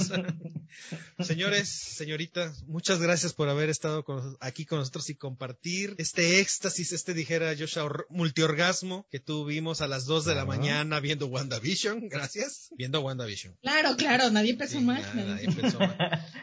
Señores, 1.24 1.70
señoritas, 1.70 2.64
muchas 2.64 3.00
gracias 3.02 3.34
por 3.34 3.48
haber 3.50 3.70
estado 3.70 4.04
con- 4.04 4.38
aquí 4.42 4.66
con 4.66 4.80
nosotros 4.80 5.10
y 5.10 5.16
compartir 5.16 5.96
este 5.98 6.40
éxtasis, 6.42 6.92
este 6.92 7.14
dijera 7.14 7.54
Joshua, 7.58 7.86
or- 7.86 8.08
multiorgasmo 8.10 9.08
que 9.10 9.20
tuvimos 9.20 9.82
a 9.82 9.88
las 9.88 10.06
2 10.06 10.26
de 10.26 10.36
la 10.36 10.46
mañana 10.46 11.00
viendo 11.00 11.28
WandaVision. 11.28 12.10
Gracias. 12.10 12.70
Viendo 12.78 13.02
WandaVision. 13.02 13.56
Claro, 13.62 13.96
claro, 13.96 14.30
nadie 14.32 14.56
pensó 14.56 14.80
Sí, 14.80 14.84
mal. 14.84 15.02
nada, 15.16 15.36
nadie 15.36 15.52
pensó 15.54 15.80
mal. 15.80 15.98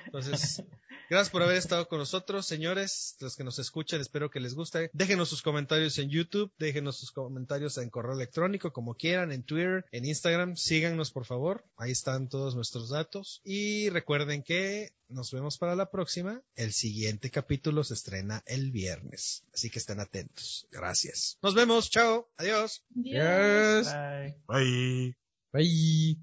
Entonces, 0.06 0.62
gracias 1.10 1.28
por 1.30 1.42
haber 1.42 1.56
estado 1.56 1.86
con 1.88 1.98
nosotros, 1.98 2.46
señores, 2.46 3.16
los 3.20 3.36
que 3.36 3.44
nos 3.44 3.58
escuchan, 3.58 4.00
espero 4.00 4.30
que 4.30 4.40
les 4.40 4.54
guste. 4.54 4.90
Déjenos 4.94 5.31
sus 5.32 5.40
comentarios 5.40 5.98
en 5.98 6.10
YouTube, 6.10 6.52
déjenos 6.58 6.98
sus 6.98 7.10
comentarios 7.10 7.78
en 7.78 7.88
correo 7.88 8.12
electrónico, 8.12 8.70
como 8.70 8.94
quieran, 8.94 9.32
en 9.32 9.44
Twitter, 9.44 9.86
en 9.90 10.04
Instagram, 10.04 10.56
síganos 10.56 11.10
por 11.10 11.24
favor, 11.24 11.64
ahí 11.78 11.90
están 11.90 12.28
todos 12.28 12.54
nuestros 12.54 12.90
datos. 12.90 13.40
Y 13.42 13.88
recuerden 13.88 14.42
que 14.42 14.92
nos 15.08 15.32
vemos 15.32 15.56
para 15.56 15.74
la 15.74 15.90
próxima. 15.90 16.42
El 16.54 16.74
siguiente 16.74 17.30
capítulo 17.30 17.82
se 17.82 17.94
estrena 17.94 18.42
el 18.44 18.72
viernes, 18.72 19.42
así 19.54 19.70
que 19.70 19.78
estén 19.78 20.00
atentos. 20.00 20.66
Gracias. 20.70 21.38
Nos 21.40 21.54
vemos, 21.54 21.88
chao, 21.88 22.30
adiós. 22.36 22.84
Yes. 22.94 23.90
Bye. 23.90 24.36
Bye. 24.46 25.16
Bye. 25.50 26.18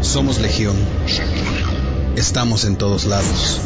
Somos 0.00 0.40
Legión. 0.40 0.76
Estamos 2.16 2.64
en 2.64 2.76
todos 2.76 3.06
lados. 3.06 3.60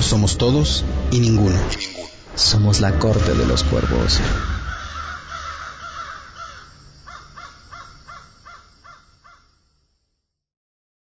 Somos 0.00 0.38
todos 0.38 0.84
y 1.10 1.20
ninguno. 1.20 1.58
Somos 2.34 2.80
la 2.80 2.98
corte 2.98 3.34
de 3.34 3.46
los 3.46 3.64
cuervos. 3.64 4.18